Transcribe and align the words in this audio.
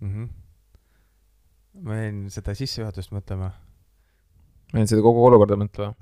mm. 0.00 0.10
-hmm. 0.10 0.28
ma 1.82 1.96
jäin 2.00 2.24
seda 2.30 2.54
sissejuhatust 2.54 3.12
mõtlema. 3.12 3.50
ma 4.72 4.78
jäin 4.80 4.88
seda 4.88 5.02
kogu 5.02 5.26
olukorda 5.26 5.56
mõtlema. 5.60 5.94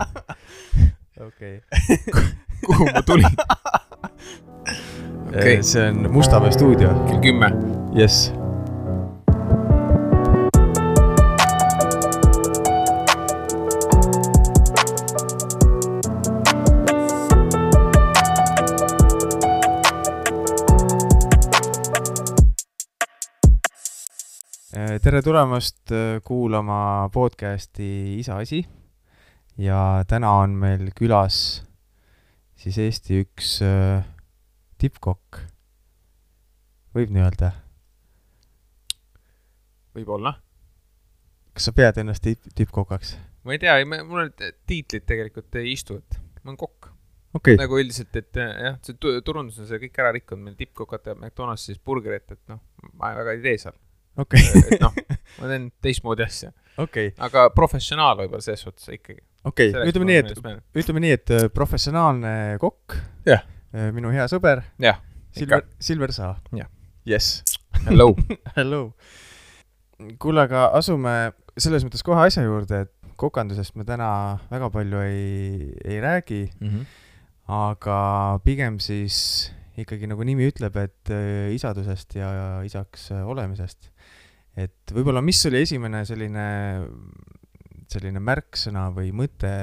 okei 1.28 1.60
kuhu 2.66 2.84
ma 2.94 3.02
tulin? 3.02 3.40
okay.. 5.28 5.62
see 5.62 5.88
on 5.88 6.12
Mustamäe 6.12 6.52
stuudio. 6.52 6.88
kell 7.08 7.20
kümme. 7.20 7.52
jess. 7.94 8.39
Tere 25.00 25.22
tulemast 25.24 25.92
äh, 25.96 26.18
kuulama 26.24 27.08
podcasti 27.12 28.18
Isa 28.18 28.36
asi. 28.36 28.66
ja 29.56 30.04
täna 30.08 30.32
on 30.42 30.58
meil 30.60 30.90
külas 30.96 31.62
siis 32.60 32.76
Eesti 32.78 33.22
üks 33.24 33.54
äh, 33.64 34.04
tippkokk, 34.80 35.40
võib 36.92 37.16
nii 37.16 37.24
öelda. 37.24 37.52
võib-olla. 39.96 40.36
kas 41.56 41.70
sa 41.70 41.76
pead 41.76 42.04
ennast 42.04 42.26
tipp, 42.28 42.52
tippkokaks? 42.52 43.16
ma 43.48 43.56
ei 43.56 43.62
tea, 43.62 43.80
mul 43.88 44.26
need 44.26 44.56
tiitlid 44.68 45.08
tegelikult 45.08 45.62
ei 45.62 45.72
istu, 45.78 45.96
et 45.96 46.20
ma 46.44 46.52
olen 46.52 46.60
kokk. 46.60 46.92
okay., 47.40 47.56
nagu 47.56 47.80
üldiselt, 47.80 48.12
et 48.20 48.36
jah, 48.36 48.76
see 48.84 49.00
tu- 49.00 49.16
turundus 49.24 49.62
on 49.62 49.70
selle 49.70 49.80
kõik 49.86 50.04
ära 50.04 50.12
rikkunud, 50.18 50.44
meil 50.44 50.60
tippkokad 50.60 51.08
teevad 51.08 51.24
McDonaldsis 51.24 51.80
burgerit, 51.80 52.36
et 52.36 52.44
noh, 52.52 52.60
ma 53.00 53.16
väga 53.16 53.38
ei 53.38 53.48
tee 53.48 53.62
seal. 53.64 53.86
okei, 54.18 54.42
et 54.72 54.82
noh, 54.82 54.94
ma 55.40 55.50
teen 55.50 55.68
teistmoodi 55.82 56.24
asja, 56.26 56.52
okei, 56.82 57.12
aga 57.22 57.48
professionaal 57.54 58.18
võib-olla 58.22 58.44
selles 58.44 58.64
suhtes 58.66 58.90
ikkagi. 58.96 59.20
okei, 59.48 59.72
ütleme 59.90 60.10
nii, 60.10 60.20
et, 60.22 60.60
ütleme 60.82 61.04
nii, 61.06 61.16
et 61.18 61.34
äh, 61.36 61.48
professionaalne 61.54 62.34
kokk 62.62 62.98
Jah., 63.28 63.46
minu 63.94 64.10
hea 64.10 64.24
sõber, 64.26 64.64
jah, 64.82 64.98
Silver, 65.36 65.62
Silver 65.78 66.12
Saa. 66.12 66.32
Jah. 66.56 66.70
jess, 67.06 67.44
hello. 67.86 68.16
hello. 68.58 68.80
kuule, 70.18 70.48
aga 70.48 70.70
asume 70.74 71.14
selles 71.60 71.84
mõttes 71.86 72.02
kohe 72.06 72.24
asja 72.26 72.42
juurde, 72.42 72.86
et 72.88 73.14
kokandusest 73.20 73.76
me 73.76 73.84
täna 73.84 74.10
väga 74.50 74.70
palju 74.72 75.04
ei, 75.04 75.70
ei 75.84 76.00
räägi, 76.02 76.42
aga 77.50 78.00
pigem 78.46 78.78
siis 78.82 79.50
ikkagi 79.80 80.08
nagu 80.10 80.24
nimi 80.26 80.48
ütleb, 80.50 80.76
et 80.80 81.12
äh, 81.14 81.50
isadusest 81.54 82.16
ja 82.18 82.30
isaks 82.66 83.10
äh, 83.14 83.24
olemisest. 83.26 83.90
Et 84.58 84.94
võib-olla, 84.94 85.22
mis 85.24 85.40
oli 85.48 85.62
esimene 85.64 86.02
selline, 86.08 86.46
selline 87.90 88.22
märksõna 88.22 88.88
või 88.94 89.12
mõte, 89.16 89.54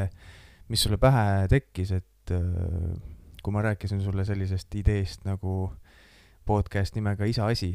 mis 0.72 0.84
sulle 0.84 1.00
pähe 1.02 1.48
tekkis, 1.52 1.94
et 1.98 2.36
äh, 2.36 2.96
kui 3.44 3.56
ma 3.56 3.64
rääkisin 3.64 4.02
sulle 4.04 4.26
sellisest 4.28 4.76
ideest 4.76 5.28
nagu 5.28 5.72
podcast 6.48 6.96
nimega 6.96 7.28
Isa 7.28 7.48
asi, 7.48 7.74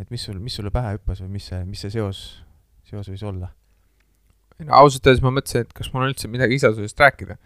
et 0.00 0.10
mis 0.12 0.24
sul, 0.24 0.40
mis 0.40 0.56
sulle 0.56 0.72
pähe 0.74 0.96
hüppas 0.96 1.20
või 1.24 1.36
mis 1.36 1.50
see, 1.50 1.60
mis 1.68 1.84
see 1.84 1.92
seos, 1.94 2.24
seos 2.88 3.08
võis 3.12 3.24
olla? 3.24 3.52
no 4.62 4.76
ausalt 4.78 5.06
öeldes 5.08 5.22
ma 5.24 5.32
mõtlesin, 5.34 5.64
et 5.64 5.72
kas 5.74 5.90
mul 5.92 6.04
on 6.04 6.12
üldse 6.12 6.30
midagi 6.30 6.58
isasusest 6.58 7.00
rääkida. 7.00 7.36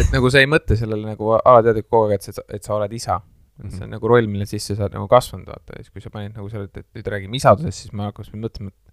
et 0.00 0.10
nagu 0.12 0.30
sa 0.30 0.42
ei 0.42 0.48
mõtle 0.50 0.76
sellele 0.76 1.14
nagu 1.14 1.34
alateadlikult 1.38 1.90
kogu 1.92 2.08
aeg, 2.08 2.18
et 2.18 2.26
sa, 2.28 2.44
et 2.52 2.66
sa 2.66 2.74
oled 2.76 2.92
isa. 2.92 3.20
Et 3.64 3.70
see 3.72 3.82
on 3.84 3.88
Mhm. 3.88 3.94
nagu 3.96 4.08
roll, 4.08 4.26
mille 4.26 4.46
sisse 4.46 4.74
sa 4.76 4.84
oled 4.86 4.94
nagu 4.98 5.08
kasvanud, 5.08 5.46
vaata, 5.46 5.76
ja 5.76 5.82
siis 5.84 5.90
kui 5.90 6.00
sa 6.00 6.10
panid 6.10 6.34
nagu 6.36 6.48
selle, 6.50 6.64
et 6.74 6.86
nüüd 6.94 7.06
räägime 7.14 7.36
isadusest, 7.38 7.78
siis 7.86 7.92
ma 7.92 8.10
hakkasin 8.10 8.40
mõtlema, 8.42 8.68
et 8.72 8.92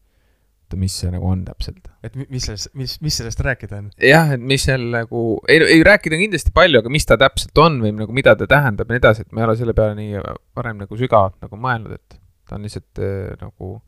oota, 0.70 0.78
mis 0.78 0.94
see 1.02 1.10
nagu 1.10 1.26
on 1.26 1.44
täpselt. 1.46 1.88
et 2.04 2.16
mi- 2.16 2.28
mis 2.30 2.44
sellest, 2.46 2.70
mis, 2.76 3.02
mis 3.02 3.16
sellest 3.18 3.40
rääkida 3.42 3.78
on? 3.80 3.90
jah, 3.98 4.32
et 4.36 4.40
mis 4.42 4.62
seal 4.64 4.82
nagu, 4.92 5.40
ei, 5.50 5.58
ei 5.58 5.84
rääkida 5.84 6.14
on 6.16 6.22
kindlasti 6.28 6.52
palju, 6.54 6.80
aga 6.80 6.90
mis 6.90 7.06
ta 7.06 7.18
täpselt 7.18 7.58
on 7.58 7.80
või 7.82 7.92
nagu 7.98 8.14
mida 8.14 8.36
ta 8.36 8.46
tähendab 8.46 8.88
ja 8.88 8.94
nii 8.94 9.02
edasi, 9.02 9.22
et 9.22 9.32
ma 9.32 9.42
ei 9.42 9.48
ole 9.48 9.56
selle 9.58 9.74
peale 9.74 9.96
nii 9.96 10.22
varem 10.56 10.78
nagu 10.78 10.96
sügavalt 10.98 11.42
nagu 11.42 11.56
mõelnud, 11.58 11.94
et 11.94 12.20
ta 12.48 12.56
on 12.56 12.62
lihtsalt 12.62 13.00
äh, 13.00 13.36
nagu 13.42 13.82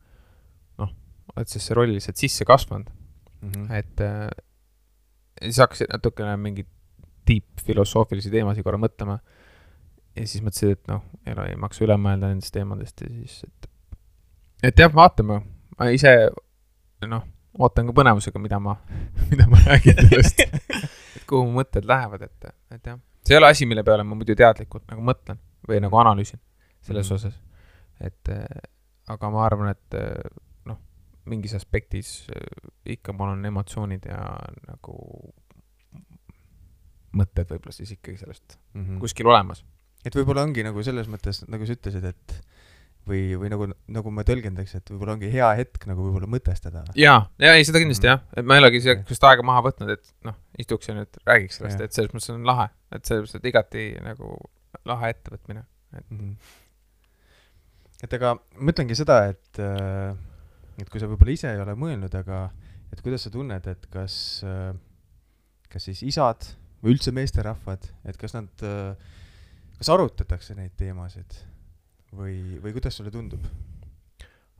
noh, 0.78 0.90
oled 1.36 1.46
sellesse 1.46 1.74
rolli 1.74 1.94
lihtsalt 2.00 2.16
sisse 2.16 2.44
kasvanud, 2.44 2.90
Mhm. 3.42 3.70
et 3.72 4.00
äh, 4.00 4.28
siis 5.42 5.58
hakkasin 5.58 5.86
natukene 5.90 6.36
mingeid 6.36 6.66
tiipfilosoofilisi 7.26 8.30
teemasid 8.30 8.64
korra 8.66 8.78
mõtlema 8.78 9.20
ja 10.16 10.26
siis 10.26 10.42
mõtlesin, 10.44 10.72
et 10.76 10.88
noh, 10.90 11.02
ole, 11.32 11.46
ei 11.52 11.56
maksa 11.56 11.84
üle 11.86 11.96
mõelda 12.00 12.28
nendest 12.32 12.52
teemadest 12.54 13.00
ja 13.04 13.08
siis, 13.08 13.44
et 13.48 13.68
et 14.70 14.78
jah, 14.78 14.92
vaatame, 14.94 15.40
ma 15.78 15.88
ise 15.90 16.12
noh, 17.08 17.24
ootan 17.58 17.88
ka 17.90 17.92
põnevusega, 17.96 18.38
mida 18.42 18.58
ma, 18.62 18.76
mida 19.30 19.46
ma 19.50 19.58
räägin 19.66 19.98
sellest, 20.08 20.40
et 21.16 21.24
kuhu 21.26 21.46
mu 21.48 21.58
mõtted 21.60 21.84
lähevad, 21.88 22.22
et, 22.28 22.52
et 22.76 22.86
jah, 22.92 23.00
see 23.26 23.34
ei 23.36 23.40
ole 23.40 23.50
asi, 23.54 23.66
mille 23.66 23.82
peale 23.86 24.04
ma 24.06 24.14
muidu 24.18 24.36
teadlikult 24.38 24.84
nagu 24.92 25.02
mõtlen 25.06 25.40
või 25.68 25.80
nagu 25.82 25.98
analüüsin 26.02 26.40
selles 26.82 27.06
Mhm. 27.10 27.14
osas, 27.14 27.36
et 28.00 28.28
äh, 28.34 28.46
aga 29.12 29.30
ma 29.30 29.44
arvan, 29.46 29.68
et 29.74 29.94
äh, 29.94 30.32
noh, 30.66 30.78
mingis 31.30 31.54
aspektis 31.54 32.26
äh, 32.34 32.70
ikka 32.96 33.12
mul 33.14 33.34
on 33.36 33.44
emotsioonid 33.46 34.06
ja 34.10 34.22
nagu 34.68 34.96
mõtted 37.12 37.50
võib-olla 37.50 37.74
siis 37.76 37.92
ikkagi 37.96 38.18
sellest 38.22 38.56
Mhm. 38.74 38.98
kuskil 39.02 39.26
olemas. 39.28 39.64
Et 40.04 40.14
võib-olla 40.18 40.42
ongi 40.46 40.64
nagu 40.66 40.82
selles 40.84 41.08
mõttes, 41.10 41.42
nagu 41.50 41.66
sa 41.68 41.76
ütlesid, 41.76 42.04
et 42.10 42.34
või, 43.08 43.20
või 43.38 43.50
nagu, 43.50 43.66
nagu 43.90 44.10
ma 44.14 44.22
tõlgendaks, 44.26 44.76
et 44.78 44.90
võib-olla 44.92 45.16
ongi 45.16 45.30
hea 45.32 45.48
hetk 45.58 45.86
nagu 45.90 46.04
võib-olla 46.06 46.28
mõtestada. 46.30 46.84
jaa, 46.98 47.20
jaa, 47.42 47.54
ei 47.58 47.64
seda 47.66 47.82
kindlasti 47.82 48.06
Mhm. 48.06 48.12
jah, 48.12 48.22
et 48.38 48.46
ma 48.46 48.54
ei 48.58 48.62
olegi 48.62 48.80
sihukest 48.84 49.24
aega 49.30 49.42
maha 49.46 49.62
võtnud, 49.68 49.90
et 49.96 50.12
noh, 50.24 50.36
istuks 50.58 50.88
ja 50.88 50.94
nüüd 50.94 51.18
räägiks 51.26 51.58
sellest, 51.58 51.80
et 51.80 51.92
selles 51.92 52.12
mõttes 52.14 52.30
on 52.34 52.44
lahe, 52.46 52.68
et 52.92 53.04
selles 53.06 53.24
mõttes, 53.26 53.40
et 53.42 53.48
igati 53.50 53.86
nagu 54.02 54.36
lahe 54.88 55.10
ettevõtmine. 55.14 55.64
Mhm. 56.10 56.36
et 58.02 58.14
aga 58.16 58.34
ma 58.58 58.72
ütlengi 58.72 58.96
seda, 58.98 59.16
et, 59.30 59.58
et 60.80 60.88
kui 60.90 60.98
sa 61.02 61.06
võib-olla 61.10 61.34
ise 61.34 61.50
ei 61.52 61.60
ole 61.62 61.74
mõelnud, 61.78 62.14
aga 62.18 62.50
et 62.92 63.02
kuidas 63.02 63.22
sa 63.26 63.30
tunned, 63.30 63.66
et 63.66 63.86
kas, 63.92 64.16
kas 65.72 65.84
siis 65.90 66.02
isad 66.02 66.48
või 66.82 66.94
üldse 66.96 67.12
meesterahvad, 67.14 67.86
et 68.08 68.16
kas 68.18 68.34
nad, 68.34 68.64
kas 69.82 69.90
arutatakse 69.92 70.54
neid 70.58 70.72
teemasid 70.78 71.36
või, 72.14 72.38
või 72.62 72.72
kuidas 72.78 72.96
sulle 73.00 73.10
tundub? 73.14 73.44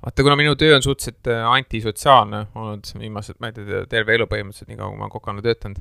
vaata, 0.02 0.24
kuna 0.26 0.34
minu 0.38 0.56
töö 0.58 0.74
on 0.76 0.82
suhteliselt 0.82 1.28
äh, 1.30 1.44
antisotsiaalne 1.46 2.46
olnud 2.58 2.88
viimased, 2.98 3.38
ma 3.40 3.52
ei 3.52 3.56
tea, 3.60 3.84
terve 3.90 4.16
elu 4.18 4.26
põhimõtteliselt, 4.26 4.72
nii 4.72 4.80
kaua 4.80 4.90
kui 4.90 4.98
ma 4.98 5.08
kokana 5.14 5.44
töötanud, 5.46 5.78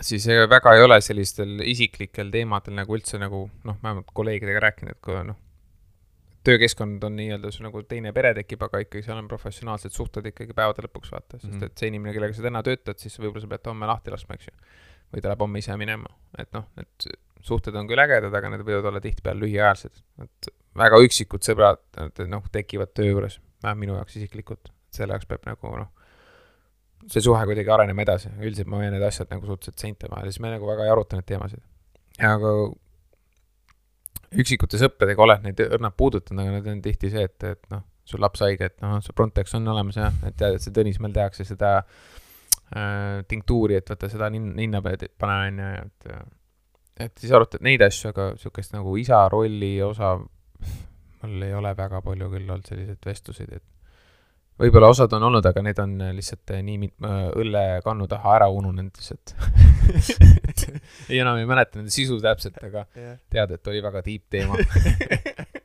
siis 0.00 0.24
ega 0.32 0.46
väga 0.50 0.72
ei 0.78 0.84
ole 0.86 0.96
sellistel 1.04 1.60
isiklikel 1.68 2.32
teemadel 2.32 2.78
nagu 2.80 2.96
üldse 2.96 3.20
nagu 3.20 3.42
noh, 3.68 3.76
vähemalt 3.82 4.08
kolleegidega 4.16 4.62
rääkinud, 4.64 4.96
et 4.96 5.02
kui 5.04 5.18
noh, 5.28 5.36
töökeskkond 6.44 7.04
on 7.04 7.14
nii-öelda 7.16 7.52
sul 7.52 7.64
nagu 7.68 7.82
teine 7.88 8.12
pere 8.16 8.32
tekib, 8.40 8.64
aga 8.66 8.80
ikkagi 8.84 9.04
seal 9.06 9.20
on 9.20 9.28
professionaalsed 9.28 9.92
suhted 9.96 10.26
ikkagi 10.32 10.56
päevade 10.56 10.84
lõpuks 10.88 11.12
vaata, 11.12 11.38
sest 11.40 11.52
Mhm. 11.52 11.68
et 11.68 11.78
see 11.80 11.92
inimene, 11.92 12.12
kellega 12.16 12.36
sa 12.36 12.42
täna 12.48 12.62
töötad, 12.64 12.98
siis 13.00 13.16
võib-olla 13.20 13.44
sa 13.44 13.52
pead 13.52 13.62
ta 13.64 13.70
homme 13.72 13.86
lahti 13.88 14.12
laskma, 14.16 14.34
eks 14.40 14.48
ju. 14.48 14.56
või 15.14 15.22
ta 15.22 15.28
läheb 15.30 15.44
homme 15.44 15.60
ise 15.60 15.76
minema, 15.78 16.08
et 16.38 16.48
noh, 16.56 16.64
need 16.76 17.04
suhted 17.44 17.76
on 17.76 17.88
küll 17.88 18.00
ägedad, 18.00 18.32
aga 18.34 18.52
need 18.52 18.64
võivad 18.66 18.88
olla 18.90 19.02
tihtipeale 19.04 19.44
lühiajalised, 19.44 20.00
et 20.24 20.48
väga 20.78 21.00
üksikud 21.04 21.44
sõbrad, 21.44 21.82
noh, 22.30 22.46
tekivad 22.52 22.94
töö 22.96 23.10
juures, 23.10 23.38
vähemalt 23.62 23.82
minu 23.82 23.98
jaoks 23.98 24.16
isiklikult, 24.20 24.72
selle 24.94 25.16
jaoks 25.16 25.28
peab 25.30 25.44
nagu 25.48 25.74
noh, 25.76 25.90
see 27.10 27.22
suhe 27.24 27.42
kuidagi 27.48 27.72
arenema 27.74 28.04
edasi, 28.06 28.32
üldiselt 28.40 28.70
ma 28.70 28.80
hoian 28.80 28.94
need 28.96 29.04
asjad 29.04 29.28
nagu 29.32 29.46
suhteliselt 29.48 29.82
seinte 29.82 30.08
vahel 30.10 30.28
ja 30.28 30.32
siis 30.32 30.40
me 30.40 30.54
nagu 30.54 30.68
väga 30.68 30.86
ei 30.86 30.92
aruta 30.94 31.18
neid 31.18 31.28
teemasid. 31.28 31.60
aga 32.24 32.52
üksikute 34.40 34.80
sõpradega 34.80 35.24
oled 35.24 35.44
neid 35.44 35.60
õrnalt 35.66 35.96
puudutanud, 36.00 36.42
aga 36.42 36.56
need 36.56 36.70
on 36.72 36.80
tihti 36.84 37.10
see, 37.12 37.26
et, 37.28 37.48
et 37.50 37.68
noh, 37.74 37.84
sul 38.08 38.22
laps 38.24 38.42
haige, 38.44 38.70
et 38.70 38.80
noh, 38.84 38.96
see 39.04 39.14
Frontex 39.16 39.56
on 39.58 39.68
olemas 39.74 39.98
jah, 40.00 40.16
et 40.26 40.36
tead, 40.38 40.56
et 40.56 40.64
see 40.64 40.74
Tõnismäel 40.74 41.14
tehakse 41.14 41.46
seda 41.48 41.76
äh, 41.80 43.20
tinktuuri, 43.30 43.78
et 43.78 43.92
vaata 43.92 44.10
seda 44.12 44.30
nin-, 44.32 44.54
ninna 44.56 44.82
peale 44.84 45.12
pane 45.20 45.36
onju, 45.50 45.70
et 45.84 46.08
et 47.00 47.14
siis 47.18 47.32
arutad 47.34 47.64
neid 47.66 47.82
asju, 47.82 48.12
aga 48.12 48.32
sihukest 48.38 48.74
nagu 48.76 48.94
isa 49.00 49.24
rolli 49.32 49.76
osa 49.82 50.14
mul 51.24 51.46
ei 51.46 51.54
ole 51.54 51.72
väga 51.76 52.02
palju 52.04 52.28
küll 52.32 52.50
olnud 52.50 52.68
selliseid 52.68 53.06
vestluseid, 53.06 53.54
et 53.56 53.64
võib-olla 54.60 54.90
osad 54.92 55.12
on 55.16 55.26
olnud, 55.30 55.46
aga 55.48 55.62
need 55.66 55.80
on 55.82 55.96
lihtsalt 56.14 56.52
eh, 56.54 56.62
nii 56.66 56.76
mit-, 56.84 57.08
õllekannu 57.40 58.06
taha 58.10 58.36
ära 58.38 58.48
ununenud 58.52 59.00
lihtsalt 59.00 59.34
ei 61.10 61.18
enam 61.18 61.40
ei 61.40 61.48
mäleta 61.48 61.80
nende 61.80 61.94
sisu 61.94 62.20
täpselt, 62.22 62.60
aga 62.62 62.84
tead, 63.32 63.56
et 63.56 63.72
oli 63.72 63.82
väga 63.84 64.04
deep 64.06 64.28
teema. 64.32 64.60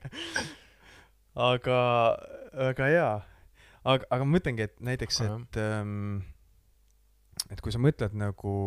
aga, 1.52 1.78
väga 2.58 2.90
hea. 2.96 3.12
aga, 3.84 4.10
aga 4.10 4.26
ma 4.26 4.38
mõtlengi, 4.38 4.66
et 4.66 4.76
näiteks, 4.90 5.22
et 5.28 5.62
ähm, 5.62 6.20
et 7.54 7.62
kui 7.62 7.74
sa 7.74 7.82
mõtled 7.82 8.18
nagu, 8.18 8.58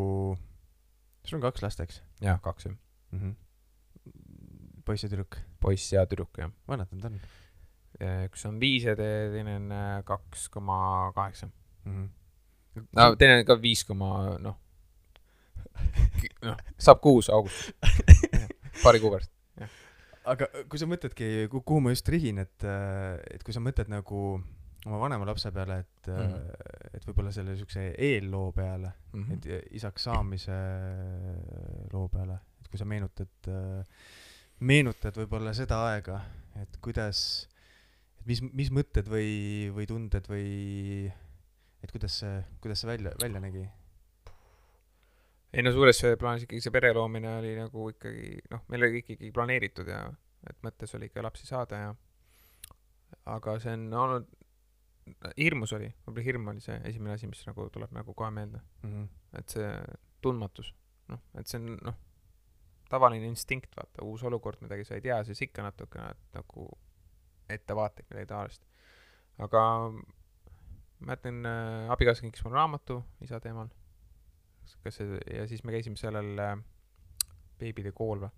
sul 1.26 1.40
on 1.40 1.44
kaks 1.44 1.66
last, 1.66 1.82
eks 1.82 2.00
jah, 2.22 2.40
kaks 2.42 2.66
jah, 2.68 2.74
mm? 3.12 3.20
-hmm. 3.20 4.82
poiss 4.86 5.04
ja 5.04 5.10
tüdruk, 5.12 5.38
poiss 5.60 5.92
ja 5.92 6.06
tüdruk 6.06 6.38
jah. 6.38 6.52
vanad 6.68 6.92
nad 6.92 7.10
on? 7.10 7.20
üks 8.02 8.46
on 8.48 8.58
viis 8.60 8.86
ja 8.88 8.96
te- 8.98 9.30
teine 9.34 9.56
on 9.60 9.70
äh, 9.72 10.04
kaks 10.04 10.48
koma 10.48 11.12
kaheksa. 11.14 11.50
Mhm. 11.84 12.08
no 12.96 13.14
teine 13.20 13.40
on 13.40 13.46
ka 13.46 13.58
viis 13.60 13.84
koma 13.84 14.38
noh, 14.38 14.56
noh, 16.42 16.56
saab 16.78 17.02
kuus 17.04 17.28
augustis, 17.30 17.74
paari 18.82 19.02
kuu 19.02 19.12
pärast. 19.12 19.30
aga 20.24 20.48
kui 20.70 20.80
sa 20.80 20.88
mõtledki, 20.88 21.48
kuhu 21.52 21.80
ma 21.82 21.92
just 21.94 22.08
rihin, 22.08 22.38
et, 22.42 22.66
et 23.30 23.42
kui 23.44 23.54
sa 23.54 23.60
mõtled 23.60 23.90
nagu 23.92 24.40
oma 24.86 24.98
vanema 24.98 25.26
lapse 25.28 25.50
peale, 25.54 25.78
et 25.84 26.08
mm. 26.10 26.32
-hmm. 26.32 26.94
et 26.96 27.04
võib-olla 27.06 27.32
selle 27.32 27.56
siukse 27.56 27.94
eelloo 27.98 28.52
peale, 28.52 28.92
Mhm. 29.12 29.32
et 29.32 29.72
isaks 29.78 30.02
saamise 30.08 30.56
loo 31.92 32.08
peale, 32.08 32.38
et 32.60 32.68
kui 32.68 32.78
sa 32.78 32.84
meenutad, 32.84 33.50
meenutad 34.60 35.16
võib-olla 35.16 35.52
seda 35.54 35.78
aega, 35.92 36.20
et 36.62 36.76
kuidas, 36.82 37.48
et 38.20 38.26
mis, 38.26 38.42
mis 38.42 38.70
mõtted 38.70 39.08
või, 39.08 39.70
või 39.74 39.86
tunded 39.86 40.26
või 40.28 41.12
et 41.82 41.90
kuidas 41.92 42.18
see, 42.22 42.42
kuidas 42.60 42.80
see 42.80 42.90
välja, 42.90 43.12
välja 43.22 43.40
nägi? 43.40 43.68
ei 45.52 45.62
no 45.62 45.72
suures 45.74 45.98
plaanis 46.18 46.46
ikkagi 46.46 46.62
see 46.64 46.72
pere 46.72 46.94
loomine 46.96 47.28
oli 47.38 47.50
nagu 47.58 47.90
ikkagi 47.92 48.38
noh, 48.50 48.62
meil 48.72 48.86
oli 48.86 49.02
ikkagi 49.02 49.30
planeeritud 49.36 49.88
ja 49.90 50.06
et 50.48 50.56
mõttes 50.64 50.94
oli 50.96 51.10
ikka 51.10 51.22
lapsi 51.26 51.46
saada 51.46 51.76
ja 51.76 51.90
aga 53.26 53.58
see 53.60 53.74
on 53.76 53.82
olnud, 53.92 54.30
hirmus 55.38 55.72
oli, 55.76 55.88
võib-olla 56.06 56.24
hirm 56.26 56.48
oli 56.52 56.62
see 56.64 56.78
esimene 56.88 57.16
asi, 57.16 57.28
mis 57.30 57.42
nagu 57.48 57.66
tuleb 57.74 57.92
nagu 57.94 58.14
kohe 58.14 58.30
meelde, 58.34 58.60
et 59.38 59.48
see 59.54 59.68
tundmatus, 60.22 60.72
noh, 61.10 61.20
et 61.38 61.50
see 61.50 61.58
on 61.58 61.76
noh, 61.88 61.98
tavaline 62.92 63.26
instinkt, 63.26 63.72
vaata, 63.76 64.04
uus 64.06 64.22
olukord, 64.28 64.60
midagi 64.62 64.84
sa 64.84 64.98
ei 64.98 65.04
tea, 65.04 65.22
siis 65.24 65.40
ikka 65.48 65.64
natukene 65.66 66.12
nagu 66.36 66.68
ettevaatlik 67.50 68.10
midagi 68.10 68.30
taolist. 68.30 68.66
aga 69.38 69.62
ma 69.90 71.06
mäletan 71.06 71.46
äh,, 71.46 71.90
abikaasa 71.90 72.22
kinkis 72.22 72.44
mulle 72.44 72.60
raamatu 72.60 73.02
isa 73.20 73.40
teemal. 73.40 73.68
kas 74.84 75.00
see, 75.00 75.18
ja 75.34 75.46
siis 75.48 75.64
me 75.64 75.72
käisime 75.72 75.96
sellel 75.96 76.38
äh, 76.38 76.56
beebide 77.58 77.92
kool 77.92 78.22
või? 78.22 78.30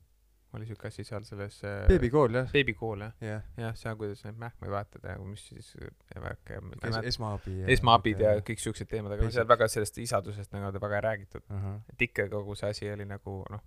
Oli 0.57 0.67
siuke 0.69 0.89
asi 0.89 1.05
seal 1.07 1.25
selles 1.27 1.59
äh, 1.67 1.85
beebikool 1.91 2.39
jah, 2.39 2.49
beebikool 2.53 3.05
jah, 3.07 3.13
jah, 3.25 3.45
jah, 3.61 3.77
seal, 3.79 3.97
kuidas 4.01 4.25
neid 4.27 4.39
mähkmeid 4.41 4.73
vahetada 4.73 5.15
ja 5.15 5.21
mis 5.25 5.45
siis 5.51 5.73
ja 5.79 6.23
värk 6.23 6.55
ja 6.55 6.63
es-, 6.91 7.01
esmaabi 7.15 7.59
ja 7.61 7.71
esmaabid 7.77 8.25
ja 8.25 8.35
kõik 8.47 8.63
siuksed 8.63 8.91
teemad, 8.91 9.15
aga 9.15 9.27
Basic. 9.27 9.39
seal 9.39 9.51
väga 9.51 9.69
sellest 9.73 10.01
isadusest 10.05 10.57
nagu 10.57 10.73
väga 10.81 11.01
ei 11.01 11.07
räägitud. 11.09 11.47
ahah, 11.51 11.79
et 11.93 12.09
ikka 12.09 12.29
kogu 12.33 12.57
see 12.59 12.73
asi 12.75 12.91
oli 12.93 13.07
nagu 13.09 13.41
noh, 13.51 13.65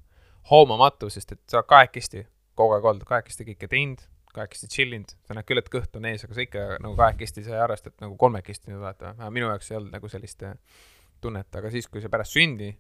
hoomamatu, 0.52 1.10
sest 1.14 1.36
et 1.36 1.44
sa 1.52 1.64
kahekesti 1.68 2.26
kogu 2.58 2.78
aeg 2.78 2.88
olnud, 2.92 3.06
kahekesti 3.08 3.46
kõike 3.52 3.70
teinud, 3.72 4.02
kahekesti 4.34 4.70
chill 4.72 4.96
inud, 4.98 5.14
sa 5.28 5.36
näed 5.38 5.48
küll, 5.50 5.62
et 5.62 5.70
kõht 5.74 5.96
on 5.98 6.08
ees, 6.10 6.26
aga 6.26 6.38
sa 6.38 6.44
ikka 6.44 6.66
nagu 6.84 6.98
kahekesti, 6.98 7.44
sa 7.46 7.56
ei 7.58 7.64
arvesta, 7.64 7.94
et 7.94 8.04
nagu 8.04 8.18
kolmekesti 8.20 8.72
nüüd 8.72 8.82
vaata, 8.84 9.14
minu 9.34 9.50
jaoks 9.52 9.72
ei 9.72 9.80
olnud 9.80 9.94
nagu 9.98 10.10
sellist 10.12 10.44
äh, 10.46 10.58
tunnet, 11.22 11.50
aga 11.60 11.72
siis, 11.74 11.90
kui 11.92 12.04
sa 12.04 12.12
pärast 12.14 12.38
sündi 12.38 12.72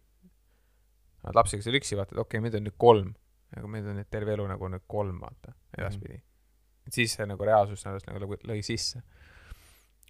oled 1.27 1.38
lapsega 1.38 1.65
seal 1.65 1.77
üksi, 1.80 1.98
vaatad, 2.00 2.18
okei 2.18 2.38
okay,, 2.38 2.44
meid 2.45 2.57
on 2.59 2.68
nüüd 2.68 2.77
kolm, 2.81 3.13
aga 3.55 3.69
meid 3.71 3.88
on 3.88 3.99
nüüd 3.99 4.09
terve 4.11 4.33
elu 4.35 4.47
nagu 4.49 4.71
nüüd 4.73 4.83
kolm, 4.88 5.21
vaata, 5.21 5.53
edaspidi 5.77 6.17
mm. 6.17 6.19
-hmm. 6.19 6.88
et 6.88 6.99
siis 6.99 7.13
see 7.15 7.29
nagu 7.29 7.47
reaalsus 7.47 7.85
sellest 7.85 8.09
nagu 8.09 8.25
lõi- 8.25 8.44
lõi 8.51 8.59
sisse. 8.65 9.01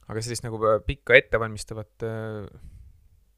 aga 0.07 0.22
sellist 0.22 0.44
nagu 0.48 0.60
pikka 0.86 1.16
ettevalmistavat 1.16 2.07
äh, 2.07 2.50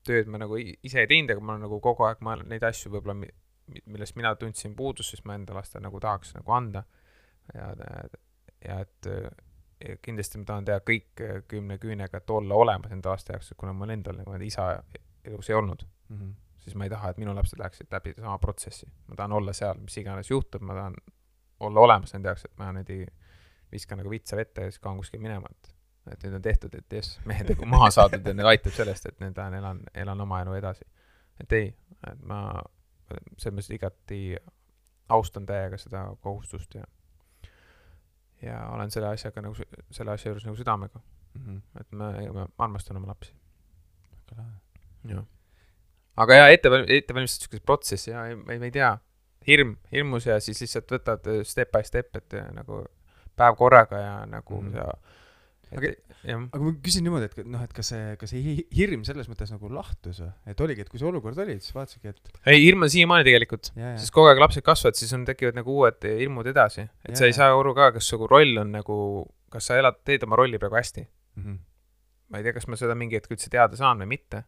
tööd 0.08 0.32
ma 0.32 0.40
nagu 0.42 0.58
ise 0.58 1.04
ei 1.04 1.08
teinud, 1.08 1.32
aga 1.32 1.44
ma 1.44 1.54
olen 1.54 1.68
nagu 1.68 1.80
kogu 1.84 2.06
aeg, 2.08 2.24
ma 2.26 2.36
neid 2.42 2.64
asju 2.64 2.92
võib-olla, 2.94 3.18
millest 3.86 4.16
mina 4.16 4.34
tundsin 4.36 4.76
puudust, 4.76 5.14
siis 5.14 5.26
ma 5.26 5.36
enda 5.36 5.54
lastele 5.54 5.84
nagu 5.86 6.00
tahaks 6.00 6.34
nagu 6.38 6.52
anda. 6.56 6.84
ja, 7.54 7.74
ja 8.66 8.80
et 8.80 9.08
äh, 9.08 9.30
ja 9.80 9.96
kindlasti 10.02 10.42
ma 10.42 10.48
tahan 10.50 10.68
teha 10.68 10.84
kõik 10.86 11.24
äh, 11.24 11.42
kümne 11.48 11.78
küünega, 11.82 12.20
et 12.20 12.30
olla 12.36 12.56
olemas 12.56 12.92
enda 12.92 13.14
laste 13.14 13.34
jaoks, 13.34 13.54
kuna 13.58 13.74
mul 13.74 13.94
endal 13.94 14.20
nagu 14.20 14.36
isa 14.44 14.72
elus 15.24 15.50
ei 15.50 15.56
olnud, 15.56 15.86
mhm. 16.10 16.34
Siis 16.64 16.76
ma 16.76 16.84
ei 16.86 16.90
taha, 16.92 17.10
et 17.14 17.18
minu 17.22 17.34
lapsed 17.36 17.60
läheksid 17.60 17.88
läbi 17.92 18.14
sama 18.18 18.38
protsessi. 18.38 18.88
ma 19.08 19.16
tahan 19.16 19.32
olla 19.40 19.54
seal, 19.54 19.78
mis 19.80 19.98
iganes 19.98 20.30
juhtub, 20.32 20.62
ma 20.62 20.74
tahan 20.78 20.96
olla 21.60 21.80
olemas 21.80 22.14
nende 22.14 22.30
jaoks, 22.30 22.46
et 22.46 22.58
ma 22.58 22.72
nüüd 22.76 22.90
ei 22.94 23.06
viska 23.72 23.96
nagu 23.96 24.10
vitsa 24.10 24.38
vette 24.38 24.62
ja 24.62 24.72
siis 24.72 24.80
kaon 24.80 24.98
kuskile 24.98 25.22
minema, 25.22 25.48
et 25.52 25.76
et 26.12 26.24
nüüd 26.26 26.36
on 26.40 26.42
tehtud, 26.42 26.74
et 26.74 26.94
jess, 26.94 27.20
mehed 27.30 27.50
nagu 27.52 27.66
maha 27.70 27.90
saadud 27.94 28.26
ja 28.26 28.34
nüüd 28.34 28.48
aitab 28.50 28.74
sellest, 28.74 29.06
et 29.06 29.20
nüüd 29.22 29.38
lähen 29.38 29.54
elan, 29.60 29.82
elan 29.94 30.22
oma 30.22 30.40
elu 30.42 30.54
edasi. 30.58 30.86
et 31.40 31.52
ei, 31.54 31.68
et 32.08 32.22
ma 32.26 32.40
selles 33.38 33.56
mõttes 33.56 33.70
igati 33.76 34.22
austan 35.10 35.46
täiega 35.46 35.78
seda 35.78 36.06
kohustust 36.22 36.76
ja 36.76 36.84
ja 38.42 38.60
olen 38.74 38.92
selle 38.92 39.08
asjaga 39.14 39.42
nagu, 39.44 39.56
selle 39.92 40.12
asja 40.16 40.30
juures 40.32 40.46
nagu 40.48 40.58
südamega, 40.58 41.02
Mhm. 41.36 41.58
et 41.80 41.92
ma, 41.92 42.12
ma 42.34 42.48
armastan 42.66 42.98
oma 42.98 43.08
lapsi. 43.08 43.34
väga 44.32 44.42
lahe. 44.42 45.14
jah. 45.14 45.26
Aga 46.20 46.40
jaa, 46.42 46.50
etteval-, 46.56 46.88
ettevalmistad 47.00 47.48
siukest 47.48 47.66
protsessi 47.68 48.12
ja 48.12 48.26
ei, 48.30 48.36
ei, 48.50 48.60
ma 48.60 48.68
ei 48.68 48.74
tea, 48.76 48.92
hirm, 49.48 49.76
hirmus 49.94 50.28
ja 50.30 50.40
siis 50.44 50.60
lihtsalt 50.66 50.92
võtad 50.98 51.30
äh, 51.32 51.42
step 51.48 51.72
by 51.76 51.86
step, 51.88 52.12
et 52.20 52.36
äh, 52.38 52.50
nagu 52.56 52.84
päev 53.40 53.56
korraga 53.60 54.02
ja 54.04 54.14
nagu 54.30 54.62
mm. 54.62 54.76
sa, 54.76 54.92
Aga- 55.70 55.92
aga 56.50 56.60
ma 56.66 56.72
küsin 56.82 57.04
niimoodi, 57.06 57.28
et 57.30 57.46
noh, 57.48 57.62
et 57.62 57.74
kas 57.78 57.92
see, 57.94 58.16
kas 58.18 58.32
see 58.34 58.40
hi- 58.42 58.64
hirm 58.74 59.04
selles 59.06 59.28
mõttes 59.30 59.52
nagu 59.54 59.70
lahtus 59.72 60.18
või? 60.24 60.32
et 60.50 60.64
oligi, 60.66 60.82
et 60.82 60.90
kui 60.90 60.98
see 60.98 61.06
olukord 61.08 61.38
oli, 61.44 61.60
siis 61.62 61.76
vaatasidki, 61.78 62.10
et 62.16 62.32
ei 62.50 62.64
hirm 62.64 62.88
on 62.88 62.90
siiamaani 62.90 63.28
tegelikult, 63.28 63.70
sest 64.02 64.12
kogu 64.16 64.32
aeg 64.32 64.42
lapsed 64.42 64.66
kasvavad, 64.66 64.98
siis 64.98 65.14
on, 65.14 65.28
tekivad 65.30 65.60
nagu 65.60 65.76
uued 65.78 66.08
hirmud 66.10 66.50
edasi, 66.50 66.88
et 67.06 67.14
Jaa, 67.14 67.20
sa 67.22 67.28
ei 67.30 67.36
jaa. 67.36 67.38
saa 67.38 67.54
aru 67.60 67.76
ka, 67.78 67.92
kas 68.00 68.10
su 68.10 68.18
roll 68.26 68.58
on 68.64 68.74
nagu, 68.80 68.98
kas 69.54 69.70
sa 69.70 69.78
elad, 69.78 70.02
teed 70.10 70.26
oma 70.26 70.42
rolli 70.42 70.58
praegu 70.58 70.80
hästi. 70.82 71.06
jaa. 71.38 71.56
ma 72.34 72.42
ei 72.42 72.48
tea, 72.50 72.56
kas 72.58 72.66
ma 72.70 72.78
seda 72.82 72.98
mingi 72.98 73.18
hetk 73.22 73.32
üldse 73.38 73.54
teada 73.54 73.78
saan 73.78 74.02
või 74.02 74.10
mitte. 74.18 74.44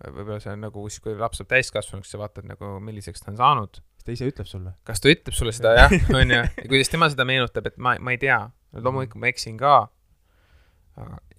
Võib-olla 0.00 0.40
see 0.42 0.52
on 0.54 0.62
nagu 0.64 0.84
siis, 0.88 1.02
kui 1.04 1.16
laps 1.18 1.40
saab 1.40 1.50
täiskasvanuks, 1.52 2.12
sa 2.12 2.20
vaatad 2.20 2.48
nagu, 2.48 2.76
milliseks 2.84 3.24
ta 3.24 3.32
on 3.32 3.40
saanud 3.40 3.82
ta 4.04 4.14
ise 4.14 4.28
ütleb 4.30 4.48
sulle. 4.48 4.74
kas 4.88 5.02
ta 5.02 5.10
ütleb 5.12 5.36
sulle 5.36 5.54
seda 5.54 5.74
jah, 5.76 5.92
onju, 6.20 6.42
ja 6.42 6.68
kuidas 6.68 6.90
tema 6.92 7.08
seda 7.12 7.26
meenutab, 7.28 7.68
et 7.70 7.78
ma, 7.78 7.94
ma 8.02 8.14
ei 8.14 8.20
tea, 8.22 8.38
loomulikult 8.78 9.22
ma 9.22 9.30
eksin 9.30 9.58
ka. 9.60 9.76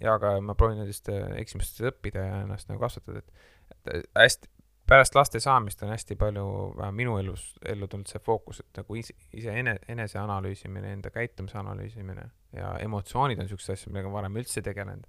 ja 0.02 0.16
aga 0.16 0.38
ma 0.42 0.56
proovin 0.58 0.82
nendest 0.82 1.10
äh, 1.14 1.36
eksimustest 1.42 1.84
õppida 1.92 2.24
ja 2.26 2.42
ennast 2.46 2.72
nagu 2.72 2.82
kasvatada, 2.82 3.22
et 3.22 3.52
et 3.90 4.08
hästi, 4.18 4.50
pärast 4.90 5.16
laste 5.16 5.40
saamist 5.44 5.82
on 5.84 5.92
hästi 5.94 6.16
palju, 6.20 6.46
vähemalt 6.78 6.98
minu 6.98 7.18
elus, 7.20 7.46
ellu 7.66 7.88
tulnud 7.88 8.10
see 8.10 8.22
fookus, 8.24 8.60
et 8.64 8.82
nagu 8.82 8.98
ise, 9.00 9.16
ise 9.34 9.54
ene-, 9.62 9.80
eneseanalüüsimine, 9.90 10.92
enda 10.98 11.12
käitumise 11.14 11.58
analüüsimine 11.62 12.26
ja 12.58 12.74
emotsioonid 12.84 13.40
on 13.40 13.50
siuksed 13.52 13.76
asjad, 13.76 13.94
millega 13.94 14.12
ma 14.12 14.22
varem 14.22 14.42
üldse 14.42 14.60
ei 14.60 14.68
tegelenud. 14.68 15.08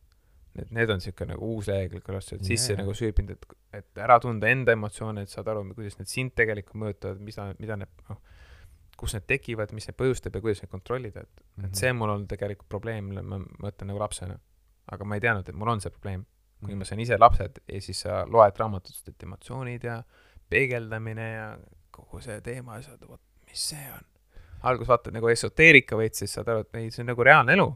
Et 0.58 0.70
need 0.70 0.90
on 0.90 1.00
siuke 1.00 1.26
nagu 1.26 1.48
uus 1.56 1.66
lehekülg, 1.68 2.02
kuidas 2.06 2.28
sa 2.28 2.36
oled 2.36 2.44
sisse 2.46 2.72
Jaa. 2.72 2.78
nagu 2.82 2.94
süübinud, 2.94 3.30
et, 3.34 3.46
et 3.72 3.98
ära 4.04 4.20
tunda 4.22 4.46
enda 4.48 4.72
emotsioone, 4.72 5.22
et 5.26 5.28
saad 5.32 5.48
aru, 5.50 5.64
kuidas 5.74 5.98
need 5.98 6.08
sind 6.08 6.34
tegelikult 6.38 6.74
mõjutavad, 6.82 7.20
mida, 7.20 7.46
mida 7.58 7.76
need, 7.76 7.88
noh, 8.08 8.20
kus 8.96 9.14
need 9.16 9.26
tekivad, 9.26 9.72
mis 9.74 9.88
neid 9.88 9.96
põhjustab 9.98 10.36
ja 10.38 10.40
kuidas 10.44 10.62
neid 10.62 10.70
kontrollida, 10.70 11.20
et 11.20 11.28
mm, 11.28 11.42
Mhm. 11.44 11.64
-hmm. 11.64 11.66
et 11.68 11.74
see 11.76 11.90
on 11.90 11.96
mul 11.96 12.10
olnud 12.10 12.28
tegelikult 12.28 12.68
probleem, 12.68 13.10
ma 13.22 13.38
mõtlen 13.62 13.86
nagu 13.90 13.98
lapsena. 13.98 14.38
aga 14.92 15.04
ma 15.04 15.14
ei 15.14 15.20
teadnud, 15.20 15.48
et 15.48 15.54
mul 15.56 15.68
on 15.68 15.80
see 15.80 15.90
probleem. 15.90 16.20
Mhm. 16.20 16.66
kuni 16.66 16.74
ma 16.76 16.84
sain 16.84 17.00
ise 17.00 17.16
lapsed 17.18 17.58
ja 17.68 17.80
siis 17.80 18.00
sa 18.00 18.24
loed 18.26 18.56
raamatutest, 18.58 19.08
et 19.08 19.22
emotsioonid 19.22 19.82
ja 19.84 20.02
peegeldamine 20.50 21.32
ja 21.34 21.58
kogu 21.90 22.20
see 22.20 22.40
teema 22.40 22.76
ja 22.76 22.82
sa 22.82 22.90
oled, 22.94 23.08
vot 23.08 23.20
mis 23.48 23.68
see 23.70 23.86
on. 23.94 24.04
alguses 24.64 24.88
vaatad 24.88 25.12
nagu 25.12 25.28
esoteerika 25.28 25.96
veits, 25.96 26.18
siis 26.18 26.32
saad 26.34 26.48
aru, 26.48 26.60
et 26.64 26.74
ei, 26.80 26.90
see 26.90 27.02
on 27.02 27.06
nagu 27.12 27.22
reaalne 27.26 27.52
elu. 27.52 27.66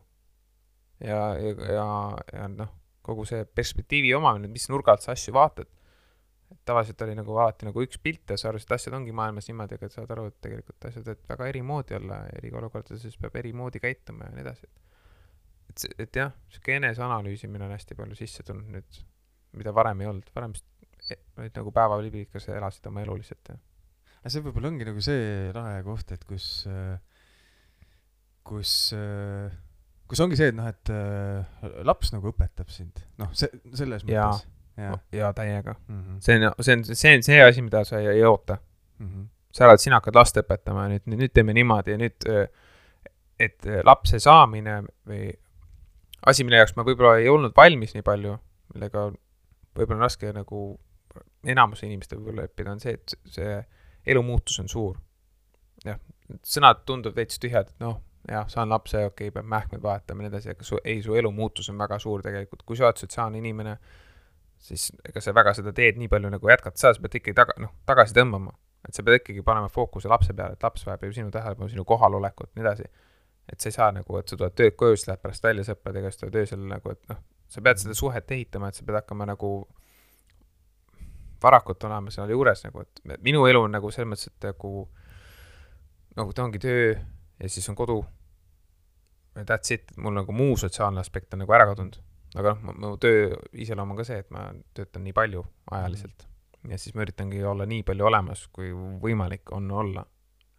ja, 1.05 1.21
ja, 1.39 1.55
ja, 1.73 1.89
ja 2.33 2.47
noh, 2.53 2.71
kogu 3.05 3.25
see 3.29 3.45
perspektiivi 3.47 4.13
omamine, 4.17 4.51
mis 4.53 4.69
nurga 4.73 4.95
alt 4.95 5.05
sa 5.05 5.15
asju 5.17 5.35
vaatad. 5.37 5.71
et 6.49 6.61
tavaliselt 6.65 7.03
oli 7.05 7.13
nagu 7.13 7.35
alati 7.37 7.67
nagu 7.69 7.83
üks 7.85 7.99
pilt 8.01 8.31
ja 8.33 8.39
sa 8.41 8.49
arvasid, 8.49 8.71
et 8.71 8.79
asjad 8.79 8.95
ongi 8.97 9.13
maailmas 9.13 9.51
niimoodi, 9.51 9.77
aga 9.77 9.91
saad 9.93 10.13
aru, 10.15 10.31
et 10.31 10.39
tegelikult 10.41 10.87
asjad 10.89 11.05
võivad 11.05 11.27
väga 11.29 11.49
eri 11.51 11.61
moodi 11.71 11.97
olla, 11.99 12.23
eri 12.39 12.53
olukordades 12.57 13.19
peab 13.21 13.37
eri 13.37 13.53
moodi 13.53 13.83
käituma 13.85 14.31
ja 14.31 14.33
nii 14.33 14.45
edasi. 14.47 14.71
et 15.69 15.85
see, 15.85 15.93
et 16.01 16.21
jah, 16.23 16.33
sihuke 16.49 16.79
eneseanalüüsimine 16.81 17.69
on 17.69 17.77
hästi 17.77 17.99
palju 17.99 18.17
sisse 18.17 18.47
tulnud 18.49 18.73
nüüd, 18.79 19.01
mida 19.61 19.75
varem 19.77 20.01
ei 20.01 20.09
olnud, 20.09 20.33
varem 20.35 20.57
vist 20.57 20.65
e- 21.13 21.21
olid 21.37 21.61
nagu 21.61 21.73
päevalibikese 21.77 22.57
elasid 22.57 22.89
oma 22.89 23.05
elu 23.05 23.19
lihtsalt 23.21 23.53
ja 23.53 23.59
aga 24.19 24.33
see 24.33 24.45
võib-olla 24.45 24.73
ongi 24.73 24.89
nagu 24.89 25.03
see 25.05 25.53
lahe 25.55 25.83
koht, 25.87 26.13
et 26.17 26.25
kus, 26.29 26.49
kus, 28.49 28.73
kus 30.09 30.23
ongi 30.25 30.39
see, 30.39 30.53
et 30.53 30.57
noh, 30.57 30.69
et 30.71 30.93
äh, 30.93 31.73
laps 31.87 32.13
nagu 32.15 32.31
õpetab 32.33 32.71
sind, 32.73 33.03
noh, 33.21 33.33
see, 33.37 33.51
selles 33.77 34.07
Jaa. 34.09 34.31
mõttes. 34.31 34.47
jaa. 34.79 35.01
ja 35.19 35.33
täiega. 35.37 35.75
Mhm. 35.89 36.23
see 36.25 36.39
on, 36.39 36.49
see 36.65 36.79
on, 36.79 36.87
see 36.93 37.17
on 37.17 37.27
see 37.27 37.43
asi, 37.45 37.65
mida 37.67 37.85
sa 37.89 38.01
ei, 38.03 38.13
ei 38.19 38.25
oota. 38.29 38.59
Mhm. 39.03 39.29
sa 39.55 39.67
elad, 39.67 39.83
sina 39.83 39.99
hakkad 39.99 40.17
last 40.19 40.37
õpetama 40.39 40.87
ja 40.87 40.95
nüüd, 40.95 41.07
nüüd, 41.17 41.33
teeme 41.35 41.55
niimoodi 41.57 41.95
ja 41.95 42.01
nüüd, 42.01 42.27
et 43.39 43.67
äh, 43.67 43.81
lapse 43.87 44.21
saamine 44.23 44.81
või 45.09 45.31
asi, 46.27 46.45
mille 46.45 46.61
jaoks 46.61 46.75
ma 46.77 46.85
võib-olla 46.87 47.19
ei 47.23 47.31
olnud 47.31 47.55
valmis 47.57 47.95
nii 47.95 48.05
palju, 48.07 48.35
millega 48.75 49.09
võib-olla 49.79 49.99
on 50.01 50.05
raske 50.05 50.33
nagu 50.35 50.63
enamuse 51.49 51.87
inimeste 51.87 52.19
võib-olla 52.19 52.47
leppida, 52.47 52.75
on 52.75 52.83
see, 52.83 52.97
et 52.99 53.15
see 53.31 53.59
elu 54.09 54.23
muutus 54.27 54.59
on 54.63 54.71
suur. 54.71 54.99
jah, 55.87 55.99
sõnad 56.43 56.83
tunduvad 56.87 57.21
veits 57.21 57.39
tühjad, 57.39 57.71
et 57.71 57.85
noh, 57.85 58.01
jah, 58.29 58.49
saan 58.51 58.69
lapse, 58.69 58.99
okei 59.07 59.29
okay,, 59.29 59.35
peab 59.35 59.49
mähkmeid 59.49 59.83
vahetama 59.83 60.23
ja 60.23 60.29
nii 60.29 60.35
edasi, 60.35 60.53
aga 60.53 60.67
su, 60.67 60.79
ei, 60.85 61.03
su 61.03 61.17
elu 61.17 61.31
muutus 61.33 61.71
on 61.73 61.79
väga 61.79 61.99
suur 62.03 62.23
tegelikult, 62.25 62.65
kui 62.67 62.77
sa 62.77 62.89
oled 62.89 63.01
sotsiaalne 63.01 63.41
inimene, 63.41 63.77
siis 64.69 64.89
ega 65.09 65.23
sa 65.23 65.35
väga 65.37 65.55
seda 65.57 65.73
teed 65.77 66.01
nii 66.01 66.11
palju 66.13 66.33
nagu 66.35 66.51
jätkata 66.51 66.81
saa, 66.81 66.95
sa 66.97 67.05
pead 67.05 67.21
ikkagi 67.21 67.37
taga, 67.39 67.57
noh, 67.63 67.75
tagasi 67.89 68.17
tõmbama. 68.19 68.55
et 68.89 68.95
sa 68.95 69.03
pead 69.05 69.21
ikkagi 69.21 69.43
panema 69.45 69.69
fookuse 69.69 70.09
lapse 70.09 70.35
peale, 70.35 70.57
et 70.57 70.63
laps 70.63 70.87
vajab 70.87 71.05
ju 71.05 71.13
sinu 71.17 71.33
tähelepanu, 71.35 71.69
sinu 71.69 71.85
kohalolekut, 71.85 72.51
nii 72.57 72.67
edasi. 72.67 72.87
et 73.53 73.61
sa 73.61 73.69
ei 73.69 73.77
saa 73.79 73.91
nagu, 73.93 74.19
et 74.19 74.29
sa 74.29 74.37
tuled 74.37 74.55
töölt 74.55 74.77
koju, 74.77 74.97
siis 74.97 75.09
lähed 75.09 75.25
pärast 75.25 75.45
välja 75.45 75.65
sõpradega, 75.71 76.13
siis 76.13 76.23
tuled 76.23 76.39
öösel 76.43 76.63
nagu, 76.69 76.95
et 76.95 77.13
noh, 77.13 77.21
sa 77.49 77.65
pead 77.65 77.83
seda 77.83 77.97
suhet 77.97 78.31
ehitama, 78.37 78.69
et 78.69 78.79
sa 78.79 78.85
pead 78.85 79.01
hakkama 79.01 79.27
nagu 79.29 79.53
varakult 81.43 81.85
olema 81.87 82.11
seal 82.11 82.31
juures 82.35 82.65
nagu, 82.67 82.83
et 82.83 83.23
minu 83.25 83.47
elu 83.47 83.63
on 83.63 83.77
nagu 83.79 83.91
selles 83.95 84.11
mõttes, 84.11 84.33
et 84.33 84.51
nagu 84.51 84.89
nagu 86.19 86.35
ta 86.35 86.45
ongi 86.45 86.59
töö 86.63 86.97
ja 87.41 87.49
siis 87.49 87.69
on 87.69 87.77
kodu. 87.79 88.03
That's 89.39 89.71
it, 89.75 89.93
mul 89.97 90.17
nagu 90.17 90.33
muu 90.35 90.57
sotsiaalne 90.59 91.01
aspekt 91.01 91.35
on 91.35 91.45
nagu 91.45 91.55
ära 91.55 91.69
kadunud. 91.71 92.01
aga 92.37 92.57
noh, 92.63 92.75
mu 92.77 92.97
töö 93.01 93.37
iseloom 93.53 93.95
on 93.95 93.97
ka 93.97 94.05
see, 94.05 94.19
et 94.21 94.31
ma 94.35 94.51
töötan 94.77 95.07
nii 95.07 95.15
palju 95.17 95.45
ajaliselt 95.71 96.27
ja 96.67 96.79
siis 96.79 96.95
ma 96.97 97.05
üritangi 97.05 97.43
olla 97.47 97.67
nii 97.69 97.83
palju 97.87 98.07
olemas, 98.09 98.47
kui 98.53 98.71
võimalik 99.03 99.53
on 99.57 99.71
olla. 99.71 100.05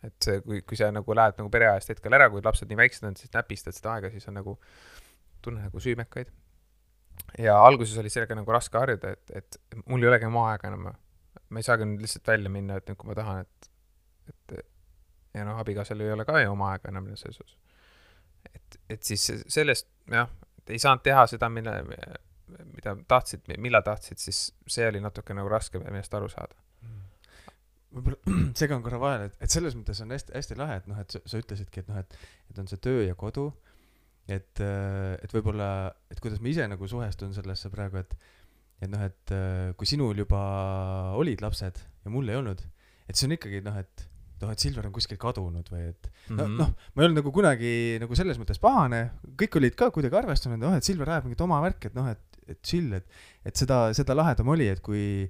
et 0.03 0.15
see, 0.23 0.39
kui, 0.39 0.61
kui 0.63 0.77
sa 0.79 0.87
nagu 0.95 1.15
lähed 1.15 1.41
nagu 1.41 1.49
pereajast 1.51 1.89
hetkel 1.91 2.13
ära, 2.15 2.29
kui 2.31 2.39
lapsed 2.43 2.69
nii 2.71 2.77
väiksed 2.79 3.03
on, 3.09 3.17
siis 3.19 3.33
näpistad 3.33 3.75
seda 3.75 3.97
aega, 3.97 4.11
siis 4.13 4.29
on 4.31 4.37
nagu, 4.39 4.53
tunnen 5.43 5.65
nagu 5.67 5.81
süümekaid. 5.83 6.31
ja 7.37 7.57
alguses 7.59 7.97
oli 7.99 8.11
sellega 8.13 8.37
nagu 8.39 8.55
raske 8.55 8.79
harjuda, 8.79 9.11
et, 9.11 9.33
et 9.41 9.81
mul 9.85 10.03
ei 10.03 10.11
olegi 10.11 10.29
oma 10.29 10.45
aega 10.53 10.71
enam. 10.71 10.87
ma 11.49 11.59
ei 11.59 11.67
saagi 11.67 11.87
nüüd 11.89 12.05
lihtsalt 12.05 12.31
välja 12.31 12.53
minna, 12.53 12.79
et 12.79 12.87
nüüd, 12.87 12.99
kui 13.01 13.11
ma 13.11 13.17
tahan, 13.17 13.43
et 13.43 13.68
ja 15.33 15.45
noh, 15.45 15.59
abikaasal 15.61 16.01
ei 16.01 16.13
ole 16.13 16.25
ka 16.27 16.39
ju 16.41 16.53
oma 16.53 16.73
aega 16.73 16.91
enam 16.91 17.09
selles 17.15 17.41
osas. 17.41 17.57
et, 18.53 18.79
et 18.89 19.03
siis 19.03 19.25
sellest 19.47 19.89
jah, 20.09 20.31
ei 20.69 20.79
saanud 20.81 21.03
teha 21.05 21.25
seda, 21.29 21.49
mille, 21.53 21.75
mida 22.73 22.95
tahtsid, 23.09 23.45
millal 23.61 23.85
tahtsid, 23.85 24.19
siis 24.21 24.49
see 24.67 24.87
oli 24.89 25.01
natuke 25.03 25.35
nagu 25.37 25.49
raske 25.51 25.81
millest 25.81 26.13
aru 26.17 26.29
saada. 26.31 26.57
võib-olla 27.93 28.35
segan 28.61 28.83
korra 28.85 28.99
vahele, 29.01 29.29
et, 29.29 29.39
et 29.45 29.53
selles 29.53 29.77
mõttes 29.77 30.01
on 30.03 30.13
hästi, 30.13 30.35
hästi 30.37 30.59
lahe, 30.59 30.81
et 30.81 30.89
noh, 30.89 30.99
et 31.01 31.15
sa, 31.15 31.21
sa 31.25 31.41
ütlesidki, 31.41 31.83
et 31.83 31.89
noh, 31.89 32.01
et, 32.03 32.19
et 32.51 32.61
on 32.61 32.69
see 32.69 32.81
töö 32.81 33.05
ja 33.05 33.17
kodu, 33.17 33.47
et, 34.29 34.61
et 34.61 35.33
võib-olla, 35.33 35.69
et 36.13 36.21
kuidas 36.21 36.41
ma 36.41 36.51
ise 36.51 36.67
nagu 36.69 36.89
suhestun 36.89 37.33
sellesse 37.37 37.71
praegu, 37.73 38.03
et 38.03 38.13
et 38.79 38.87
noh, 38.87 39.01
et 39.03 39.33
kui 39.75 39.89
sinul 39.89 40.15
juba 40.21 40.39
olid 41.19 41.41
lapsed 41.43 41.81
ja 42.05 42.11
mul 42.13 42.29
ei 42.31 42.37
olnud, 42.39 42.61
et 43.09 43.17
see 43.17 43.27
on 43.27 43.35
ikkagi 43.35 43.59
noh, 43.65 43.75
et 43.75 44.05
noh, 44.41 44.51
et 44.53 44.59
Silver 44.63 44.85
on 44.87 44.93
kuskil 44.95 45.17
kadunud 45.21 45.67
või 45.71 45.89
et 45.89 46.09
no 46.29 46.45
Mhm. 46.47 46.57
noh, 46.59 46.73
ma 46.95 47.03
ei 47.03 47.07
olnud 47.09 47.19
nagu 47.21 47.31
kunagi 47.35 47.71
nagu 48.01 48.15
selles 48.15 48.37
mõttes 48.41 48.59
pahane, 48.61 49.01
kõik 49.39 49.57
olid 49.59 49.75
ka 49.79 49.89
kuidagi 49.91 50.15
arvestanud, 50.21 50.59
noh, 50.61 50.75
et 50.77 50.83
Silver 50.87 51.09
ajab 51.15 51.25
mingit 51.29 51.41
oma 51.45 51.61
värki, 51.65 51.89
et 51.91 51.95
noh, 51.97 52.07
et, 52.11 52.39
et 52.47 52.59
chill, 52.63 52.93
et 52.93 53.05
et 53.45 53.55
seda, 53.55 53.89
seda 53.97 54.15
lahedam 54.17 54.47
oli, 54.55 54.67
et 54.69 54.81
kui 54.85 55.29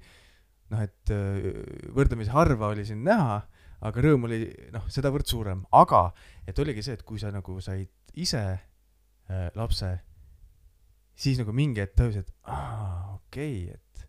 noh, 0.69 0.81
et 0.85 1.09
öö, 1.15 1.53
võrdlemisi 1.95 2.29
harva 2.33 2.69
oli 2.73 2.85
sind 2.85 3.01
näha, 3.07 3.39
aga 3.81 4.01
rõõm 4.03 4.25
oli 4.27 4.43
noh, 4.73 4.85
sedavõrd 4.91 5.25
suurem, 5.25 5.63
aga 5.71 6.11
et 6.45 6.59
oligi 6.59 6.83
see, 6.83 6.93
et 6.99 7.03
kui 7.07 7.17
sa 7.21 7.31
nagu 7.31 7.59
said 7.63 7.87
ise 8.19 8.41
äh, 8.59 9.49
lapse, 9.55 9.89
siis 11.19 11.39
nagu 11.41 11.53
mingi 11.55 11.81
hetk 11.83 11.95
tajusid, 11.99 12.27
et 12.27 12.33
aa, 12.51 13.15
okei 13.17 13.63
okay,, 13.69 13.77
et 13.79 14.08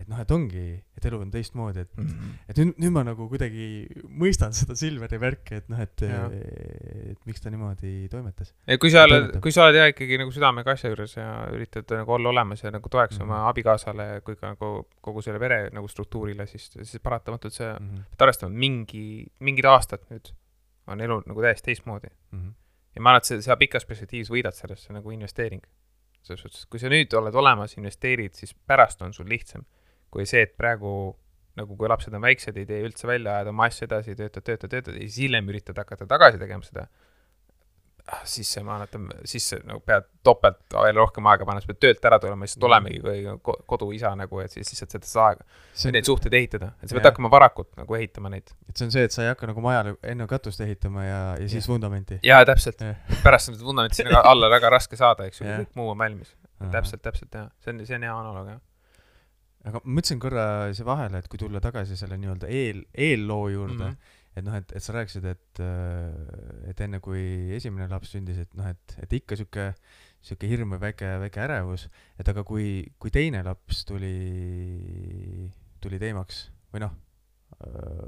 et 0.00 0.08
noh, 0.08 0.18
et 0.18 0.30
ongi, 0.34 0.62
et 0.96 1.04
elu 1.06 1.18
on 1.20 1.30
teistmoodi, 1.30 1.82
et 1.84 1.96
Mhm. 1.98 2.30
et 2.48 2.56
nüüd, 2.58 2.72
nüüd 2.82 2.90
ma 2.94 3.02
nagu 3.06 3.28
kuidagi 3.30 3.66
mõistan 4.08 4.52
seda 4.56 4.74
Silveri 4.74 5.18
värki, 5.20 5.54
et 5.60 5.68
noh, 5.70 5.78
et 5.80 6.02
et 6.02 7.18
miks 7.28 7.40
ta 7.40 7.50
niimoodi 7.52 8.08
toimetas. 8.10 8.52
kui 8.80 8.90
sa 8.90 9.04
oled, 9.04 9.40
kui 9.44 9.52
sa 9.54 9.66
oled 9.66 9.76
jah 9.78 9.90
ikkagi 9.92 10.18
nagu 10.18 10.32
südamega 10.34 10.72
asja 10.74 10.90
juures 10.90 11.14
ja 11.16 11.28
üritad 11.52 11.90
nagu 11.94 12.12
olla 12.16 12.28
olemas 12.32 12.62
ja 12.64 12.70
nagu 12.70 12.88
toeks 12.88 13.18
mm 13.18 13.22
-hmm. 13.22 13.26
Mhm. 13.26 13.32
oma 13.32 13.48
abikaasale 13.50 14.20
kui 14.24 14.36
ka 14.36 14.48
nagu 14.56 14.86
kogu 15.00 15.22
selle 15.22 15.38
pere 15.38 15.70
nagu 15.72 15.88
struktuurile, 15.88 16.46
siis, 16.46 16.70
siis 16.82 16.98
paratamatult 17.02 17.52
see, 17.52 17.72
Mhm. 17.72 17.96
pead 18.10 18.20
arvestama, 18.26 18.52
mingi, 18.54 19.26
mingid 19.40 19.64
aastad 19.64 20.00
nüüd 20.10 20.32
on 20.88 21.00
elu 21.00 21.22
nagu 21.26 21.40
täiesti 21.40 21.66
teistmoodi. 21.70 22.08
Mhm. 22.32 22.48
ja 22.96 23.00
ma 23.02 23.10
arvan, 23.10 23.18
et 23.18 23.24
see, 23.24 23.40
sa 23.42 23.56
pikas 23.56 23.84
perspektiivis 23.86 24.28
võidad 24.30 24.52
sellest, 24.52 24.82
see 24.84 24.90
on 24.90 24.96
nagu 25.00 25.10
investeering. 25.10 25.62
selles 26.24 26.40
suhtes, 26.40 26.66
kui 26.70 26.78
sa 26.78 26.86
nüüd 26.88 27.12
oled 27.18 27.34
olemas, 27.34 27.76
investeerid, 27.76 28.32
siis 28.34 28.54
pärast 28.54 29.02
on 29.02 29.12
sul 29.12 29.26
lihtsam. 29.26 29.64
Kui 30.12 30.26
see, 30.28 30.42
et 30.46 30.56
praegu 30.60 30.92
nagu 31.56 31.76
kui 31.76 31.88
lapsed 31.88 32.14
on 32.16 32.22
väiksed, 32.24 32.56
ei 32.56 32.64
tee 32.68 32.80
üldse 32.86 33.08
välja, 33.08 33.34
ajad 33.38 33.50
oma 33.52 33.66
asju 33.68 33.84
edasi, 33.88 34.14
töötad, 34.16 34.44
töötad, 34.46 34.70
töötad 34.72 34.94
ja 34.96 35.04
siis 35.08 35.18
hiljem 35.26 35.48
üritad 35.52 35.76
hakata 35.82 36.06
tagasi 36.08 36.38
tegema 36.40 36.64
seda, 36.64 36.86
siis 38.26 38.48
see, 38.54 38.62
ma 38.66 38.78
on- 38.82 39.10
siis 39.28 39.44
nagu 39.68 39.80
pead 39.86 40.06
topelt 40.26 40.74
veel 40.74 40.96
rohkem 40.98 41.26
aega 41.30 41.44
panema, 41.46 41.60
sa 41.62 41.68
pead 41.70 41.78
töölt 41.84 42.08
ära 42.08 42.18
tulema, 42.22 42.42
lihtsalt 42.48 42.64
olemegi 42.66 42.98
kui 43.04 43.20
ko- 43.46 43.58
koduisa 43.68 44.10
nagu, 44.18 44.40
et 44.42 44.50
siis 44.50 44.72
lihtsalt 44.72 44.96
seda 44.96 45.06
seda 45.06 45.26
aega, 45.28 45.46
neid, 45.92 46.08
suhteid 46.08 46.34
ehitada, 46.40 46.72
et 46.82 46.88
sa 46.88 46.96
pead 46.96 47.04
Jah. 47.04 47.12
hakkama 47.12 47.30
varakult 47.36 47.70
nagu 47.78 47.94
ehitama 48.00 48.32
neid. 48.32 48.50
et 48.68 48.76
see 48.76 48.88
on 48.88 48.90
see, 48.96 49.04
et 49.04 49.12
sa 49.14 49.22
ei 49.22 49.28
hakka 49.30 49.46
nagu 49.52 49.60
majale 49.60 49.94
enne 50.02 50.26
katust 50.26 50.60
ehitama 50.66 51.04
ja, 51.04 51.20
ja 51.38 51.48
siis 51.52 51.68
vundamenti. 51.68 52.18
jaa, 52.26 52.42
täpselt 52.48 52.80
Jah.. 52.80 52.96
pärast 53.22 53.48
on 53.52 53.54
seda 53.60 53.68
vundamenti 53.70 54.02
sinna 54.02 54.24
alla 54.24 54.48
väga 54.50 54.70
raske 54.72 54.96
saada, 54.96 55.28
eks 55.30 55.40
ju, 55.40 55.46
kõik 55.46 55.76
muu 55.78 55.90
on 55.94 55.98
valmis. 55.98 56.34
täpselt, 56.72 57.02
täpselt 57.02 57.34
jah, 57.34 57.50
see 57.60 57.70
on, 57.76 57.84
see 57.86 57.96
on 58.00 58.02
hea 58.08 58.18
analoog 58.18 58.48
jah. 58.56 58.60
Aga 59.68 59.80
ma 59.84 59.96
mõtlesin 59.98 60.22
korra 60.22 60.46
siia 60.74 60.86
vahele, 60.88 61.20
et 61.22 61.28
kui 61.30 61.40
tulla 61.40 61.62
tagasi 61.62 61.96
selle 61.98 62.18
nii-öelda 62.20 62.50
eel, 62.50 62.82
eelloo 62.94 63.48
juurde 63.52 63.84
mm. 63.84 63.92
-hmm. 63.92 64.16
et 64.36 64.46
noh, 64.46 64.56
et, 64.58 64.72
et 64.76 64.82
sa 64.84 64.96
rääkisid, 64.96 65.28
et, 65.30 65.62
et 66.72 66.80
enne 66.86 67.00
kui 67.04 67.22
esimene 67.58 67.86
laps 67.90 68.14
sündis, 68.16 68.40
et 68.42 68.58
noh, 68.58 68.66
et, 68.72 68.96
et 69.04 69.14
ikka 69.20 69.38
sihuke, 69.38 69.68
sihuke 70.22 70.50
hirm 70.50 70.74
või 70.74 70.82
väike, 70.88 71.14
väike 71.26 71.44
ärevus, 71.46 71.86
et 72.18 72.28
aga 72.28 72.44
kui, 72.48 72.82
kui 72.98 73.14
teine 73.14 73.44
laps 73.46 73.84
tuli, 73.86 74.16
tuli 75.82 76.02
teemaks 76.02 76.48
või 76.74 76.86
noh, 76.86 76.98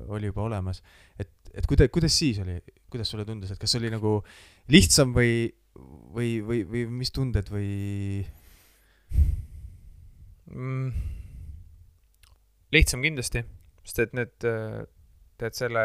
oli 0.09 0.31
juba 0.31 0.43
olemas, 0.49 0.83
et, 1.21 1.31
et 1.55 1.67
kuida-, 1.71 1.89
kuidas 1.93 2.19
siis 2.19 2.41
oli, 2.43 2.59
kuidas 2.91 3.11
sulle 3.11 3.27
tundus, 3.29 3.53
et 3.53 3.61
kas 3.61 3.77
oli 3.79 3.91
nagu 3.93 4.17
lihtsam 4.73 5.15
või, 5.15 5.53
või, 6.15 6.39
või, 6.43 6.63
või 6.67 6.87
mis 6.91 7.15
tunded 7.15 7.51
või 7.53 8.25
mm.. 10.51 11.14
Lihtsam 12.75 13.05
kindlasti, 13.05 13.45
sest 13.85 14.03
et 14.07 14.17
need, 14.17 14.49
tead 15.41 15.57
selle, 15.59 15.85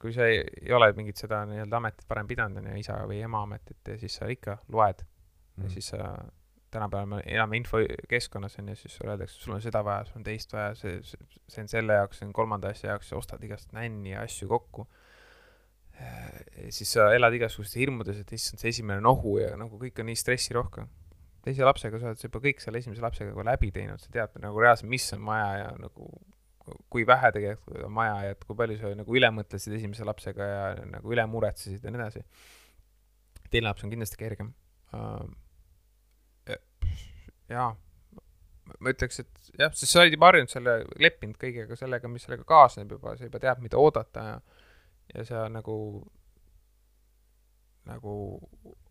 kui 0.00 0.12
sa 0.16 0.26
ei, 0.30 0.42
ei 0.64 0.74
ole 0.76 0.90
mingit 0.96 1.20
seda 1.20 1.44
nii-öelda 1.48 1.80
ametit 1.80 2.08
varem 2.10 2.28
pidanud, 2.30 2.60
on 2.60 2.72
ju, 2.72 2.82
isa 2.82 2.98
või 3.08 3.22
ema 3.24 3.44
ametit, 3.46 3.94
siis 4.02 4.20
sa 4.20 4.28
ikka 4.32 4.60
loed 4.72 5.02
mm. 5.04 5.64
ja 5.64 5.72
siis 5.74 5.90
sa 5.94 6.12
tänapäeval 6.70 7.06
me 7.06 7.22
elame 7.26 7.56
infokeskkonnas 7.56 8.58
on 8.58 8.68
ju, 8.68 8.76
siis 8.76 8.96
sulle 8.96 9.10
öeldakse, 9.10 9.40
sul 9.40 9.54
on 9.54 9.62
seda 9.62 9.82
vaja, 9.84 10.04
sul 10.04 10.20
on 10.20 10.24
teist 10.26 10.52
vaja, 10.52 10.74
see, 10.78 11.00
see, 11.06 11.26
see 11.50 11.64
on 11.64 11.70
selle 11.72 11.96
jaoks, 11.98 12.20
see 12.20 12.28
on 12.28 12.32
kolmanda 12.36 12.70
asja 12.70 12.92
jaoks, 12.92 13.10
sa 13.10 13.18
ostad 13.18 13.42
igast 13.44 13.72
nänni 13.76 14.14
ja 14.14 14.22
asju 14.26 14.48
kokku. 14.48 14.86
siis 16.70 16.92
sa 16.94 17.10
elad 17.12 17.34
igasugustes 17.36 17.76
hirmudes, 17.76 18.22
et 18.22 18.32
issand, 18.32 18.62
see 18.62 18.70
esimene 18.72 19.02
nohu 19.04 19.36
ja 19.40 19.50
nagu 19.60 19.76
kõik 19.82 19.98
on 20.00 20.08
nii 20.08 20.16
stressirohke. 20.16 20.86
Teise 21.44 21.66
lapsega 21.66 22.00
sa 22.00 22.10
oled 22.10 22.22
juba 22.24 22.42
kõik 22.44 22.62
selle 22.62 22.82
esimese 22.82 23.04
lapsega 23.04 23.32
nagu 23.32 23.46
läbi 23.46 23.70
teinud, 23.74 24.02
sa 24.02 24.12
tead 24.14 24.38
nagu 24.42 24.60
reaalselt, 24.60 24.90
mis 24.92 25.06
on 25.16 25.26
vaja 25.28 25.50
ja 25.62 25.68
nagu 25.80 26.08
kui 26.92 27.06
vähe 27.08 27.32
tegelikult 27.34 27.82
on 27.86 27.94
vaja 27.96 28.16
ja 28.26 28.34
et 28.36 28.42
kui 28.46 28.56
palju 28.58 28.78
sa 28.78 28.92
nagu 28.94 29.16
üle 29.16 29.30
mõtlesid 29.34 29.74
esimese 29.78 30.06
lapsega 30.06 30.48
ja 30.48 30.64
nagu 30.86 31.14
üle 31.14 31.24
muretsesid 31.26 31.84
ja 31.84 31.92
nii 31.92 32.02
edasi. 32.02 32.24
teine 33.50 33.66
laps 33.66 33.84
on 33.84 33.90
kindlasti 33.90 34.20
kergem 34.20 34.52
uh, 34.94 35.24
jaa, 37.50 37.70
ma 38.78 38.92
ütleks, 38.94 39.22
et 39.24 39.52
jah, 39.58 39.72
sest 39.74 39.90
sa 39.90 40.04
olid 40.04 40.14
juba 40.14 40.30
harjunud 40.30 40.52
selle, 40.52 40.76
leppinud 41.02 41.38
kõigega 41.40 41.78
sellega, 41.78 42.10
mis 42.12 42.26
sellega 42.26 42.46
kaasneb 42.46 42.92
juba, 42.94 43.16
sa 43.18 43.26
juba 43.26 43.42
tead, 43.42 43.62
mida 43.64 43.80
oodata 43.80 44.26
ja 44.28 44.40
ja 45.14 45.24
sa 45.26 45.48
nagu, 45.50 45.76
nagu 47.88 48.12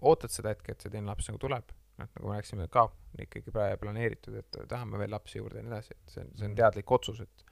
ootad 0.01 0.33
seda 0.33 0.53
hetke, 0.53 0.73
et 0.73 0.83
see 0.83 0.91
teine 0.91 1.07
laps 1.07 1.29
nagu 1.29 1.39
tuleb. 1.41 1.71
noh, 1.99 2.09
nagu 2.15 2.31
me 2.31 2.39
rääkisime 2.39 2.67
ka, 2.71 2.87
ikkagi 3.25 3.53
planeeritud, 3.81 4.39
et 4.39 4.59
tahame 4.71 4.99
veel 5.01 5.11
lapsi 5.13 5.39
juurde 5.41 5.59
ja 5.59 5.65
nii 5.65 5.73
edasi, 5.73 5.95
et 5.95 6.13
see 6.15 6.23
on, 6.23 6.33
see 6.39 6.49
on 6.49 6.57
teadlik 6.57 6.91
otsus, 6.95 7.21
et 7.25 7.45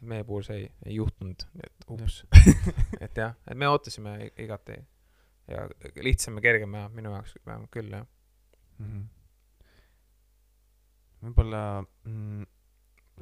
meie 0.00 0.24
puhul 0.26 0.44
see 0.46 0.60
ei, 0.62 0.68
ei 0.86 0.98
juhtunud, 0.98 1.44
et 1.64 1.88
ups. 1.94 2.20
et 3.00 3.18
jah, 3.18 3.34
et 3.50 3.58
me 3.58 3.70
ootasime 3.70 4.14
igati 4.38 4.78
ja 5.48 5.64
lihtsam 6.04 6.38
ja 6.38 6.44
kergem 6.44 6.76
ja 6.76 6.88
minu 6.92 7.12
jaoks 7.14 7.38
vähemalt 7.46 7.72
küll 7.74 7.90
jah. 7.92 8.06
mm. 8.78 8.86
-hmm. 8.86 9.06
võib-olla 11.24 11.62
mm, 12.04 12.44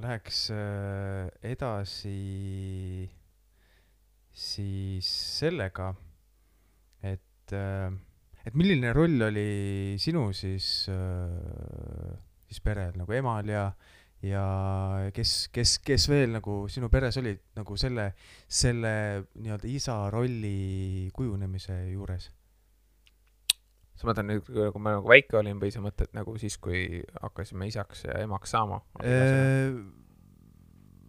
läheks 0.02 0.50
äh, 0.50 1.30
edasi 1.42 3.10
siis 4.36 5.12
sellega, 5.38 5.94
et 7.02 7.52
äh,, 7.52 7.92
et 8.46 8.54
milline 8.54 8.92
roll 8.94 9.26
oli 9.26 9.48
sinu 9.98 10.28
siis 10.36 10.86
äh,, 10.92 12.14
siis 12.46 12.62
perel 12.62 12.94
nagu 13.00 13.12
emal 13.16 13.48
ja, 13.50 13.66
ja 14.22 14.46
kes, 15.14 15.48
kes, 15.54 15.78
kes 15.84 16.08
veel 16.12 16.36
nagu 16.38 16.64
sinu 16.72 16.90
peres 16.92 17.18
olid 17.20 17.42
nagu 17.58 17.76
selle, 17.80 18.12
selle 18.46 18.94
nii-öelda 19.34 19.70
isa 19.70 19.98
rolli 20.14 21.10
kujunemise 21.16 21.78
juures? 21.90 22.30
sa 23.96 24.04
mõtled 24.04 24.28
nüüd, 24.28 24.48
kui 24.48 24.82
ma 24.82 24.98
nagu 24.98 25.08
väike 25.08 25.38
olin 25.40 25.60
või 25.60 25.70
sa 25.72 25.80
mõtled 25.80 26.12
nagu 26.16 26.34
siis, 26.40 26.58
kui 26.60 27.00
hakkasime 27.22 27.68
isaks 27.70 28.04
ja 28.04 28.18
emaks 28.26 28.52
saama? 28.52 28.82
Äh, 29.00 29.72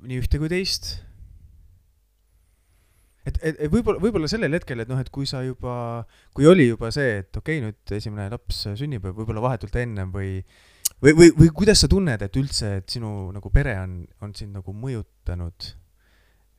nii 0.08 0.22
ühte 0.24 0.40
kui 0.40 0.48
teist. 0.52 0.94
et, 3.28 3.40
et, 3.42 3.60
et 3.66 3.72
võib-olla, 3.74 4.02
võib-olla 4.04 4.30
sellel 4.32 4.56
hetkel, 4.58 4.84
et 4.84 4.92
noh, 4.92 5.00
et 5.04 5.12
kui 5.14 5.28
sa 5.30 5.44
juba, 5.46 6.06
kui 6.36 6.48
oli 6.50 6.70
juba 6.70 6.92
see, 6.96 7.20
et 7.24 7.42
okei 7.42 7.60
okay,, 7.60 7.66
nüüd 7.68 7.98
esimene 7.98 8.30
laps 8.34 8.64
sünnib, 8.80 9.08
võib-olla 9.10 9.44
vahetult 9.50 9.76
ennem 9.82 10.14
või 10.16 10.40
või, 11.04 11.14
või, 11.14 11.34
või 11.38 11.52
kuidas 11.62 11.84
sa 11.84 11.90
tunned, 11.92 12.24
et 12.26 12.40
üldse, 12.40 12.78
et 12.82 12.90
sinu 12.90 13.30
nagu 13.36 13.52
pere 13.54 13.76
on, 13.84 14.00
on 14.26 14.34
sind 14.38 14.56
nagu 14.58 14.74
mõjutanud? 14.74 15.74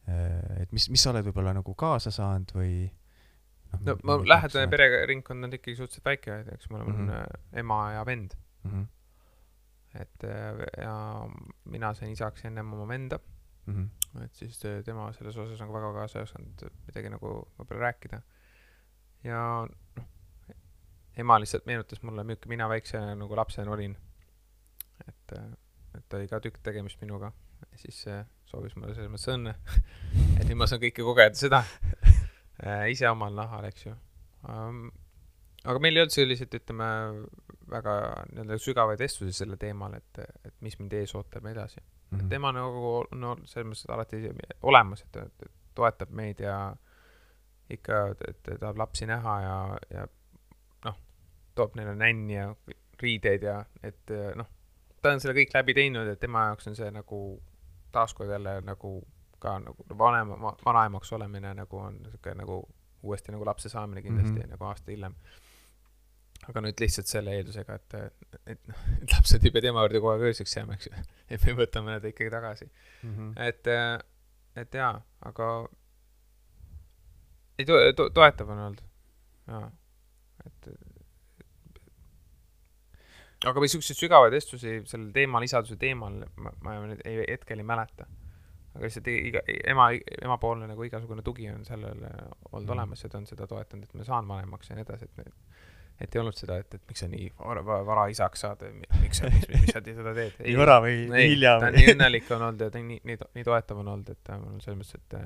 et 0.09 0.71
mis, 0.73 0.87
mis 0.89 1.03
sa 1.05 1.11
oled 1.11 1.27
võib-olla 1.27 1.53
nagu 1.53 1.75
kaasa 1.77 2.09
saanud 2.15 2.55
või? 2.57 2.87
no 3.85 3.99
ma 4.09 4.15
lähedane. 4.25 4.71
pereringkond 4.73 5.45
on 5.45 5.53
ikkagi 5.53 5.77
suhteliselt 5.77 6.07
väike, 6.09 6.39
eks 6.55 6.71
me 6.71 6.79
oleme 6.79 6.95
mm. 6.95 7.09
-hmm. 7.11 7.43
ema 7.61 7.81
ja 7.93 8.05
vend, 8.09 8.33
Mhm, 8.69 8.83
et 9.95 10.25
äh, 10.25 10.67
ja 10.79 10.95
mina 11.65 11.93
sain 11.95 12.13
isaks 12.13 12.45
ennem 12.45 12.73
oma 12.73 12.89
venda, 12.89 13.19
mhm, 13.67 13.87
et 14.27 14.35
siis 14.35 14.59
äh, 14.67 14.81
tema 14.85 15.11
selles 15.17 15.37
osas 15.37 15.61
nagu 15.63 15.75
väga 15.75 15.93
kaasa 15.97 16.21
ei 16.21 16.29
osanud 16.29 16.65
midagi 16.87 17.13
nagu 17.13 17.33
võib-olla 17.59 17.89
rääkida. 17.89 18.21
ja 19.25 19.41
noh, 19.67 20.09
ema 21.19 21.39
lihtsalt 21.43 21.67
meenutas 21.67 22.03
mulle, 22.03 22.25
milline 22.25 22.53
mina 22.55 22.69
väikse 22.71 23.01
nagu 23.19 23.37
lapsena 23.37 23.75
olin. 23.75 23.97
et, 25.09 25.37
et 25.99 26.15
oli 26.19 26.29
ka 26.29 26.41
tükk 26.45 26.63
tegemist 26.63 27.01
minuga 27.01 27.33
ja 27.61 27.79
siis 27.79 28.07
äh, 28.09 28.25
soovis 28.47 28.77
mulle 28.77 28.95
selles 28.95 29.11
mõttes 29.13 29.33
õnne, 29.35 29.55
et 30.39 30.47
nüüd 30.47 30.59
ma 30.61 30.69
saan 30.71 30.83
kõike 30.83 31.05
kogeda 31.07 31.39
seda 31.39 31.63
äh, 32.63 32.89
ise 32.93 33.11
omal 33.11 33.35
nahal, 33.37 33.67
eks 33.69 33.87
ju 33.89 33.95
um,. 34.49 34.89
aga 35.65 35.83
meil 35.83 35.97
ei 35.97 36.05
olnud 36.05 36.15
selliseid, 36.15 36.55
ütleme, 36.55 36.89
väga 37.69 37.95
nii-öelda 38.33 38.59
sügavaid 38.63 39.01
vestlusi 39.03 39.37
sellel 39.37 39.59
teemal, 39.61 39.97
et, 39.99 40.21
et 40.47 40.55
mis 40.65 40.79
mind 40.81 40.95
ees 40.97 41.15
ootab 41.19 41.49
ja 41.51 41.89
edasi. 42.11 42.23
mhm. 42.23 42.29
tema 42.29 42.53
nagu 42.53 42.93
no, 43.15 43.37
selles 43.45 43.67
mõttes 43.69 43.89
alati 43.95 44.23
olemas, 44.63 45.03
et 45.03 45.13
ta 45.13 45.27
ta 45.29 45.51
toetab 45.75 46.11
meid 46.11 46.41
ja 46.41 46.77
ikka, 47.71 48.15
et 48.29 48.43
ta 48.43 48.59
tahab 48.59 48.79
lapsi 48.79 49.07
näha 49.07 49.41
ja, 49.41 49.57
ja 49.91 50.07
noh, 50.85 50.97
toob 51.55 51.77
neile 51.77 51.95
nänni 51.95 52.35
ja 52.35 52.55
riideid 53.03 53.43
ja 53.43 53.65
et 53.83 54.11
noh, 54.35 54.49
ta 55.03 55.13
on 55.13 55.21
selle 55.21 55.37
kõik 55.39 55.55
läbi 55.55 55.75
teinud, 55.75 56.09
et 56.09 56.21
tema 56.21 56.49
jaoks 56.49 56.67
on 56.71 56.77
see 56.77 56.91
nagu 56.91 57.21
taaskord 57.93 58.31
jälle 58.31 58.61
nagu 58.67 59.03
ka 59.39 59.59
nagu 59.63 59.85
vanema, 59.99 60.55
vanaemaks 60.65 61.13
olemine 61.13 61.55
nagu 61.55 61.79
on 61.79 62.01
sihuke 62.11 62.35
nagu 62.35 62.63
uuesti 63.03 63.33
nagu 63.33 63.47
lapse 63.47 63.69
saamine 63.69 64.03
kindlasti 64.03 64.33
mm. 64.33 64.43
-hmm. 64.43 64.51
nagu 64.51 64.65
aasta 64.65 64.91
hiljem. 64.91 65.15
Aga 66.49 66.61
nüüd 66.65 66.81
lihtsalt 66.81 67.11
selle 67.11 67.35
eeldusega, 67.37 67.75
et, 67.75 67.95
et 68.55 68.61
noh, 68.71 68.85
et 69.03 69.13
lapsed 69.17 69.45
ei 69.45 69.51
pea 69.53 69.65
tema 69.67 69.83
juurde 69.85 70.01
kogu 70.01 70.13
aeg 70.15 70.23
ööseks 70.31 70.57
jääma, 70.57 70.77
eks 70.79 70.87
ju. 70.89 71.03
et 71.35 71.45
me 71.45 71.57
võtame 71.59 71.97
nad 71.97 72.05
ikkagi 72.09 72.31
tagasi. 72.33 72.71
Mhm. 73.03 73.33
et, 73.49 73.73
et 74.63 74.79
jaa, 74.81 74.95
aga 75.29 75.49
ei 77.59 77.67
to-, 77.69 77.81
to-, 77.99 78.11
toetav 78.15 78.49
on 78.55 78.63
olnud, 78.69 78.85
jaa, 79.51 79.67
et 80.47 80.71
aga 83.49 83.63
või 83.63 83.71
siukseid 83.71 83.99
sügavaid 83.99 84.35
vestlusi 84.35 84.79
sellel 84.91 85.13
teemal, 85.15 85.45
isaduse 85.47 85.77
teemal 85.79 86.17
ma, 86.43 86.53
ma 86.65 86.79
nüüd 86.89 87.03
ei, 87.07 87.21
hetkel 87.29 87.61
ei 87.63 87.67
mäleta. 87.67 88.07
aga 88.75 88.85
lihtsalt 88.85 89.09
iga, 89.11 89.43
ema, 89.73 89.89
emapoolne 90.23 90.67
nagu 90.71 90.85
igasugune 90.87 91.23
tugi 91.27 91.49
on 91.51 91.65
sellele 91.67 92.11
olnud 92.53 92.67
Mhm. 92.69 92.73
olemas 92.75 93.03
ja 93.05 93.09
ta 93.11 93.19
on 93.19 93.27
seda 93.27 93.47
toetanud, 93.47 93.85
et 93.85 93.95
ma 93.95 94.05
saan 94.05 94.29
vanemaks 94.29 94.71
ja 94.71 94.77
nii 94.77 94.85
edasi, 94.87 95.05
et 95.05 95.35
et 96.01 96.15
ei 96.15 96.21
olnud 96.21 96.37
seda, 96.39 96.57
et, 96.63 96.75
et 96.79 96.83
miks 96.89 97.01
sa 97.03 97.09
nii 97.11 97.29
vara, 97.39 97.63
vara 97.87 98.05
isaks 98.13 98.41
saad, 98.45 98.61
miks 99.03 99.19
sa, 99.23 99.31
miks, 99.35 99.49
miks 99.51 99.73
sa 99.75 99.83
seda 99.83 100.13
teed. 100.15 100.37
nii 100.47 100.57
vara 100.61 100.79
või 100.85 100.97
ei, 101.19 101.31
hilja 101.35 101.57
ta 101.59 101.67
on 101.71 101.75
või 101.75 101.83
nii? 101.85 101.93
õnnelik 101.95 102.31
on 102.37 102.45
olnud 102.49 102.61
ja 102.67 102.71
ta 102.71 102.79
on 102.83 102.89
nii, 102.93 103.01
nii, 103.11 103.19
nii 103.39 103.47
toetav 103.49 103.81
on 103.83 103.89
olnud, 103.95 104.13
et 104.15 104.21
ta 104.25 104.37
on 104.39 104.61
selles 104.63 104.79
mõttes, 104.79 104.95
et 104.99 105.19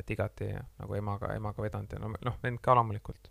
et 0.00 0.08
igati 0.10 0.48
nagu 0.54 0.94
emaga, 0.98 1.28
emaga 1.38 1.62
vedanud 1.62 1.92
ja 1.94 1.98
no 2.02 2.08
noh, 2.14 2.38
vend 2.42 2.58
ka 2.62 2.74
loomulikult, 2.74 3.30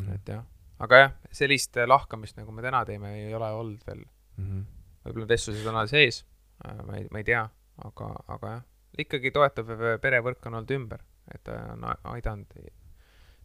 Mhm. 0.00 0.12
et 0.14 0.28
jah. 0.30 0.44
aga 0.78 0.98
jah, 1.00 1.12
sellist 1.34 1.76
äh, 1.76 1.86
lahkamist, 1.86 2.36
nagu 2.38 2.52
me 2.54 2.62
täna 2.62 2.84
teeme, 2.86 3.10
ei 3.26 3.34
ole 3.34 3.48
olnud 3.54 3.80
veel. 3.86 4.04
Mhm. 4.38 4.60
võib-olla 5.04 5.28
vestlused 5.32 5.66
on 5.66 5.76
alles 5.80 5.92
ees, 5.98 6.24
ma 6.86 6.96
ei, 6.98 7.06
ma 7.10 7.18
ei 7.18 7.24
tea, 7.24 7.42
aga, 7.84 8.08
aga 8.28 8.50
jah, 8.54 8.62
ikkagi 8.98 9.30
toetav 9.34 9.70
perevõrk 10.02 10.46
on 10.46 10.54
olnud 10.60 10.70
ümber, 10.76 11.00
et 11.34 11.42
ta 11.46 11.56
on 11.72 11.86
aidanud 12.14 12.54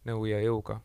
nõu 0.06 0.26
ja 0.30 0.38
jõuga. 0.44 0.80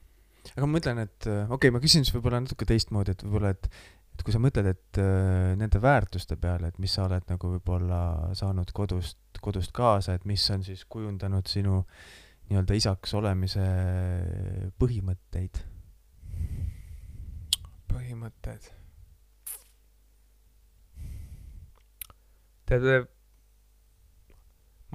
Aga 0.56 0.68
ma 0.68 0.76
mõtlen, 0.78 1.02
et 1.06 1.28
äh, 1.30 1.44
okei 1.46 1.70
okay,, 1.70 1.74
ma 1.76 1.82
küsin 1.84 2.06
siis 2.06 2.16
võib-olla 2.16 2.42
natuke 2.44 2.68
teistmoodi, 2.70 3.16
et 3.16 3.26
võib-olla, 3.26 3.54
et 3.56 3.70
et 4.12 4.26
kui 4.28 4.34
sa 4.36 4.42
mõtled, 4.44 4.68
et 4.68 5.00
äh, 5.02 5.54
nende 5.58 5.80
väärtuste 5.82 6.36
peale, 6.42 6.72
et 6.72 6.82
mis 6.84 6.94
sa 6.94 7.06
oled 7.08 7.24
nagu 7.32 7.54
võib-olla 7.56 8.02
saanud 8.38 8.74
kodust, 8.76 9.18
kodust 9.42 9.72
kaasa, 9.76 10.18
et 10.18 10.28
mis 10.30 10.44
on 10.54 10.66
siis 10.68 10.84
kujundanud 10.86 11.48
sinu 11.50 11.82
nii-öelda 12.52 12.76
isaks 12.76 13.16
olemise 13.16 13.64
põhimõtteid. 14.82 15.64
põhimõtted. 17.92 18.70
tead, 22.72 23.08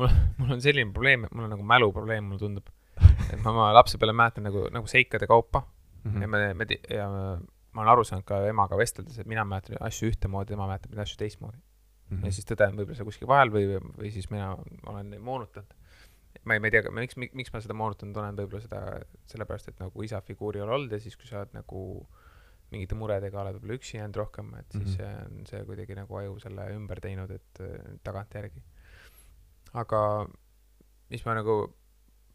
mul, 0.00 0.14
mul 0.38 0.54
on 0.56 0.62
selline 0.64 0.92
probleem, 0.94 1.26
et 1.26 1.34
mul 1.34 1.48
on 1.48 1.52
nagu 1.56 1.66
mäluprobleem, 1.66 2.24
mulle 2.24 2.40
tundub. 2.40 2.75
Et 3.32 3.40
ma 3.42 3.52
oma 3.52 3.70
lapse 3.76 3.98
peale 3.98 4.14
mäletan 4.16 4.46
nagu, 4.48 4.66
nagu 4.72 4.86
seikade 4.90 5.26
kaupa 5.26 5.62
mm 6.04 6.12
-hmm. 6.12 6.22
ja 6.22 6.28
me, 6.28 6.54
me 6.54 6.66
ja 6.90 7.08
ma 7.76 7.82
olen 7.82 7.92
aru 7.92 8.04
saanud 8.04 8.24
ka 8.24 8.40
emaga 8.48 8.76
vesteldes, 8.76 9.18
et 9.18 9.26
mina 9.26 9.44
mäletan 9.44 9.80
asju 9.80 10.10
ühtemoodi, 10.10 10.54
tema 10.54 10.68
mäletab 10.70 10.94
neid 10.94 11.04
asju 11.04 11.18
teistmoodi. 11.20 11.58
Mhm. 12.10 12.24
ja 12.24 12.32
siis 12.32 12.46
tõde 12.46 12.68
on 12.70 12.76
võib-olla 12.78 12.96
seal 12.96 13.08
kuskil 13.08 13.28
vahel 13.28 13.50
või, 13.50 13.80
või 13.98 14.12
siis 14.14 14.30
mina 14.30 14.52
olen 14.86 15.16
moonutanud. 15.22 15.74
ma 16.44 16.54
ei, 16.54 16.60
ma 16.60 16.68
ei 16.68 16.70
tea, 16.70 16.92
miks, 16.94 17.16
miks 17.16 17.52
ma 17.52 17.60
seda 17.60 17.74
moonutanud 17.74 18.16
olen, 18.22 18.36
võib-olla 18.38 18.62
seda 18.62 18.80
sellepärast, 19.26 19.68
et 19.72 19.80
nagu 19.82 20.02
isa 20.06 20.20
figuuri 20.20 20.60
ei 20.60 20.62
ole 20.62 20.76
olnud 20.76 20.92
ja 20.92 21.00
siis, 21.02 21.16
kui 21.16 21.26
sa 21.26 21.40
oled 21.40 21.56
nagu 21.56 21.80
mingite 22.70 22.98
muredega 22.98 23.40
oled 23.42 23.58
võib-olla 23.58 23.78
üksi 23.80 23.96
jäänud 23.98 24.20
rohkem, 24.22 24.54
et 24.60 24.70
siis 24.72 24.98
mm 24.98 25.04
-hmm. 25.04 25.40
on 25.40 25.46
see 25.50 25.64
kuidagi 25.64 25.98
nagu 25.98 26.16
aju 26.16 26.38
selle 26.38 26.68
ümber 26.76 27.00
teinud, 27.00 27.30
et 27.30 27.62
tagantjärgi. 28.04 28.62
aga 29.74 30.00
mis 31.10 31.26
ma 31.26 31.34
nagu 31.34 31.56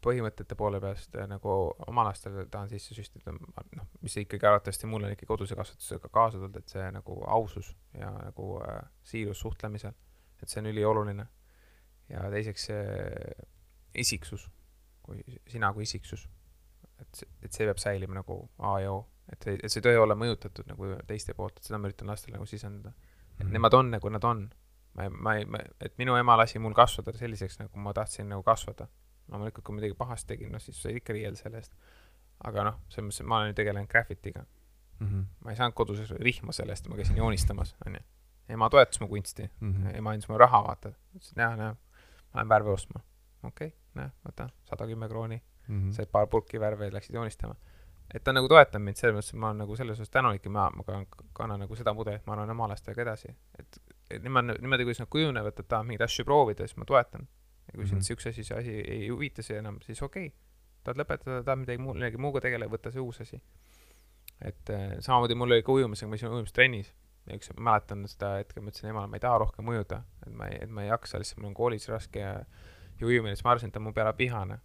põhimõtete 0.02 0.56
poole 0.58 0.80
pealt 0.80 1.14
äh, 1.16 1.26
nagu 1.30 1.52
oma 1.86 2.04
lastele 2.08 2.46
tahan 2.50 2.68
sisse 2.72 2.94
süstida, 2.96 3.32
noh, 3.76 3.86
mis 4.02 4.16
ikkagi 4.16 4.46
arvatavasti 4.48 4.86
mul 4.90 5.04
on 5.06 5.12
ikkagi 5.14 5.28
koduse 5.30 5.54
kasvatusega 5.58 6.08
kaasa 6.12 6.38
tulnud, 6.40 6.56
et 6.58 6.68
see 6.68 6.88
nagu 6.94 7.20
ausus 7.36 7.72
ja 7.98 8.10
nagu 8.16 8.48
äh, 8.66 8.82
siirus 9.02 9.40
suhtlemisel, 9.44 9.94
et 10.42 10.48
see 10.48 10.60
on 10.62 10.70
ülioluline. 10.72 11.26
ja 12.08 12.26
teiseks 12.30 12.64
see 12.66 12.82
isiksus, 13.94 14.48
kui 15.02 15.22
sina 15.48 15.72
kui 15.72 15.82
isiksus, 15.86 16.26
et, 17.00 17.22
et 17.42 17.52
see 17.52 17.66
peab 17.68 17.78
säilima 17.80 18.14
nagu 18.18 18.38
A 18.58 18.78
ja 18.82 18.92
O, 18.92 19.04
et 19.32 19.42
see, 19.44 19.54
et 19.62 19.70
see 19.72 19.80
ei 19.80 19.86
tohi 19.88 20.00
olla 20.00 20.16
mõjutatud 20.18 20.66
nagu 20.70 20.90
teiste 21.08 21.34
poolt, 21.38 21.58
et 21.60 21.68
seda 21.68 21.78
ma 21.78 21.88
üritan 21.90 22.10
lastele 22.10 22.36
nagu 22.36 22.46
sisendada. 22.48 22.92
et 23.38 23.44
Mhm. 23.46 23.52
nemad 23.52 23.74
on 23.74 23.90
nagu 23.90 24.08
nad 24.10 24.24
on. 24.24 24.50
ma 24.94 25.04
ei, 25.04 25.44
ma 25.46 25.58
ei, 25.58 25.70
et 25.80 25.94
minu 25.98 26.16
ema 26.16 26.36
lasi 26.36 26.58
mul 26.58 26.74
kasvada 26.74 27.12
selliseks, 27.16 27.58
nagu 27.58 27.78
ma 27.78 27.92
tahtsin 27.96 28.28
nagu 28.28 28.42
kasvada. 28.42 28.88
loomulikult, 29.32 29.64
kui 29.64 29.74
midagi 29.74 29.94
pahasti 29.98 30.34
tegin, 30.34 30.52
noh 30.52 30.60
siis 30.62 30.78
sai 30.82 30.96
ikka 31.00 31.12
riielda 31.16 31.36
selle 31.40 31.58
eest. 31.62 31.72
aga 32.44 32.64
noh, 32.64 32.78
selles 32.90 33.06
mõttes, 33.08 33.20
et 33.22 33.26
ma 33.30 33.36
olen 33.38 33.52
ju 33.52 33.54
tegelenud 33.60 33.88
graffitiga. 33.90 34.44
Mhm. 35.00 35.22
ma 35.44 35.50
ei 35.50 35.56
saanud 35.56 35.74
kodus 35.74 36.10
rihma 36.20 36.52
selle 36.52 36.72
eest, 36.72 36.88
ma 36.88 36.96
käisin 36.96 37.16
joonistamas, 37.16 37.74
onju. 37.86 38.00
ema 38.48 38.68
toetas 38.70 39.00
mu 39.00 39.08
kunsti, 39.08 39.48
Mhm. 39.60 39.86
ema 39.96 40.10
andis 40.10 40.28
mulle 40.28 40.38
raha, 40.44 40.62
vaata. 40.66 40.92
ütles, 41.16 41.30
et 41.32 41.36
näe, 41.36 41.56
näe, 41.56 41.74
ma 42.34 42.40
lähen 42.40 42.48
värve 42.48 42.70
ostma. 42.70 43.00
okei 43.44 43.66
okay,, 43.68 43.78
näe, 43.94 44.10
võta, 44.28 44.48
sada 44.64 44.86
kümme 44.86 45.08
krooni, 45.08 45.42
said 45.92 46.08
paar 46.12 46.26
purki 46.26 46.58
värve 46.60 46.84
ja 46.84 46.90
läksid 46.92 47.14
joonistama. 47.14 47.54
et 48.14 48.24
ta 48.24 48.32
nagu 48.32 48.48
toetab 48.48 48.80
mind 48.82 48.96
selles 48.96 49.14
mõttes, 49.16 49.28
et 49.34 49.40
ma 49.40 49.46
olen 49.48 49.58
nagu 49.58 49.76
selles 49.76 49.98
osas 49.98 50.10
tänulik 50.10 50.44
ja 50.44 50.50
ma, 50.50 50.70
ma 50.74 50.82
ka- 50.82 51.06
kannan 51.32 51.60
nagu 51.60 51.74
seda 51.76 51.94
mudelit, 51.94 52.26
ma 52.26 52.32
annan 52.34 52.50
oma 52.50 52.68
lastega 52.68 53.02
edasi. 53.02 53.28
et, 53.58 53.78
et 54.10 54.22
niimoodi, 54.22 54.58
niimoodi, 54.60 54.84
kuidas 54.84 54.98
nad 55.00 55.08
kujunevad, 55.08 55.58
et 55.58 55.68
tahavad 55.68 55.86
mingeid 55.86 56.02
asju 56.04 56.24
proovida, 56.24 56.66
siis 56.66 56.76
ma 56.76 56.84
toetan. 56.84 57.26
Ja 57.68 57.76
kui 57.76 57.86
sind 57.86 58.00
Mhm. 58.00 58.08
siukse 58.08 58.32
asi, 58.32 58.44
see 58.44 58.58
asi 58.58 58.78
ei 58.80 59.08
huvita 59.08 59.42
see 59.42 59.58
enam, 59.58 59.78
siis 59.86 60.02
okei 60.02 60.26
okay.. 60.26 60.38
tahad 60.84 60.98
lõpetada, 61.02 61.44
tahad 61.44 61.62
midagi 61.62 61.78
muud, 61.82 61.98
millegi 61.98 62.18
muuga 62.18 62.40
tegeleda, 62.40 62.70
võta 62.72 62.90
see 62.90 63.00
uus 63.00 63.20
asi. 63.20 63.40
et 64.42 64.70
äh, 64.70 64.98
samamoodi 65.00 65.34
mul 65.38 65.54
oli 65.54 65.62
ka 65.62 65.72
ujumisega, 65.72 66.10
ma 66.10 66.18
käisin 66.18 66.34
ujumistrennis 66.34 66.92
ja 67.26 67.38
üks, 67.38 67.52
mäletan 67.54 68.02
seda 68.10 68.36
hetke, 68.40 68.60
ma 68.60 68.72
ütlesin 68.72 68.90
emale, 68.90 69.06
ma 69.06 69.16
ei 69.16 69.22
taha 69.22 69.38
rohkem 69.44 69.68
ujuda, 69.68 70.02
et 70.26 70.32
ma 70.34 70.48
ei, 70.50 70.58
et 70.64 70.70
ma 70.70 70.82
ei 70.82 70.88
jaksa 70.90 71.20
lihtsalt, 71.22 71.38
mul 71.40 71.52
on 71.52 71.54
koolis 71.54 71.88
raske 71.88 72.18
ja 72.24 72.34
ja 73.00 73.06
ujumine, 73.06 73.34
siis 73.36 73.44
ma 73.44 73.52
arvasin, 73.54 73.70
et 73.70 73.74
ta 73.74 73.80
on 73.80 73.88
mu 73.88 73.92
peale 73.96 74.12
vihane. 74.18 74.58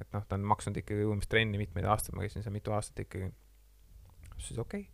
et 0.00 0.12
noh, 0.14 0.24
ta 0.28 0.36
on 0.36 0.44
maksnud 0.46 0.76
ikkagi 0.78 1.02
ujumistrenni 1.02 1.58
mitmeid 1.58 1.86
aastaid, 1.90 2.14
ma 2.14 2.22
käisin 2.22 2.44
seal 2.44 2.52
mitu 2.54 2.72
aastat 2.72 3.00
ikkagi. 3.06 3.32
siis 4.38 4.58
okei 4.58 4.80
okay., 4.80 4.92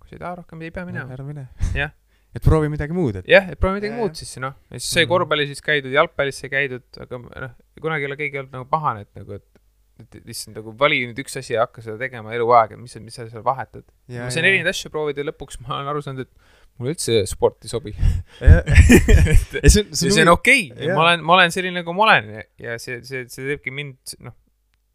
kui 0.00 0.08
sa 0.08 0.16
ei 0.16 0.20
taha 0.22 0.34
rohkem, 0.42 0.62
ei 0.62 0.70
pea 0.70 0.84
minema. 0.86 1.12
ära 1.12 1.24
mine. 1.24 1.48
Jah. 1.74 1.92
Et 2.36 2.44
proovi 2.44 2.68
midagi 2.72 2.92
muud, 2.96 3.16
et 3.22 3.28
jah, 3.32 3.46
et 3.52 3.58
proovi 3.60 3.80
midagi 3.80 3.94
Jaa, 3.94 4.00
muud 4.04 4.18
siis 4.20 4.36
noh, 4.44 4.54
ja 4.70 4.78
siis 4.80 4.92
sai 4.92 5.04
Mhm. 5.06 5.10
korvpallis 5.14 5.48
siis 5.54 5.62
käidud, 5.64 5.92
jalgpallis 5.96 6.40
sai 6.42 6.50
käidud, 6.52 6.84
aga 7.00 7.18
noh, 7.46 7.54
kunagi 7.80 8.04
ei 8.06 8.10
ole 8.12 8.16
keegi 8.20 8.42
olnud 8.42 8.52
nagu 8.60 8.68
pahane, 8.70 9.06
et 9.08 9.14
nagu, 9.22 9.38
et 9.40 9.62
et 9.96 10.12
lihtsalt 10.28 10.58
nagu 10.58 10.74
vali 10.76 10.98
nüüd 11.08 11.16
üks 11.22 11.38
asi 11.40 11.54
ja 11.54 11.62
hakka 11.64 11.80
seda 11.80 11.96
tegema 11.96 12.34
eluaeg, 12.36 12.74
et 12.76 12.78
mis 12.82 12.92
mis 13.00 13.14
sa 13.16 13.24
seal 13.30 13.40
vahetad. 13.46 13.80
ma 14.12 14.28
sain 14.28 14.44
erinevaid 14.44 14.68
asju 14.68 14.90
proovida 14.92 15.22
ja 15.24 15.30
lõpuks 15.30 15.56
ma 15.64 15.78
olen 15.78 15.88
aru 15.88 16.02
saanud, 16.04 16.26
et 16.26 16.76
mulle 16.76 16.92
üldse 16.92 17.22
sport 17.30 17.64
ei 17.64 17.72
sobi. 17.72 17.94
ja 18.44 19.70
see 19.70 19.82
on, 19.86 19.88
ja 19.88 20.12
see 20.12 20.22
on 20.26 20.32
okei 20.34 20.66
okay., 20.72 20.90
ma 20.92 21.00
olen, 21.06 21.24
ma 21.24 21.38
olen 21.38 21.54
selline, 21.54 21.80
nagu 21.80 21.94
ma 21.96 22.04
olen 22.10 22.28
ja, 22.34 22.42
ja 22.66 22.76
see, 22.82 22.98
see, 23.08 23.24
see 23.32 23.46
teebki 23.48 23.72
mind 23.74 24.16
noh, 24.26 24.36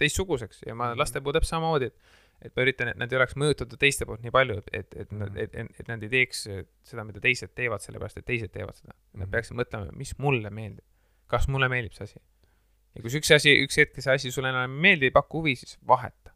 teistsuguseks 0.01 0.61
ja 0.67 0.73
Mhm. 0.75 0.77
ma 0.83 0.91
laste 0.97 1.21
puhul 1.21 1.33
täpselt 1.39 1.55
samamoodi, 1.57 1.89
et 1.91 1.95
et 2.41 2.55
ma 2.55 2.63
üritan, 2.65 2.89
et 2.91 2.97
nad 2.97 3.11
ei 3.11 3.17
oleks 3.19 3.35
mõjutatud 3.37 3.77
teiste 3.81 4.05
poolt 4.09 4.23
nii 4.25 4.31
palju, 4.33 4.61
et, 4.73 4.95
et 4.95 5.11
nad, 5.11 5.29
Mhm. 5.29 5.37
et, 5.37 5.55
et, 5.79 5.87
nad 5.87 6.03
ei 6.03 6.09
teeks 6.09 6.43
seda, 6.83 7.03
mida 7.05 7.19
teised 7.23 7.53
teevad, 7.55 7.81
sellepärast 7.83 8.17
et 8.17 8.25
teised 8.25 8.51
teevad 8.51 8.75
seda. 8.75 8.93
Nad 9.13 9.27
Mhm. 9.27 9.31
peaksid 9.35 9.57
mõtlema, 9.59 9.91
mis 9.97 10.17
mulle 10.19 10.49
meeldib. 10.49 10.83
kas 11.31 11.47
mulle 11.47 11.69
meeldib 11.71 11.93
see 11.95 12.03
asi? 12.03 12.19
ja 12.95 13.01
kui 13.01 13.09
see 13.09 13.19
üks 13.21 13.29
asi, 13.35 13.51
üks 13.63 13.77
hetk 13.79 14.01
see 14.01 14.11
asi 14.13 14.31
sulle 14.35 14.49
enam 14.49 14.73
ei 14.75 14.81
meeldi, 14.81 15.05
ei 15.07 15.11
paku 15.15 15.39
huvi, 15.39 15.55
siis 15.55 15.77
vaheta. 15.87 16.31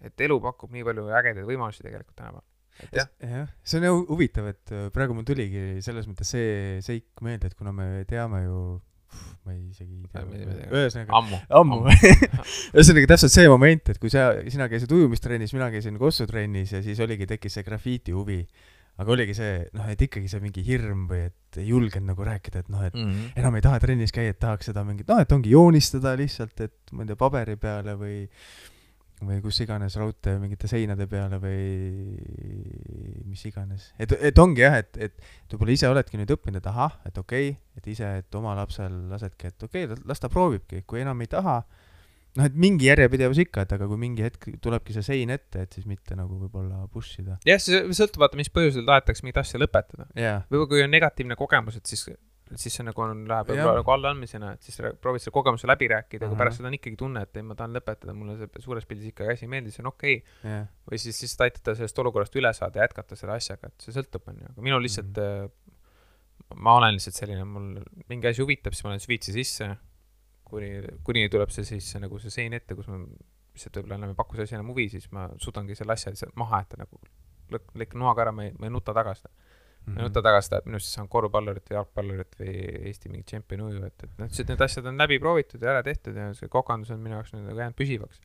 et 0.00 0.20
elu 0.20 0.40
pakub 0.40 0.70
nii 0.72 0.84
palju 0.84 1.04
ägedaid 1.08 1.44
võimalusi 1.46 1.82
tegelikult 1.84 2.16
tänapäeval. 2.16 2.42
jah, 2.92 3.08
jah, 3.20 3.48
see 3.64 3.80
on 3.88 4.06
huvitav, 4.08 4.46
et 4.48 4.72
äh, 4.72 4.88
praegu 4.92 5.14
mul 5.14 5.24
tuligi 5.24 5.80
selles 5.84 6.06
mõttes 6.08 6.28
see 6.32 6.80
seik 6.84 7.20
meelde, 7.24 7.46
et 7.46 7.54
kuna 7.54 7.72
me 7.72 8.04
teame 8.08 8.42
ju, 8.44 8.80
ma 9.46 9.54
ei 9.54 9.68
isegi 9.70 9.94
ei 10.02 10.08
tea 10.10 10.70
ühesõnaga, 10.74 11.20
ammu. 11.20 11.40
ammu. 11.60 11.80
ühesõnaga 12.76 13.10
täpselt 13.14 13.34
see 13.34 13.50
moment, 13.50 13.92
et 13.92 14.00
kui 14.02 14.12
sa, 14.12 14.28
sina 14.52 14.68
käisid 14.72 14.92
ujumistrennis, 14.96 15.54
mina 15.56 15.70
käisin 15.74 15.98
kossutrennis 16.00 16.74
ja 16.74 16.82
siis 16.84 17.00
oligi, 17.04 17.28
tekkis 17.30 17.58
see 17.58 17.66
grafiiti 17.66 18.16
huvi. 18.16 18.40
aga 18.96 19.12
oligi 19.12 19.34
see, 19.36 19.56
noh, 19.76 19.88
et 19.92 20.00
ikkagi 20.00 20.28
see 20.32 20.40
mingi 20.40 20.62
hirm 20.64 21.02
või 21.10 21.26
et 21.26 21.58
ei 21.60 21.66
julgenud 21.68 22.14
nagu 22.14 22.24
rääkida, 22.24 22.62
et 22.64 22.70
noh, 22.72 22.84
et 22.86 22.94
Mm 22.96 23.10
-hmm. 23.10 23.34
enam 23.36 23.58
ei 23.58 23.62
taha 23.62 23.80
trennis 23.80 24.12
käia, 24.12 24.32
et 24.32 24.38
tahaks 24.40 24.70
seda 24.72 24.84
mingit, 24.84 25.08
noh, 25.08 25.20
et 25.20 25.32
ongi 25.32 25.50
joonistada 25.50 26.16
lihtsalt, 26.16 26.60
et 26.60 26.92
ma 26.92 27.04
ei 27.04 27.12
tea, 27.12 27.16
paberi 27.16 27.56
peale 27.56 27.92
või 28.00 28.24
või 29.24 29.38
kus 29.40 29.62
iganes 29.64 29.96
raudtee 29.96 30.36
mingite 30.40 30.68
seinade 30.68 31.06
peale 31.08 31.38
või 31.40 31.60
mis 33.24 33.44
iganes. 33.48 33.88
et, 33.98 34.12
et 34.12 34.38
ongi 34.38 34.64
jah, 34.64 34.76
et, 34.82 34.92
et 35.00 35.16
võib-olla 35.52 35.76
ise 35.76 35.88
oledki 35.88 36.20
nüüd 36.20 36.34
õppinud, 36.36 36.60
et 36.60 36.68
ahah, 36.68 36.98
et 37.08 37.16
okei 37.16 37.50
okay,, 37.54 37.80
et 37.80 37.90
ise, 37.94 38.10
et 38.20 38.38
oma 38.38 38.54
lapsel 38.58 38.92
lasedki, 39.12 39.52
et 39.52 39.66
okei 39.68 39.88
okay,, 39.88 40.02
las 40.08 40.20
ta 40.20 40.28
proovibki, 40.32 40.82
kui 40.88 41.00
enam 41.00 41.24
ei 41.24 41.32
taha, 41.32 41.62
noh, 42.36 42.44
et 42.44 42.60
mingi 42.66 42.90
järjepidevus 42.90 43.40
ikka, 43.46 43.64
et 43.64 43.74
aga 43.78 43.88
kui 43.88 44.00
mingi 44.00 44.26
hetk 44.26 44.50
tulebki 44.62 44.96
see 44.96 45.08
sein 45.08 45.32
ette, 45.32 45.64
et 45.64 45.78
siis 45.78 45.88
mitte 45.88 46.18
nagu 46.18 46.36
võib-olla 46.42 46.84
push 46.92 47.22
ida. 47.22 47.38
jah, 47.48 47.62
see 47.62 47.82
sõltub 47.96 48.26
vaata, 48.26 48.36
mis 48.40 48.52
põhjusel 48.52 48.84
tahetakse 48.88 49.24
mingit 49.24 49.40
asja 49.40 49.60
lõpetada. 49.62 50.10
jaa, 50.12 50.42
võib-olla 50.50 50.72
kui 50.74 50.84
on 50.84 50.92
negatiivne 50.92 51.40
kogemus, 51.40 51.80
et 51.80 51.88
siis, 51.88 52.04
siis 52.54 52.76
see 52.78 52.84
nagu 52.86 53.02
on, 53.02 53.24
läheb 53.28 53.48
võib-olla 53.50 53.80
nagu 53.80 53.92
allaandmisena, 53.96 54.52
et 54.54 54.66
siis 54.66 54.78
proovid 55.02 55.22
selle 55.22 55.34
kogemuse 55.34 55.68
läbi 55.68 55.88
rääkida, 55.90 56.24
aga 56.24 56.30
Ahah. 56.30 56.40
pärast 56.42 56.60
seda 56.60 56.70
on 56.70 56.76
ikkagi 56.78 56.98
tunne, 57.00 57.24
et 57.26 57.40
ei, 57.40 57.44
ma 57.46 57.56
tahan 57.58 57.74
lõpetada, 57.74 58.14
mulle 58.16 58.36
see 58.38 58.62
suures 58.62 58.86
pildis 58.86 59.10
ikkagi 59.10 59.34
asi 59.34 59.46
ei 59.46 59.52
meeldi, 59.56 59.72
see 59.74 59.82
on 59.82 59.90
okei 59.90 60.20
okay.. 60.20 60.52
jah, 60.52 60.68
või 60.86 61.00
siis 61.02 61.18
lihtsalt 61.24 61.46
aitada 61.48 61.74
sellest 61.80 62.02
olukorrast 62.04 62.38
üle 62.38 62.52
saada 62.56 62.80
ja 62.80 62.86
jätkata 62.86 63.18
selle 63.18 63.34
asjaga, 63.34 63.72
et 63.72 63.86
see 63.88 63.96
sõltub, 63.96 64.30
on 64.30 64.38
ju, 64.44 64.52
aga 64.52 64.66
minul 64.68 64.86
lihtsalt 64.86 65.18
mm, 65.22 65.50
-hmm. 65.50 66.62
ma 66.68 66.76
olen 66.78 66.98
lihtsalt 67.00 67.18
selline, 67.18 67.48
mul 67.50 67.68
mingi 68.12 68.30
asi 68.30 68.46
huvitab, 68.46 68.76
siis 68.76 68.86
ma 68.86 68.94
olen 68.94 69.02
süvitsi 69.02 69.34
sisse, 69.34 69.72
kuni, 70.46 70.70
kuni 71.02 71.26
tuleb 71.32 71.50
see 71.50 71.66
siis 71.66 71.90
nagu 71.98 72.22
see 72.22 72.30
sein 72.30 72.54
ette, 72.54 72.78
kus 72.78 72.86
ma 72.92 73.02
lihtsalt 73.02 73.80
võib-olla 73.80 73.98
enam 73.98 74.14
ei 74.14 74.18
paku 74.22 74.38
see 74.38 74.46
asi 74.46 74.58
enam 74.58 74.70
huvi, 74.70 74.86
siis 74.92 75.10
ma 75.10 75.26
suudangi 75.42 75.74
selle 75.74 75.98
asja 75.98 76.14
lihtsalt 76.14 76.38
maha 76.38 76.62
jätta 76.62 76.84
nagu 76.84 77.00
lõk-, 77.52 77.72
lõikan 77.74 78.02
noaga 78.02 78.26
ära, 78.26 78.34
ma 78.36 78.46
ei, 78.46 78.54
ma 78.58 78.68
ei 78.68 78.74
nuta 78.74 78.94
taga 78.96 79.16
seda. 79.86 79.92
Mhm. 79.92 79.96
ma 79.96 80.02
ei 80.02 80.08
nuta 80.08 80.22
taga 80.22 80.40
seda, 80.42 80.58
et 80.58 80.66
minu 80.66 80.80
arust 80.80 80.92
see 80.92 81.02
on 81.02 81.08
korvpallurit 81.12 81.70
või 81.70 81.76
jalgpallurit 81.78 82.38
või 82.40 82.54
Eesti 82.90 83.12
mingi 83.12 83.26
tšempioni 83.30 83.66
uju, 83.68 83.84
et, 83.86 84.06
et 84.06 84.18
noh, 84.18 84.32
need 84.50 84.64
asjad 84.66 84.90
on 84.90 84.98
läbi 84.98 85.20
proovitud 85.22 85.62
ja 85.62 85.76
ära 85.76 85.84
tehtud 85.86 86.16
ja 86.16 86.32
see 86.34 86.50
kokandus 86.52 86.90
on 86.94 87.00
minu 87.04 87.18
jaoks 87.18 87.36
nagu 87.36 87.54
jäänud 87.54 87.78
püsivaks. 87.78 88.20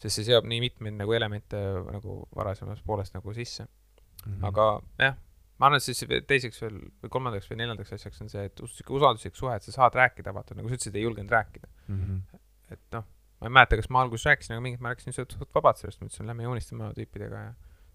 sest 0.00 0.16
see 0.16 0.28
seob 0.30 0.46
nii 0.48 0.60
mitmeid 0.60 0.96
nagu 0.96 1.12
elemente 1.12 1.58
nagu 1.92 2.22
varasemast 2.36 2.84
poolest 2.84 3.14
nagu 3.14 3.34
sisse. 3.36 3.66
Mhm. 4.26 4.44
aga 4.44 4.80
jah, 5.00 5.16
ma 5.58 5.68
arvan, 5.68 5.80
et 5.80 5.84
siis 5.84 6.04
teiseks 6.28 6.60
veel 6.62 6.76
või 7.02 7.12
kolmandaks 7.12 7.48
või 7.48 7.62
neljandaks 7.62 7.92
asjaks 7.96 8.20
on 8.20 8.28
see, 8.32 8.44
et 8.48 8.60
sihuke 8.60 8.92
usalduslik 8.96 9.36
suhe, 9.36 9.54
et 9.56 9.64
sa 9.64 9.72
saad 9.72 9.96
rääkida, 9.96 10.34
vaata 10.36 10.56
nagu 10.56 10.68
sa 10.68 10.76
ütlesid, 10.76 10.96
ei 10.96 11.06
julgenud 11.06 11.32
rääkida. 11.32 11.68
Mhm. 11.88 12.20
et 12.70 12.84
noh, 12.92 13.04
ma 13.40 13.48
ei 13.48 13.56
mäleta, 13.56 13.80
kas 13.80 13.88
ma 13.90 14.04
alguses 14.04 14.28
rääkisin, 14.28 14.54
aga 14.54 14.64
mingit 14.64 14.80
ma 14.84 14.92
rääkisin 14.92 15.16
suht 15.16 15.32
suht 15.32 15.54
vabalt 15.56 15.80
sellest, 15.80 16.00
ma 16.00 16.08
ütlesin, 16.08 16.28
lähme 16.28 16.44
joonistame 16.44 16.92
tüüpidega 16.96 17.40
ja 17.48 17.54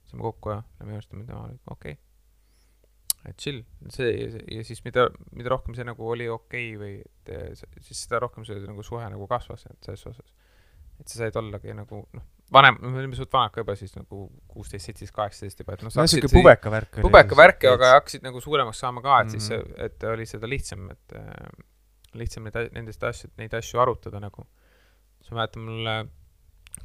saame 0.10 0.26
kokku 0.26 0.52
ja 0.52 0.64
lähme 0.80 0.98
joonistame, 0.98 1.26
tema 1.30 1.46
oli 1.46 1.58
okei 1.70 1.96
okay.. 1.96 2.02
Et 3.30 3.38
chill, 3.42 3.64
see 3.90 4.12
ja, 4.56 4.64
siis 4.64 4.84
mida, 4.86 5.08
mida 5.32 5.50
rohkem 5.50 5.76
see 5.78 5.84
nagu 5.88 6.08
oli 6.14 6.28
okei 6.30 6.76
okay 6.76 6.80
või 6.82 6.96
et 7.02 7.30
eh, 7.34 7.82
siis 7.82 8.06
seda 8.06 8.20
rohkem 8.24 8.46
see 8.46 8.60
nagu 8.66 8.84
suhe 8.84 9.06
nagu 9.10 9.28
kasvas, 9.28 9.66
et 9.70 9.80
selles 9.84 10.06
osas. 10.12 10.34
et 11.00 11.08
sa 11.12 11.18
said 11.26 11.36
ollagi 11.36 11.74
nagu 11.76 12.04
noh, 12.14 12.24
vanem, 12.56 12.78
me 12.82 13.00
olime 13.02 13.16
suht 13.18 13.32
vanad 13.34 13.52
ka 13.52 13.62
juba 13.64 13.76
siis 13.76 13.96
nagu 13.98 14.30
kuusteist, 14.48 14.86
seitseteist, 14.86 15.14
kaheksateist 15.16 15.60
juba, 15.60 15.74
et 15.74 15.82
noh, 15.84 15.92
no 15.96 16.06
siuke 16.08 16.30
pubeka 16.32 16.72
värk 16.72 17.00
pubeka 17.04 17.36
värke, 17.36 17.68
aga 17.74 17.94
hakkasid 17.98 18.24
nagu 18.24 18.40
suuremaks 18.44 18.80
saama 18.86 19.02
ka, 19.02 19.22
et 19.26 19.34
siis 19.36 19.50
Mhm. 19.52 19.74
et 19.88 20.04
oli 20.12 20.26
seda 20.30 20.48
lihtsam, 20.48 20.86
et 20.92 21.16
äh, 21.16 21.50
lihtsam 22.16 22.44
neid, 22.48 22.72
nendest 22.72 23.04
asju, 23.04 23.32
neid 23.38 23.54
asju 23.54 23.80
arutada 23.82 24.20
nagu. 24.24 24.46
siis 25.20 25.32
ma 25.32 25.42
mäletan, 25.42 25.66
mul 25.66 25.90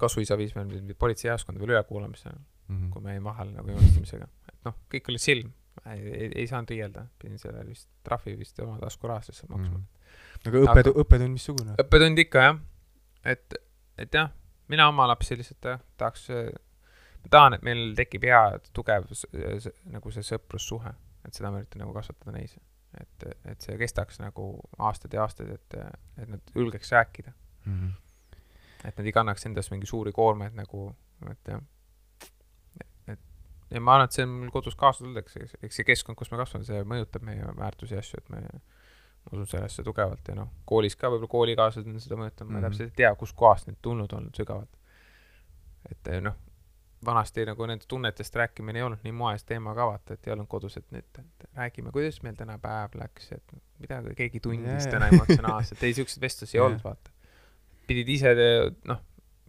kasuisa 0.00 0.36
viis 0.38 0.54
meil 0.56 0.94
politseijaoskonda 0.98 1.60
veel 1.60 1.74
ülekuulamisele, 1.76 2.38
Mhm. 2.70 2.90
kui 2.90 3.02
me 3.02 3.12
jäime 3.14 3.24
vahele 3.24 3.52
nagu 3.52 3.68
joonistamisega. 3.68 4.26
et 4.48 4.64
noh, 4.64 4.74
kõik 4.90 5.08
oli 5.08 5.18
chill, 5.18 5.44
ei, 5.86 6.00
ei, 6.12 6.30
ei 6.42 6.46
saanud 6.46 6.70
riielda, 6.70 7.06
pidin 7.18 7.38
selle 7.38 7.62
vist 7.66 7.88
trahvi 8.04 8.34
vist 8.38 8.58
oma 8.60 8.78
taskurahasse 8.82 9.32
lihtsalt 9.32 9.50
maksma 9.54 9.78
Mhm. 9.78 9.86
aga 10.46 10.58
õppetu-, 10.66 10.96
õppetund 11.04 11.32
missugune? 11.36 11.74
õppetund 11.80 12.18
ikka 12.18 12.42
jah, 12.42 12.58
et, 13.24 13.54
et 13.98 14.12
jah, 14.14 14.30
mina 14.68 14.88
oma 14.88 15.06
lapsi 15.10 15.36
lihtsalt 15.36 15.64
jah, 15.64 15.80
tahaks, 16.00 16.28
ma 17.22 17.28
tahan, 17.30 17.54
et 17.54 17.62
meil 17.62 17.94
tekib 17.96 18.24
hea 18.24 18.58
tugev 18.72 19.06
nagu 19.92 20.10
see 20.14 20.22
sõprussuhe, 20.32 20.92
et 21.26 21.34
seda 21.36 21.50
ma 21.52 21.60
üritan 21.62 21.82
nagu 21.84 21.92
kasvatada 21.96 22.32
neis. 22.36 22.56
et, 23.00 23.24
et 23.46 23.60
see 23.62 23.76
kestaks 23.78 24.18
nagu 24.18 24.44
aastaid 24.82 25.12
ja 25.14 25.22
aastaid, 25.22 25.50
et, 25.54 25.74
et 26.18 26.28
nad 26.28 26.40
julgeks 26.56 26.90
rääkida, 26.92 27.32
Mhm. 27.66 27.90
et 28.84 28.96
nad 28.98 29.06
ei 29.06 29.12
kannaks 29.12 29.46
endast 29.46 29.70
mingi 29.70 29.86
suuri 29.86 30.12
koormaid 30.12 30.54
nagu, 30.58 30.88
et 31.30 31.38
jah, 31.52 31.60
ja 33.70 33.80
ma 33.80 33.94
arvan, 33.94 34.08
et 34.10 34.12
see 34.16 34.24
on 34.26 34.32
mul 34.42 34.50
kodus 34.54 34.76
kaasa 34.76 35.04
tulnud, 35.04 35.20
eks, 35.22 35.36
eks 35.62 35.76
see 35.80 35.84
keskkond, 35.88 36.18
kus 36.18 36.30
ma 36.32 36.40
kasvan, 36.42 36.64
see 36.66 36.82
mõjutab 36.84 37.22
meie 37.26 37.46
väärtusi 37.58 37.94
ja 37.94 38.02
asju, 38.04 38.18
et 38.22 38.28
me 38.34 38.40
ma 38.50 39.32
usun 39.36 39.46
sellesse 39.46 39.82
tugevalt 39.86 40.28
ja 40.28 40.34
noh, 40.34 40.48
koolis 40.66 40.96
ka 40.96 41.10
võib-olla 41.12 41.28
koolikaaslased 41.30 41.88
on 41.92 42.00
seda 42.00 42.16
mõjutanud, 42.16 42.50
ma 42.50 42.58
Mhm. 42.58 42.64
täpselt 42.68 42.88
ei 42.90 42.96
tea, 43.02 43.14
kuskohast 43.20 43.66
need 43.68 43.76
tulnud 43.82 44.12
on 44.16 44.30
sügavalt. 44.36 44.70
et 45.90 46.08
eh, 46.08 46.20
noh, 46.20 46.34
vanasti 47.04 47.44
nagu 47.48 47.66
nendest 47.66 47.88
tunnetest 47.88 48.34
rääkimine 48.36 48.76
ei 48.78 48.82
olnud 48.84 49.00
nii 49.04 49.12
moes 49.16 49.44
teema 49.48 49.72
ka 49.74 49.86
vaata, 49.88 50.12
et 50.14 50.26
ei 50.26 50.32
olnud 50.34 50.48
kodus, 50.48 50.76
et 50.76 50.84
nüüd 50.92 51.20
et 51.22 51.46
räägime, 51.56 51.92
kuidas 51.92 52.18
meil 52.22 52.34
täna 52.36 52.58
päev 52.60 52.96
läks, 53.00 53.30
et 53.32 53.54
mida 53.80 54.02
keegi 54.16 54.40
tundis 54.44 54.84
jaa. 54.84 54.92
täna 54.92 55.08
emotsionaalselt, 55.08 55.82
ei 55.82 55.94
siukseid 55.96 56.20
vestlusi 56.20 56.56
ei 56.56 56.60
Jah. 56.60 56.66
olnud, 56.66 56.82
vaata. 56.84 57.10
pidid 57.86 58.08
ise 58.08 58.34
noh, 58.84 59.00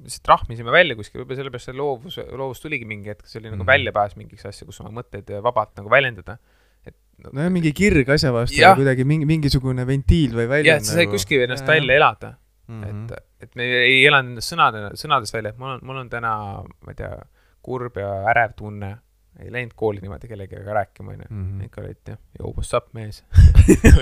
lihtsalt 0.03 0.27
rahmisime 0.31 0.71
välja 0.73 0.95
kuskil, 0.99 1.21
võib-olla 1.21 1.39
sellepärast 1.41 1.69
see 1.69 1.77
loovus, 1.77 2.17
loovus 2.37 2.61
tuligi 2.63 2.87
mingi 2.89 3.11
hetk, 3.13 3.27
see 3.29 3.39
oli 3.41 3.51
nagu 3.51 3.61
Mhm. 3.63 3.69
väljapääs 3.69 4.15
mingiks 4.17 4.45
asja, 4.49 4.65
kus 4.65 4.81
oma 4.81 4.91
mõtteid 5.01 5.29
vabalt 5.43 5.75
nagu 5.77 5.89
väljendada. 5.89 6.37
et 6.85 6.95
nojah, 7.33 7.51
mingi 7.53 7.71
kirg 7.77 8.09
asja 8.09 8.31
vastu 8.33 8.57
ja 8.57 8.73
kuidagi 8.75 9.03
mingi, 9.05 9.25
mingisugune 9.29 9.85
ventiil 9.85 10.31
või 10.33 10.47
välja. 10.49 10.73
jah, 10.73 10.81
et 10.81 10.85
sa 10.89 10.93
sai 10.97 11.05
kuskil 11.07 11.43
ennast 11.45 11.67
välja 11.67 11.95
elada, 11.95 12.33
mm. 12.67 12.83
et, 12.89 13.11
et 13.45 13.55
me 13.55 13.63
ei 13.63 14.05
elanud 14.07 14.31
ennast 14.31 14.53
sõnade, 14.53 14.81
sõnades 14.97 15.33
välja, 15.33 15.53
et 15.53 15.57
mul 15.61 15.75
on, 15.75 15.79
mul 15.83 16.01
on 16.01 16.09
täna, 16.09 16.33
ma 16.65 16.95
ei 16.95 16.95
tea, 16.95 17.13
kurb 17.61 17.97
ja 18.01 18.09
ärev 18.33 18.55
tunne. 18.57 18.97
ei 19.39 19.47
läinud 19.53 19.71
kooli 19.79 20.01
niimoodi 20.01 20.27
kellegagi 20.27 20.73
rääkima, 20.75 21.11
onju. 21.13 21.27
-hmm. 21.29 21.61
ikka 21.65 21.81
olid 21.81 21.97
jah, 22.07 22.17
joo, 22.39 22.51
what's 22.57 22.73
up, 22.77 22.89
mees. 22.93 23.23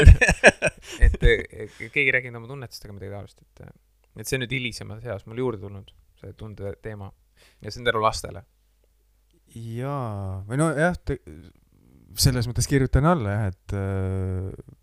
et 1.06 1.24
eh, 1.24 1.70
keegi 1.78 2.08
ei 2.08 2.12
rääkinud 2.16 2.40
oma 2.40 2.48
tunnetest 2.48 2.86
ega 2.86 2.94
midagi 2.96 3.12
taolist, 3.14 3.42
et, 3.42 3.70
et 4.20 4.28
see 4.28 4.38
on 4.38 4.44
nüüd 4.46 4.56
hilisemas 4.56 5.06
eas 5.08 5.26
mul 5.30 5.42
juurde 5.42 5.62
tulnud, 5.64 5.94
see 6.20 6.36
tunde 6.40 6.74
teema. 6.84 7.12
ja 7.64 7.72
see 7.72 7.82
on 7.82 7.88
tänu 7.90 8.04
lastele. 8.04 8.44
jaa, 9.56 10.44
või 10.50 10.60
nojah, 10.60 11.00
selles 12.20 12.50
mõttes 12.50 12.68
kirjutan 12.70 13.08
alla 13.10 13.36
jah, 13.36 13.48
et 13.54 13.78
äh, 13.78 14.76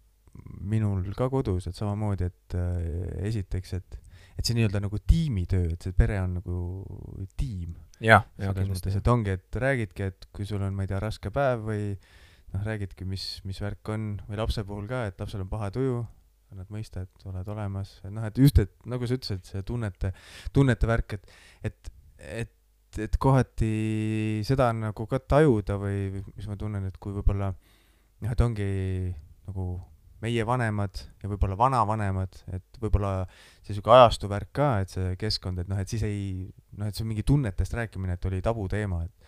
minul 0.66 1.04
ka 1.16 1.28
kodus, 1.32 1.68
et 1.68 1.78
samamoodi, 1.78 2.30
et 2.30 2.58
äh, 2.58 3.22
esiteks, 3.30 3.78
et 3.80 4.02
et 4.36 4.44
see 4.44 4.56
nii-öelda 4.58 4.82
nagu 4.84 4.98
tiimitöö, 5.00 5.70
et 5.72 5.84
see 5.86 5.94
pere 5.96 6.18
on 6.20 6.36
nagu 6.38 6.58
tiim. 7.40 7.72
selles 8.36 8.68
mõttes, 8.68 8.98
et 8.98 9.08
ongi, 9.08 9.32
et 9.38 9.60
räägidki, 9.62 10.10
et 10.10 10.26
kui 10.36 10.44
sul 10.48 10.60
on, 10.60 10.74
ma 10.76 10.84
ei 10.84 10.90
tea, 10.90 11.00
raske 11.00 11.32
päev 11.32 11.64
või 11.70 11.86
noh, 12.52 12.66
räägidki, 12.66 13.06
mis, 13.08 13.24
mis 13.48 13.60
värk 13.64 13.88
on, 13.94 14.10
või 14.28 14.40
lapse 14.42 14.64
puhul 14.68 14.84
ka, 14.90 15.06
et 15.08 15.22
lapsel 15.22 15.46
on 15.46 15.48
paha 15.48 15.70
tuju, 15.72 16.02
nad 16.56 16.70
mõista, 16.72 17.04
et 17.06 17.26
oled 17.28 17.48
olemas, 17.52 17.96
noh, 18.10 18.26
et 18.28 18.38
just, 18.40 18.60
et 18.62 18.72
nagu 18.88 19.08
sa 19.08 19.18
ütlesid, 19.18 19.44
see 19.48 19.64
tunnete, 19.66 20.12
tunnete 20.56 20.90
värk, 20.90 21.16
et, 21.18 21.34
et, 21.70 21.90
et, 22.42 23.00
et 23.06 23.18
kohati 23.20 23.72
seda 24.48 24.70
nagu 24.76 25.08
ka 25.10 25.20
tajuda 25.20 25.78
või 25.80 26.22
mis 26.32 26.48
ma 26.48 26.56
tunnen, 26.60 26.88
et 26.88 26.96
kui 27.02 27.14
võib-olla 27.16 27.52
noh, 27.52 28.32
et 28.32 28.44
ongi 28.44 28.70
nagu 29.46 29.68
meie 30.24 30.44
vanemad 30.48 31.00
ja 31.22 31.28
võib-olla 31.28 31.56
vanavanemad, 31.60 32.38
et 32.56 32.80
võib-olla 32.80 33.26
see 33.60 33.74
sihuke 33.74 33.92
ajastu 33.92 34.30
värk 34.32 34.52
ka, 34.56 34.68
et 34.82 34.92
see 34.92 35.12
keskkond, 35.20 35.60
et 35.60 35.68
noh, 35.70 35.80
et 35.80 35.90
siis 35.92 36.04
ei, 36.08 36.46
noh, 36.78 36.88
et 36.88 36.96
see 36.96 37.04
on 37.04 37.10
mingi 37.10 37.26
tunnetest 37.26 37.76
rääkimine, 37.76 38.16
et 38.16 38.28
oli 38.30 38.40
tabuteema, 38.44 39.02
et 39.04 39.25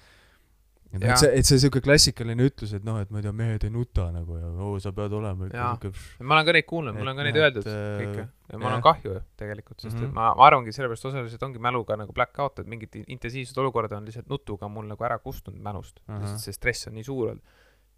et, 0.92 1.02
et 1.04 1.18
see, 1.20 1.28
et 1.40 1.44
see 1.48 1.58
sihuke 1.60 1.80
klassikaline 1.84 2.46
ütlus, 2.48 2.72
et 2.78 2.84
noh, 2.86 2.96
et 3.02 3.10
ma 3.12 3.20
ei 3.20 3.26
tea, 3.26 3.32
mehed 3.36 3.64
ei 3.68 3.70
nuta 3.74 4.06
nagu 4.14 4.38
ja 4.40 4.48
oo, 4.48 4.78
sa 4.80 4.92
pead 4.96 5.12
olema 5.18 5.46
ikka 5.50 5.58
Jaa. 5.58 5.74
sihuke 5.76 6.24
ma 6.24 6.38
olen 6.38 6.46
ka 6.48 6.54
neid 6.56 6.66
kuulnud, 6.70 6.96
mul 6.96 7.10
on 7.12 7.18
ka 7.20 7.26
neid 7.28 7.36
öeldud 7.42 7.68
äh, 7.68 8.00
kõike 8.00 8.24
ja 8.52 8.60
mul 8.62 8.72
on 8.78 8.84
kahju 8.86 9.12
ju 9.12 9.20
tegelikult, 9.42 9.80
sest 9.84 9.96
Mhm. 9.98 10.08
et 10.08 10.14
ma, 10.16 10.30
ma 10.38 10.46
arvangi, 10.48 10.72
sellepärast 10.72 11.04
osaliselt 11.10 11.42
ongi 11.44 11.60
mäluga 11.60 11.96
nagu 12.00 12.12
black 12.16 12.38
out, 12.40 12.58
et 12.62 12.66
mingid 12.66 12.96
intensiivsed 13.06 13.58
olukorrad 13.60 13.92
on 13.98 14.08
lihtsalt 14.08 14.28
nutuga 14.32 14.68
mul 14.72 14.88
nagu 14.88 15.04
ära 15.04 15.18
kustunud 15.20 15.60
mälust, 15.60 16.00
Ahah. 16.08 16.24
sest 16.32 16.48
see 16.48 16.56
stress 16.56 16.88
on 16.88 16.94
nii 16.96 17.04
suur 17.04 17.34
olnud. 17.34 17.42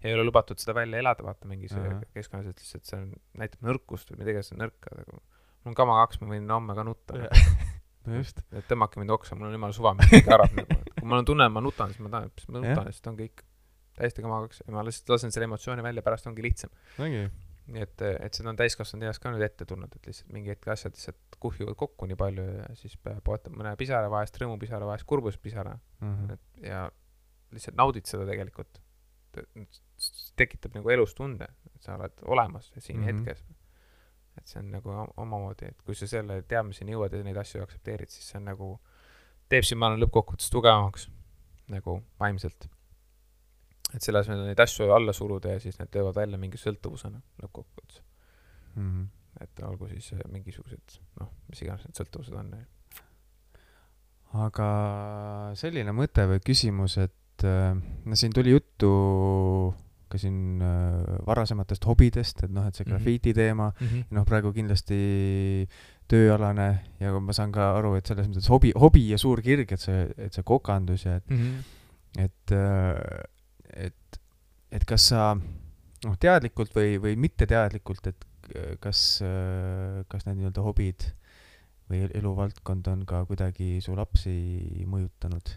ja 0.03 0.09
ei 0.11 0.14
ole 0.16 0.24
lubatud 0.24 0.59
seda 0.59 0.72
välja 0.74 0.98
elada, 0.98 1.22
vaata 1.22 1.46
mingis 1.46 1.72
Ahah. 1.76 2.00
keskkonnas, 2.16 2.46
et 2.50 2.59
lihtsalt 2.59 2.87
see 2.88 2.96
on, 2.98 3.11
näitab 3.38 3.61
nõrkust 3.70 4.11
või 4.11 4.18
mida 4.24 4.31
iganes, 4.35 4.48
see 4.50 4.57
on 4.59 4.64
nõrk, 4.66 4.90
aga 4.90 5.05
mul 5.12 5.20
on 5.70 5.74
kama 5.76 5.98
kaks, 6.07 6.20
ma 6.22 6.31
võin 6.35 6.48
homme 6.50 6.74
ka 6.74 6.85
nutta. 6.88 7.14
no 8.09 8.16
just, 8.16 8.40
et 8.57 8.64
tõmmake 8.66 8.96
mind 8.98 9.12
oksa, 9.12 9.37
mul 9.37 9.50
on 9.50 9.59
jumala 9.59 9.76
suva, 9.76 9.92
mis 9.98 10.09
keegi 10.09 10.33
arvab 10.33 10.57
nagu, 10.57 10.80
kui 11.01 11.09
mul 11.09 11.23
on 11.23 11.29
tunne, 11.29 11.47
et 11.49 11.53
ma 11.53 11.63
nutan, 11.65 11.93
siis 11.95 12.05
ma 12.05 12.13
tahan, 12.17 12.33
siis 12.39 12.49
ma 12.49 12.63
nutan, 12.65 12.91
siis 12.93 13.07
on 13.11 13.19
kõik 13.19 13.45
täiesti 14.01 14.25
kama 14.25 14.41
kaks 14.47 14.63
ja 14.67 14.75
ma 14.75 14.85
lihtsalt 14.87 15.15
lasen 15.15 15.33
selle 15.35 15.49
emotsiooni 15.51 15.85
välja, 15.85 16.03
pärast 16.07 16.29
ongi 16.31 16.45
lihtsam. 16.47 16.73
nii 17.71 17.83
et, 17.85 18.03
et 18.03 18.35
seda 18.35 18.51
on 18.51 18.57
täiskasvanud 18.59 19.07
eas 19.07 19.21
ka 19.23 19.31
nüüd 19.31 19.45
ette 19.47 19.67
tulnud, 19.69 19.93
et 19.95 20.07
lihtsalt 20.11 20.33
mingi 20.35 20.51
hetk 20.51 20.67
asjad 20.73 20.97
lihtsalt 20.97 21.37
kuhjuvad 21.43 21.77
kokku 21.79 22.09
nii 22.11 22.19
palju 22.19 22.47
ja 22.57 22.65
siis 22.79 22.97
peab 22.99 23.29
ootama 23.31 23.61
mõne 23.61 23.75
pisara 23.79 24.11
vahest, 24.11 24.39
rõõmupisara 24.43 24.89
vahest, 24.89 25.07
kurbuspisara 25.07 25.77
Mhm. 26.01 26.31
et 26.35 26.65
ja 26.67 26.91
lihtsalt 27.55 27.77
naudid 27.77 28.07
seda 28.11 28.27
tegelikult. 28.27 28.81
tekitab 30.37 30.75
nagu 30.75 30.91
elustunde, 30.91 31.47
et 31.71 31.85
sa 31.85 31.95
oled 31.95 32.23
olemas 32.27 32.73
siin 32.79 32.99
mm. 32.99 33.05
-hmm. 33.05 33.27
hetkes. 33.29 33.45
et 34.39 34.47
see 34.47 34.59
on 34.59 34.71
nagu 34.73 34.91
omamoodi, 35.17 35.69
et 35.69 35.83
kui 35.83 35.95
sa 35.95 36.07
selle 36.07 36.43
teadmiseni 36.43 36.93
jõuad 36.93 37.13
ja 37.13 37.23
neid 37.23 37.37
asju 37.37 37.63
aktsepteerid, 37.63 38.09
siis 38.09 38.29
see 38.31 38.39
on 38.39 38.45
nagu, 38.45 38.81
teeb 39.51 39.67
sind, 39.67 39.79
ma 39.83 39.91
arvan, 39.91 40.01
lõppkokkuvõttes 40.05 40.51
tugevamaks 40.53 41.09
nagu 41.71 42.01
vaimselt. 42.21 42.69
et 43.95 44.03
selle 44.03 44.21
asemel 44.23 44.45
neid 44.47 44.61
asju 44.63 44.91
alla 44.95 45.13
suruda 45.13 45.57
ja 45.57 45.61
siis 45.63 45.79
need 45.81 45.91
töövad 45.91 46.15
välja 46.15 46.39
mingi 46.39 46.59
sõltuvusena 46.59 47.19
lõppkokkuvõttes. 47.43 48.03
Mhm. 48.77 49.05
et 49.41 49.61
olgu 49.67 49.89
siis 49.89 50.13
äh, 50.15 50.21
mingisugused 50.31 50.99
noh, 51.21 51.31
mis 51.49 51.63
iganes 51.63 51.85
need 51.87 51.97
sõltuvused 51.99 52.35
on. 52.39 52.51
aga 54.41 54.71
selline 55.59 55.93
mõte 55.97 56.27
või 56.31 56.43
küsimus, 56.45 56.99
et 57.03 57.45
äh, 57.47 57.75
no 58.05 58.19
siin 58.19 58.33
tuli 58.35 58.53
juttu 58.55 58.91
ka 60.11 60.19
siin 60.19 60.61
äh, 60.63 61.19
varasematest 61.27 61.87
hobidest, 61.87 62.45
et 62.47 62.51
noh, 62.55 62.67
et 62.67 62.75
see 62.75 62.85
Mhm. 62.85 62.91
grafiiti 62.95 63.35
teema, 63.35 63.73
noh, 64.11 64.25
praegu 64.27 64.53
kindlasti 64.53 65.67
tööalane 66.11 66.66
ja 67.01 67.12
ma 67.23 67.33
saan 67.37 67.53
ka 67.55 67.68
aru, 67.79 67.94
et 67.99 68.07
selles 68.11 68.27
mõttes 68.29 68.49
hobi, 68.51 68.73
hobi 68.77 69.05
ja 69.12 69.18
suur 69.20 69.40
kirg, 69.44 69.70
et 69.73 69.81
see, 69.83 70.03
et 70.18 70.35
see 70.37 70.42
kokandus 70.46 71.05
ja 71.07 71.16
et, 71.20 71.31
et, 72.27 72.55
et, 73.87 74.20
et 74.75 74.85
kas 74.90 75.07
sa 75.12 75.29
noh, 75.37 76.16
teadlikult 76.18 76.75
või, 76.77 76.99
või 77.03 77.16
mitteteadlikult, 77.16 78.07
et 78.11 78.27
kas, 78.83 79.01
kas 80.11 80.27
need 80.27 80.40
nii-öelda 80.40 80.62
hobid 80.66 81.05
või 81.90 82.01
el- 82.07 82.14
eluvaldkond 82.18 82.87
on 82.90 83.05
ka 83.07 83.25
kuidagi 83.29 83.77
su 83.83 83.94
lapsi 83.99 84.35
mõjutanud? 84.90 85.55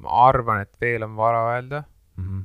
ma 0.00 0.08
arvan, 0.28 0.62
et 0.64 0.76
veel 0.80 1.04
on 1.04 1.16
vara 1.18 1.42
öelda, 1.54 1.82
Mhm. 2.16 2.40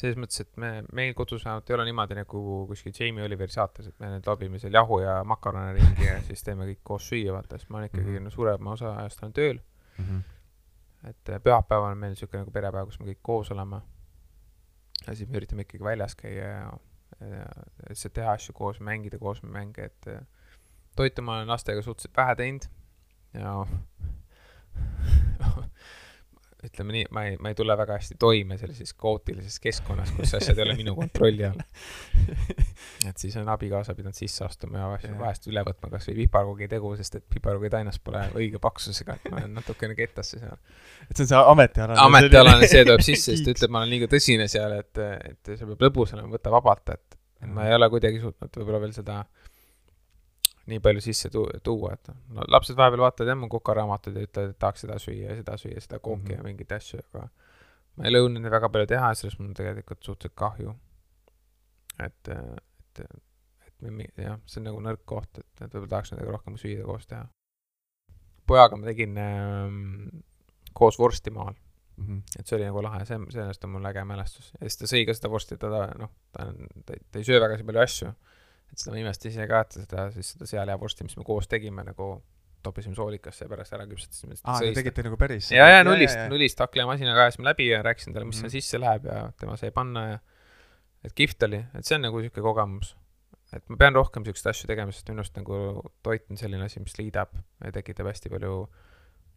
Selles 0.00 0.16
mõttes, 0.16 0.40
et 0.40 0.56
me, 0.60 0.70
meil 0.96 1.12
kodus 1.18 1.42
vähemalt 1.44 1.68
ei 1.70 1.74
ole 1.76 1.84
niimoodi 1.90 2.14
nagu 2.16 2.40
kuskil 2.70 2.92
Jamie 2.96 3.24
Oliveri 3.26 3.52
saates, 3.52 3.86
et 3.90 3.98
me 4.00 4.06
nüüd 4.14 4.26
lobime 4.30 4.58
seal 4.62 4.72
jahu 4.74 5.00
ja 5.02 5.18
makarone 5.28 5.72
ringi 5.76 6.06
ja 6.06 6.16
siis 6.24 6.42
teeme 6.46 6.64
kõik 6.70 6.80
koos 6.92 7.08
süüa, 7.10 7.32
vaata, 7.36 7.58
sest 7.58 7.68
ma 7.70 7.78
olen 7.80 7.88
ikkagi 7.90 8.14
Mhm. 8.16 8.24
no 8.24 8.30
suurema 8.34 8.72
osa 8.76 8.94
ajast 9.02 9.22
olen 9.22 9.32
tööl. 9.36 9.58
Mhm. 9.98 10.18
et 11.08 11.28
äh, 11.32 11.38
pühapäeval 11.40 11.92
on 11.92 11.98
meil 11.98 12.12
niisugune 12.14 12.42
nagu 12.42 12.50
perepäev, 12.52 12.86
kus 12.90 12.98
me 13.00 13.06
kõik 13.12 13.20
koos 13.22 13.50
oleme. 13.52 13.80
ja 15.06 15.14
siis 15.14 15.28
me 15.28 15.36
üritame 15.40 15.62
ikkagi 15.64 15.84
väljas 15.84 16.14
käia 16.16 16.44
ja, 16.48 16.72
ja 17.20 17.44
lihtsalt 17.88 18.12
teha 18.14 18.32
asju 18.32 18.52
koos, 18.52 18.80
mängida 18.80 19.18
koos 19.18 19.42
mänge, 19.42 19.84
et 19.84 20.06
äh, 20.12 20.20
toitu 20.96 21.22
ma 21.22 21.36
olen 21.38 21.48
lastega 21.48 21.82
suhteliselt 21.82 22.16
vähe 22.16 22.34
teinud 22.36 22.64
ja 23.34 23.54
ütleme 26.64 26.94
nii, 26.94 27.04
ma 27.14 27.24
ei, 27.28 27.36
ma 27.40 27.52
ei 27.52 27.56
tule 27.56 27.74
väga 27.78 27.96
hästi 27.96 28.16
toime 28.20 28.56
sellises 28.60 28.92
kaootilises 29.00 29.56
keskkonnas, 29.64 30.12
kus 30.16 30.34
asjad 30.36 30.58
ei 30.58 30.64
ole 30.66 30.76
minu 30.78 30.94
kontrolli 30.98 31.46
all. 31.48 31.62
et 33.08 33.22
siis 33.22 33.36
on 33.40 33.48
abikaasa 33.52 33.94
pidanud 33.98 34.16
sisse 34.16 34.44
astuma 34.44 34.82
ja 34.82 34.90
vahest, 35.20 35.48
üle 35.50 35.64
võtma 35.66 35.92
kas 35.94 36.10
või 36.10 36.18
piparkoogi 36.22 36.68
tegu, 36.72 36.92
sest 37.00 37.20
et 37.20 37.26
piparkoogi 37.32 37.72
tainas 37.72 38.00
pole 38.04 38.22
õige 38.36 38.60
paksusega, 38.62 39.16
et 39.16 39.30
ma 39.30 39.40
olen 39.40 39.56
natukene 39.60 39.96
kettasse 39.98 40.42
seal. 40.42 40.58
et 41.08 41.14
see 41.14 41.24
on 41.24 41.32
see 41.32 41.44
ametialane. 41.54 42.00
ametialane, 42.04 42.68
see 42.70 42.84
tuleb 42.84 43.06
sisse, 43.06 43.36
sest 43.36 43.48
ta 43.48 43.52
ütleb, 43.56 43.72
ma 43.72 43.84
olen 43.84 43.94
liiga 43.96 44.10
tõsine 44.12 44.48
seal, 44.52 44.76
et, 44.82 45.04
et 45.32 45.54
see 45.54 45.64
peab 45.64 45.88
lõbus 45.88 46.16
olema, 46.16 46.32
võta 46.36 46.52
vabalt, 46.52 46.96
et 46.96 47.20
ma 47.48 47.68
ei 47.68 47.76
ole 47.76 47.88
kuidagi 47.92 48.20
suutnud 48.20 48.60
võib-olla 48.60 48.82
veel 48.82 48.92
seda 48.92 49.22
nii 50.70 50.80
palju 50.84 51.02
sisse 51.04 51.30
tu-, 51.32 51.48
tuua, 51.66 51.94
et 51.96 52.10
no 52.34 52.46
lapsed 52.48 52.78
vahepeal 52.78 53.04
vaatavad 53.06 53.32
jah 53.32 53.38
mu 53.38 53.48
kokaraamatuid 53.52 54.16
ja 54.16 54.26
ütlevad, 54.28 54.54
et 54.54 54.58
tahaks 54.62 54.84
seda 54.86 54.98
süüa 55.02 55.32
ja 55.32 55.38
seda 55.40 55.56
süüa, 55.60 55.80
seda 55.82 55.98
kooki 55.98 56.22
mm 56.22 56.26
-hmm. 56.26 56.32
Mhm. 56.32 56.46
ja 56.46 56.48
mingeid 56.50 56.72
asju, 56.78 57.00
aga 57.08 57.28
ma 57.96 58.06
ei 58.06 58.14
lõunud 58.14 58.40
neid 58.40 58.52
väga 58.52 58.68
palju 58.68 58.86
teha 58.94 59.08
ja 59.12 59.18
sellest 59.18 59.40
mul 59.40 59.48
on 59.50 59.54
tegelikult 59.58 60.02
suhteliselt 60.04 60.36
kahju. 60.36 60.74
et, 62.00 62.28
et, 62.28 63.00
et 63.66 63.90
me 63.90 64.06
jah, 64.16 64.38
see 64.46 64.60
on 64.60 64.64
nagu 64.70 64.80
nõrk 64.80 65.04
koht, 65.04 65.38
et, 65.38 65.46
et 65.60 65.74
võib-olla 65.74 65.88
tahaks 65.96 66.12
nendega 66.12 66.32
rohkem 66.32 66.56
süüa 66.56 66.84
koos 66.84 67.06
teha. 67.06 67.26
pojaga 68.46 68.76
ma 68.76 68.86
tegin 68.86 69.18
ähm, 69.18 70.22
koos 70.74 70.98
vorsti 70.98 71.30
maal, 71.30 71.54
Mhm. 72.00 72.22
et 72.38 72.46
see 72.46 72.56
oli 72.56 72.64
nagu 72.64 72.82
lahe, 72.82 73.04
see, 73.04 73.18
sellest 73.34 73.64
on 73.66 73.74
mul 73.74 73.84
äge 73.90 74.04
mälestus. 74.08 74.52
ja 74.56 74.68
siis 74.68 74.78
ta 74.80 74.88
sõi 74.88 75.04
ka 75.06 75.14
seda 75.16 75.30
vorsti, 75.32 75.58
ta, 75.60 75.68
ta 75.72 75.80
noh, 76.00 76.10
ta 76.32 76.46
on, 76.48 76.68
ta, 76.86 76.96
ei 77.18 77.26
söö 77.26 77.40
väga 77.42 77.58
palju 77.66 77.82
asju. 77.82 78.12
Et 78.72 78.78
seda 78.78 78.92
ma 78.94 79.00
imestasin 79.02 79.30
ise 79.34 79.46
ka, 79.50 79.60
et 79.66 79.72
seda, 79.80 80.10
siis 80.14 80.32
seda 80.34 80.46
sealihavorsti, 80.46 81.04
mis 81.04 81.16
me 81.16 81.24
koos 81.24 81.48
tegime 81.50 81.82
nagu 81.84 82.22
toppisime 82.62 82.94
soolikasse 82.94 83.44
ja 83.46 83.48
pärast 83.48 83.72
ära 83.72 83.86
küpsetasime. 83.88 84.36
aa, 84.44 84.58
te 84.60 84.72
tegite 84.76 85.02
nagu 85.06 85.16
päris? 85.16 85.50
ja, 85.50 85.66
ja 85.68 85.84
nullist, 85.84 86.18
nullist 86.28 86.58
hakklimasinaga 86.60 87.22
ajasime 87.26 87.44
läbi 87.48 87.70
ja 87.70 87.82
rääkisin 87.82 88.12
talle, 88.12 88.26
mis 88.28 88.36
Mhm. 88.36 88.40
sinna 88.48 88.50
sisse 88.60 88.78
läheb 88.80 89.04
ja 89.08 89.32
tema 89.40 89.56
sai 89.56 89.70
panna 89.70 90.02
ja 90.10 90.18
et 91.04 91.14
kihvt 91.16 91.42
oli, 91.48 91.64
et 91.74 91.84
see 91.84 91.94
on 91.96 92.02
nagu 92.02 92.20
niisugune 92.20 92.42
kogemus. 92.44 92.96
et 93.52 93.64
ma 93.68 93.76
pean 93.76 93.94
rohkem 93.94 94.22
niisuguseid 94.22 94.50
asju 94.52 94.66
tegema, 94.68 94.92
sest 94.92 95.08
minu 95.08 95.18
arust 95.24 95.34
nagu 95.36 95.56
toit 96.04 96.22
on 96.30 96.36
selline 96.36 96.62
asi, 96.64 96.78
mis 96.80 96.94
liidab 96.98 97.32
ja 97.64 97.72
tekitab 97.72 98.06
hästi 98.06 98.28
palju 98.30 98.68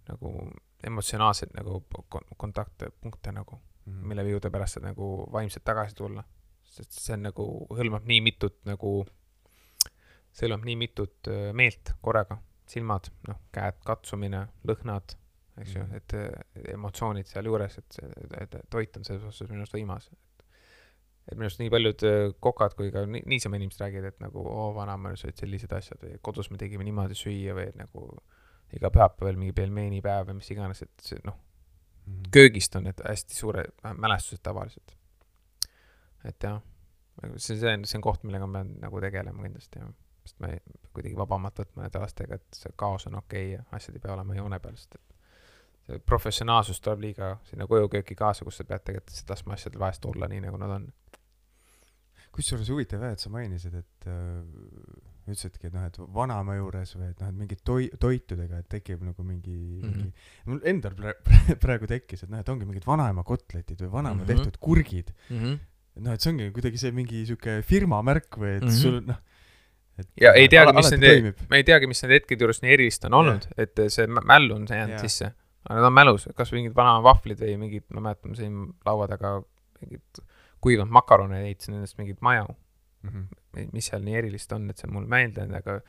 nagu 0.10 0.52
emotsionaalseid 0.84 1.54
nagu 1.56 1.80
kon- 2.12 2.28
kontakte, 2.38 2.92
punkte 3.02 3.32
nagu, 3.34 3.60
Mhm. 3.88 4.08
mille 4.08 4.24
juurde 4.30 4.50
pärast 4.52 4.74
saad 4.76 4.84
nagu 4.86 5.28
vaimselt 5.32 5.64
tagasi 5.64 5.96
tulla. 5.96 6.24
sest 6.64 6.92
see 6.92 7.14
on 7.14 7.22
nagu, 7.24 7.68
hõlmab 7.70 8.06
nii 8.06 8.22
mitut 8.22 8.56
nagu, 8.66 9.06
see 10.34 10.48
hõlmab 10.48 10.66
nii 10.66 10.76
mitut 10.82 11.28
öö, 11.30 11.54
meelt 11.54 11.94
korraga, 12.02 12.40
silmad, 12.70 13.10
noh, 13.28 13.38
käed, 13.54 13.78
katsumine, 13.86 14.48
lõhnad, 14.68 15.16
eks 15.62 15.76
ju 15.76 15.84
Mhm., 15.84 15.96
et 16.00 16.14
äh, 16.18 16.74
emotsioonid 16.74 17.28
sealjuures, 17.30 17.78
et 17.78 18.56
toit 18.74 18.98
on 18.98 19.04
selles 19.06 19.24
osas 19.30 19.50
minu 19.52 19.62
arust 19.62 19.76
võimas. 19.78 20.08
et 21.28 21.38
minu 21.38 21.46
arust 21.46 21.60
nii 21.62 21.70
paljud 21.72 22.02
öö, 22.04 22.32
kokad 22.44 22.74
kui 22.76 22.90
ka 22.92 23.06
ni- 23.06 23.22
niisama 23.26 23.56
inimesed 23.56 23.80
räägivad, 23.86 24.08
et 24.10 24.20
nagu 24.20 24.42
oo, 24.44 24.74
vanaema 24.76 25.14
sööd 25.16 25.38
sellised 25.40 25.72
asjad 25.72 26.02
või 26.04 26.18
kodus 26.22 26.50
me 26.52 26.58
tegime 26.58 26.84
niimoodi 26.84 27.16
süüa 27.16 27.54
või 27.56 27.70
nagu 27.80 28.08
iga 28.74 28.90
pühapäeval 28.90 29.38
mingi 29.38 29.54
pelmeenipäev 29.54 30.28
või 30.32 30.40
mis 30.42 30.50
iganes, 30.52 30.82
et 30.82 30.92
see 31.02 31.20
noh, 31.24 31.38
Mhm. 32.08 32.24
köögist 32.36 32.76
on 32.76 32.84
need 32.84 33.00
hästi 33.06 33.36
suured 33.36 33.72
mälestused 33.96 34.42
tavaliselt. 34.44 34.96
et 36.26 36.40
jah, 36.44 36.60
see, 37.38 37.56
see 37.60 37.74
on, 37.74 37.86
see 37.86 37.98
on 37.98 38.02
koht, 38.02 38.24
millega 38.24 38.48
ma 38.48 38.60
pean 38.64 38.74
nagu 38.82 39.00
tegelema 39.04 39.44
kindlasti 39.44 39.80
jah, 39.80 39.94
sest 40.24 40.40
ma 40.44 40.52
ei, 40.54 40.60
kuidagi 40.94 41.18
vabamalt 41.20 41.60
võtma 41.64 41.86
nende 41.86 42.04
lastega, 42.04 42.40
et 42.40 42.60
see 42.60 42.74
kaos 42.80 43.08
on 43.10 43.20
okei 43.20 43.54
okay 43.54 43.58
ja 43.58 43.64
asjad 43.78 43.98
ei 43.98 44.04
pea 44.04 44.14
olema 44.16 44.38
joone 44.38 44.60
peal, 44.64 44.78
sest 44.80 44.96
et 45.00 45.14
see 45.88 46.04
professionaalsus 46.08 46.82
tuleb 46.84 47.08
liiga 47.08 47.34
sinna 47.50 47.68
kojukööki 47.70 48.16
kaasa, 48.20 48.46
kus 48.48 48.62
sa 48.62 48.68
pead 48.68 48.86
tegelikult 48.88 49.14
lihtsalt 49.14 49.34
laskma 49.36 49.58
asjadel 49.58 49.84
vahest 49.84 50.06
olla 50.10 50.30
nii, 50.32 50.44
nagu 50.46 50.60
nad 50.62 50.78
on. 50.78 50.92
kusjuures 52.34 52.70
huvitav 52.74 53.04
jah, 53.06 53.12
et 53.14 53.22
sa 53.22 53.30
mainisid, 53.30 53.76
et 53.78 54.08
äh, 54.10 54.40
ütlesidki, 55.24 55.70
et 55.70 55.76
noh, 55.76 55.84
et 55.88 56.00
vanaema 56.16 56.56
juures 56.58 56.96
või 56.98 57.10
et 57.12 57.20
noh, 57.22 57.30
et 57.30 57.38
mingid 57.44 57.62
toi-, 57.68 57.92
toitudega, 58.02 58.64
et 58.64 58.70
tekib 58.72 59.04
nagu 59.06 59.26
mingi 59.28 59.58
mm. 59.58 59.84
-hmm. 59.84 60.00
mingi 60.00 60.50
mul 60.50 60.64
endal 60.72 60.96
praegu, 60.98 61.38
praegu 61.66 61.90
tekkis, 61.92 62.26
et 62.26 62.34
noh, 62.34 62.42
et 62.42 62.50
ongi 62.50 62.68
mingid 62.68 62.88
vanaema 62.88 63.24
kotletid 63.28 63.86
või 63.86 63.92
vanaema 64.00 64.24
mm. 64.24 64.26
-hmm. 64.26 64.42
tehtud 64.44 64.58
kurgid. 64.60 65.14
Mm 65.30 65.44
-hmm. 65.44 65.62
noh, 66.08 66.18
et 66.18 66.26
see 66.26 66.34
ongi 66.34 66.50
kuidagi 66.56 66.82
see 66.82 66.92
mingi 66.92 67.26
sihuke 67.30 67.62
firma 67.62 68.02
märk 68.02 68.40
või 68.40 68.58
et 68.58 68.64
mm. 68.64 68.70
-hmm. 68.70 68.82
sul 68.82 69.00
noh, 69.08 69.22
et 70.00 70.10
ja 70.22 70.34
ei 70.38 70.50
teagi, 70.52 70.74
mis 70.78 70.92
nende 70.96 71.34
ma 71.50 71.60
ei 71.60 71.66
teagi, 71.68 71.90
mis 71.90 72.04
nende 72.04 72.20
hetkede 72.20 72.46
juures 72.46 72.62
nii 72.64 72.76
erilist 72.76 73.08
on 73.10 73.18
olnud, 73.22 73.48
et 73.58 73.82
see 73.94 74.08
mä- 74.10 74.26
mäll 74.34 74.52
on 74.56 74.68
see 74.70 74.80
jäänud 74.80 74.98
Jah. 74.98 75.06
sisse. 75.06 75.32
aga 75.64 75.80
need 75.80 75.90
on 75.90 75.96
mälus, 75.96 76.28
kas 76.36 76.52
mingid 76.56 76.76
bananvahvlid 76.78 77.40
või 77.40 77.58
mingid, 77.66 77.86
ma 77.96 78.08
mäletan, 78.10 78.34
ma 78.34 78.40
sõin 78.40 78.58
laua 78.86 79.08
taga 79.12 79.36
mingit 79.82 80.24
kuivanud 80.64 80.92
makarone 80.92 81.44
ehitasin 81.44 81.78
endast 81.78 81.98
mingit 82.00 82.22
maju 82.22 82.48
mm. 83.04 83.10
-hmm. 83.10 83.70
mis 83.72 83.92
seal 83.92 84.04
nii 84.04 84.18
erilist 84.22 84.52
on, 84.52 84.70
et 84.70 84.78
see 84.78 84.90
on 84.90 84.98
mul 84.98 85.08
meelde 85.10 85.44
jäänud, 85.44 85.60
aga 85.62 85.80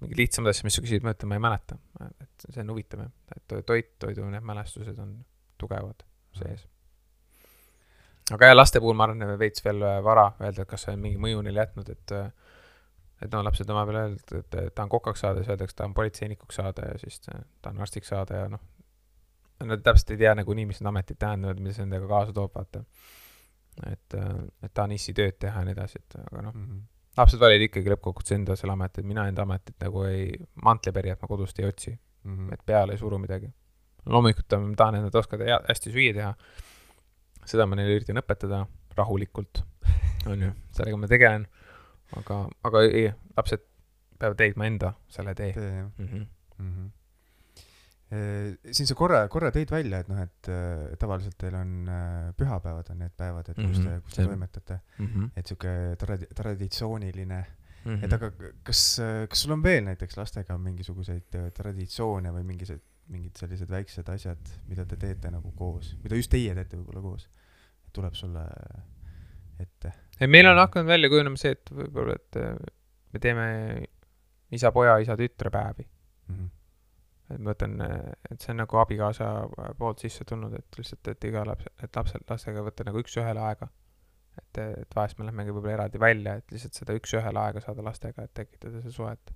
mingi 0.00 0.18
lihtsamad 0.20 0.52
asjad, 0.52 0.68
mis 0.68 0.78
sa 0.78 0.82
küsid, 0.84 1.04
ma 1.04 1.14
ütlen, 1.14 1.30
ma 1.30 1.38
ei 1.38 1.42
mäleta. 1.42 1.78
et 2.22 2.48
see 2.48 2.62
on 2.62 2.74
huvitav 2.74 3.00
jah, 3.02 3.12
et 3.36 3.54
toit, 3.66 3.94
toidu 3.98 4.26
need 4.30 4.44
mälestused 4.46 4.98
on 5.02 5.14
tugevad 5.58 6.04
sees. 6.38 6.66
aga 8.32 8.52
jah, 8.52 8.56
laste 8.56 8.80
puhul 8.80 8.94
ma 8.94 9.08
arvan, 9.08 9.38
veits 9.40 9.64
veel 9.64 9.82
vara 10.04 10.30
öelda, 10.40 10.62
et 10.62 10.70
kas 10.70 10.86
see 10.86 10.94
on 10.94 11.02
mingi 11.02 11.18
mõju 11.18 11.42
neile 11.46 11.64
jätnud, 11.64 11.90
et 11.96 12.14
et 13.22 13.32
no 13.32 13.42
lapsed 13.44 13.70
on 13.70 13.78
vahepeal 13.78 14.00
öeldud, 14.02 14.34
et 14.38 14.74
tahan 14.74 14.90
kokaks 14.92 15.24
saada, 15.24 15.42
siis 15.42 15.52
öeldakse, 15.54 15.76
tahan 15.76 15.94
politseinikuks 15.94 16.60
saada 16.60 16.90
ja 16.92 16.98
siis 16.98 17.20
tahan 17.26 17.80
arstiks 17.82 18.12
saada 18.14 18.42
ja 18.42 18.50
noh, 18.52 18.62
nad 19.66 19.82
täpselt 19.82 20.14
ei 20.14 20.20
tea 20.22 20.34
nagunii, 20.38 20.66
mis 20.68 20.80
need 20.80 20.90
ametid 20.92 21.18
tähendavad, 21.18 21.62
mida 21.62 21.74
see 21.74 21.86
endaga 21.86 22.06
kaasa 22.10 22.34
toob, 22.36 22.54
vaata. 22.54 22.84
et, 23.90 24.14
et 24.62 24.74
tahan 24.74 24.94
issi 24.94 25.14
tööd 25.14 25.38
teha 25.42 25.62
ja 25.62 25.66
nii 25.66 25.74
edasi, 25.74 26.02
et 26.02 26.18
aga 26.22 26.42
noh 26.48 26.54
mm 26.54 26.64
-hmm., 26.64 26.86
lapsed 27.18 27.40
valivad 27.42 27.66
ikkagi 27.66 27.90
lõppkokkuvõttes 27.94 28.36
enda 28.36 28.56
selle 28.58 28.74
ameti, 28.76 29.02
et 29.02 29.08
mina 29.10 29.26
enda 29.30 29.42
ametit 29.42 29.76
nagu 29.82 30.04
ei, 30.06 30.30
mantlipärijat 30.64 31.22
ma 31.22 31.28
kodust 31.28 31.58
ei 31.58 31.66
otsi 31.66 31.90
mm, 31.90 32.36
-hmm. 32.36 32.54
et 32.54 32.66
peale 32.66 32.92
ei 32.92 32.98
suru 32.98 33.18
midagi. 33.18 33.50
loomulikult 34.06 34.52
ma 34.52 34.74
tahan, 34.76 34.94
et 34.94 35.02
nad 35.02 35.14
oskavad 35.14 35.66
hästi 35.68 35.92
süüa 35.92 36.14
teha, 36.14 36.34
seda 37.44 37.66
ma 37.66 37.76
neile 37.76 37.96
üritan 37.98 38.20
õpetada 38.22 38.66
rahulikult, 38.96 39.62
on 40.32 40.42
ju, 40.42 40.52
sellega 40.72 40.96
ma 40.96 41.06
tegelen, 41.06 41.46
aga, 42.16 42.48
aga 42.64 42.82
ei, 42.88 43.12
lapsed 43.36 43.64
peavad 44.18 44.40
leidma 44.40 44.66
enda 44.66 44.94
selle 45.08 45.34
tee. 45.34 45.52
tee, 45.52 45.74
jah 45.74 45.90
mm. 45.98 46.06
-hmm. 46.06 46.26
Mm 46.58 46.72
-hmm 46.72 46.90
Äh, 48.08 48.54
siin 48.72 48.88
sa 48.88 48.94
korra, 48.96 49.18
korra 49.28 49.50
tõid 49.52 49.68
välja, 49.68 49.98
et 50.00 50.06
noh, 50.08 50.20
et 50.22 50.48
äh, 50.48 50.94
tavaliselt 50.96 51.34
teil 51.36 51.52
on 51.58 51.72
äh, 51.92 52.30
pühapäevad 52.40 52.88
on 52.94 53.02
need 53.02 53.12
päevad, 53.20 53.50
et 53.52 53.58
kus 53.58 53.82
te, 53.82 53.82
mhm, 53.84 54.04
kus 54.06 54.16
te 54.16 54.24
toimetate 54.24 54.78
mm. 54.80 55.08
-hmm. 55.10 55.26
et 55.36 55.50
sihuke 55.50 55.74
tradi-, 56.00 56.28
traditsiooniline 56.38 57.42
mm. 57.42 57.90
-hmm. 57.90 58.06
et 58.06 58.12
aga 58.16 58.30
kas, 58.64 58.80
kas 59.28 59.42
sul 59.44 59.52
on 59.52 59.62
veel 59.62 59.84
näiteks 59.90 60.16
lastega 60.16 60.56
mingisuguseid 60.56 61.36
traditsioone 61.60 62.32
või 62.32 62.46
mingisugused, 62.48 62.86
mingid 63.12 63.36
sellised 63.36 63.68
väiksed 63.68 64.08
asjad, 64.08 64.56
mida 64.68 64.88
te 64.88 64.96
teete 64.96 65.30
nagu 65.30 65.52
koos, 65.52 65.92
mida 66.02 66.16
just 66.16 66.32
teie 66.32 66.54
teete 66.54 66.80
võib-olla 66.80 67.04
koos? 67.04 67.28
tuleb 67.92 68.14
sulle 68.14 68.46
ette? 69.64 69.92
ei, 70.20 70.26
meil 70.30 70.50
on 70.50 70.58
hakanud 70.58 70.90
välja 70.90 71.10
kujunema 71.12 71.40
see, 71.40 71.54
et 71.56 71.72
võib-olla, 71.74 72.18
et 72.18 72.38
me 73.12 73.22
teeme 73.22 73.48
isa-poja, 74.54 74.98
isa-tütre 75.04 75.52
päevi 75.54 75.84
mm. 75.84 76.34
-hmm 76.34 76.54
et 77.28 77.40
ma 77.44 77.52
ütlen, 77.52 77.76
et 78.30 78.40
see 78.40 78.54
on 78.54 78.62
nagu 78.62 78.78
abikaasa 78.80 79.26
poolt 79.78 80.00
sisse 80.04 80.24
tulnud, 80.28 80.54
et 80.56 80.78
lihtsalt, 80.78 81.10
et 81.12 81.26
iga 81.28 81.44
laps, 81.44 81.66
et 81.84 81.98
lapsel, 82.00 82.24
lastega 82.28 82.62
võtta 82.64 82.86
nagu 82.88 83.02
üks-ühele 83.02 83.42
aega. 83.50 83.68
et, 84.38 84.58
et 84.62 84.96
vahest 84.96 85.18
me 85.18 85.26
lähmegi 85.26 85.52
võib-olla 85.52 85.74
eraldi 85.74 86.00
välja, 86.00 86.38
et 86.38 86.54
lihtsalt 86.54 86.78
seda 86.78 86.96
üks-ühele 86.96 87.42
aega 87.42 87.60
saada 87.60 87.84
lastega, 87.84 88.24
et 88.24 88.34
tekitada 88.34 88.80
see 88.80 88.94
suhet. 88.94 89.34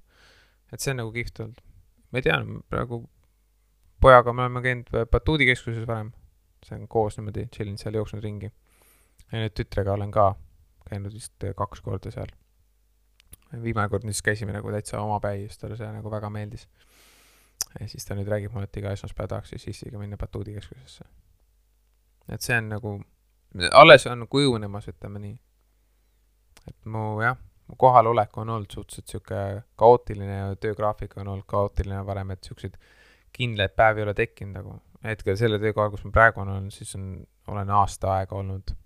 et 0.72 0.80
see 0.80 0.94
on 0.94 1.02
nagu 1.02 1.12
kihvt 1.12 1.42
olnud. 1.44 1.60
ma 2.12 2.22
ei 2.22 2.26
tea, 2.28 2.38
praegu 2.72 3.02
pojaga 4.00 4.32
me 4.32 4.46
oleme 4.46 4.62
käinud 4.64 4.90
batuudikeskuses 5.12 5.86
varem, 5.86 6.12
see 6.66 6.78
on 6.78 6.88
koos 6.88 7.18
niimoodi, 7.18 7.48
chill 7.54 7.70
inud 7.70 7.82
seal, 7.82 7.98
jooksnud 8.00 8.24
ringi. 8.24 8.52
Ja 9.32 9.42
nüüd 9.42 9.56
tütrega 9.56 9.96
olen 9.96 10.10
ka 10.14 10.34
käinud 10.88 11.14
vist 11.14 11.44
kaks 11.56 11.80
korda 11.80 12.10
seal. 12.10 12.30
viimane 13.62 13.88
kord 13.88 14.04
siis 14.08 14.22
käisime 14.22 14.52
nagu 14.52 14.70
täitsa 14.72 15.00
omapäi, 15.00 15.46
siis 15.46 15.58
talle 15.58 15.76
see 15.76 15.88
nagu 15.92 16.10
väga 16.10 16.30
meeldis 16.30 16.68
ja 17.80 17.88
siis 17.88 18.04
ta 18.06 18.16
nüüd 18.16 18.28
räägib 18.28 18.52
mulle, 18.54 18.68
et 18.68 18.76
iga 18.80 18.92
esmaspäev 18.96 19.30
tahaks 19.32 19.54
siis 19.54 19.68
issiga 19.72 20.00
minna 20.00 20.18
batuudikeskusesse. 20.20 21.04
et 22.28 22.42
see 22.42 22.58
on 22.58 22.68
nagu, 22.72 22.92
alles 23.72 24.06
on 24.06 24.26
kujunemas, 24.28 24.88
ütleme 24.92 25.22
nii. 25.22 25.38
et 26.68 26.78
mu 26.84 27.22
jah, 27.22 27.38
mu 27.68 27.76
kohalolek 27.78 28.38
on 28.38 28.50
olnud 28.56 28.70
suhteliselt 28.70 29.06
niisugune 29.08 29.64
kaootiline 29.76 30.38
ja 30.38 30.56
töögraafik 30.56 31.16
on 31.16 31.28
olnud 31.28 31.48
kaootiline 31.48 32.04
varem, 32.06 32.30
et 32.30 32.42
niisuguseid 32.42 32.78
kindlaid 33.32 33.76
päevi 33.76 34.02
ei 34.02 34.08
ole 34.08 34.14
tekkinud 34.14 34.58
nagu. 34.60 34.78
hetkel 35.04 35.36
selle 35.36 35.58
töökohal, 35.58 35.90
kus 35.90 36.04
ma 36.04 36.12
praegu 36.14 36.44
olen, 36.44 36.70
siis 36.70 36.94
on, 36.94 37.26
olen 37.48 37.70
aasta 37.70 38.12
aega 38.18 38.36
olnud. 38.36 38.76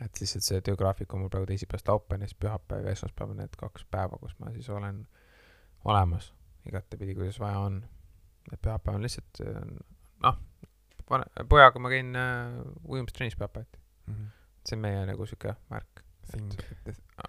Et 0.00 0.20
lihtsalt 0.20 0.46
see 0.46 0.60
töögraafik 0.60 1.12
on 1.14 1.24
mul 1.24 1.32
praegu 1.32 1.46
teisipäevast 1.46 1.88
laupäevani, 1.88 2.28
siis 2.28 2.38
pühapäev 2.40 2.86
ja 2.86 2.94
esmaspäev 2.96 3.30
on 3.30 3.42
need 3.42 3.56
kaks 3.56 3.84
päeva, 3.90 4.18
kus 4.20 4.34
ma 4.38 4.50
siis 4.54 4.70
olen 4.70 5.06
olemas 5.84 6.32
igatepidi, 6.66 7.14
kuidas 7.14 7.40
vaja 7.40 7.58
on 7.58 7.82
et 8.52 8.60
pühapäev 8.62 8.98
on 8.98 9.04
lihtsalt 9.04 9.40
noh, 10.24 10.38
pane, 11.08 11.28
pojaga 11.50 11.82
ma 11.82 11.92
käin 11.92 12.16
äh, 12.18 12.58
ujumistrennis 12.88 13.36
pühapäeviti 13.40 13.78
mm. 14.06 14.14
-hmm. 14.14 14.28
see 14.68 14.76
on 14.76 14.82
meie 14.82 15.06
nagu 15.06 15.26
sihuke 15.26 15.54
värk. 15.70 16.02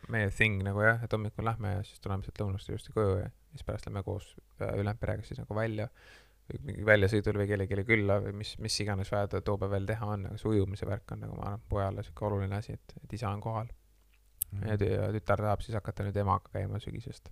meie 0.09 0.29
thing 0.31 0.61
nagu 0.63 0.81
jah, 0.81 1.03
et 1.03 1.13
hommikul 1.13 1.45
lähme 1.45 1.73
ja 1.73 1.83
siis 1.83 1.99
tuleme 1.99 2.23
sealt 2.23 2.39
lõunast 2.41 2.69
ilusti 2.69 2.93
koju 2.95 3.17
ja 3.17 3.29
siis 3.51 3.63
pärast 3.63 3.85
lähme 3.85 4.03
koos 4.03 4.35
äh, 4.61 4.73
ülejäänud 4.73 4.99
perega 4.99 5.23
siis 5.23 5.39
nagu 5.39 5.55
välja 5.55 5.87
mingi 6.61 6.85
väljasõidul 6.85 7.39
või 7.41 7.47
kellelegi 7.49 7.85
külla 7.87 8.19
või 8.21 8.35
mis, 8.41 8.53
mis 8.61 8.75
iganes 8.83 9.09
vaja 9.11 9.41
too 9.41 9.57
päev 9.57 9.71
veel 9.73 9.87
teha 9.89 10.11
on, 10.13 10.27
aga 10.29 10.37
see 10.37 10.51
ujumise 10.51 10.85
värk 10.85 11.15
on 11.15 11.23
nagu 11.25 11.37
ma 11.39 11.47
arvan, 11.49 11.63
pojale 11.69 12.03
sihuke 12.05 12.27
oluline 12.27 12.59
asi, 12.59 12.75
et, 12.77 12.95
et 13.03 13.15
isa 13.17 13.31
on 13.33 13.41
kohal 13.41 13.65
mm. 13.65 14.59
-hmm. 14.59 14.67
ja, 14.69 14.91
ja 14.93 15.11
tütar 15.15 15.41
tahab 15.41 15.65
siis 15.65 15.75
hakata 15.75 16.05
nüüd 16.05 16.17
emaga 16.21 16.53
käima 16.53 16.79
sügisest. 16.79 17.29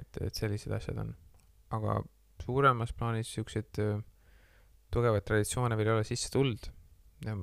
et, 0.00 0.22
et 0.26 0.34
sellised 0.34 0.72
asjad 0.72 0.98
on, 0.98 1.14
aga 1.70 2.02
suuremas 2.42 2.92
plaanis 2.92 3.34
siukseid 3.34 3.78
tugevaid 4.90 5.24
traditsioone 5.26 5.76
veel 5.76 5.92
ei 5.92 5.94
ole 5.94 6.04
sisse 6.04 6.30
tulnud. 6.32 6.70
ja, 7.24 7.36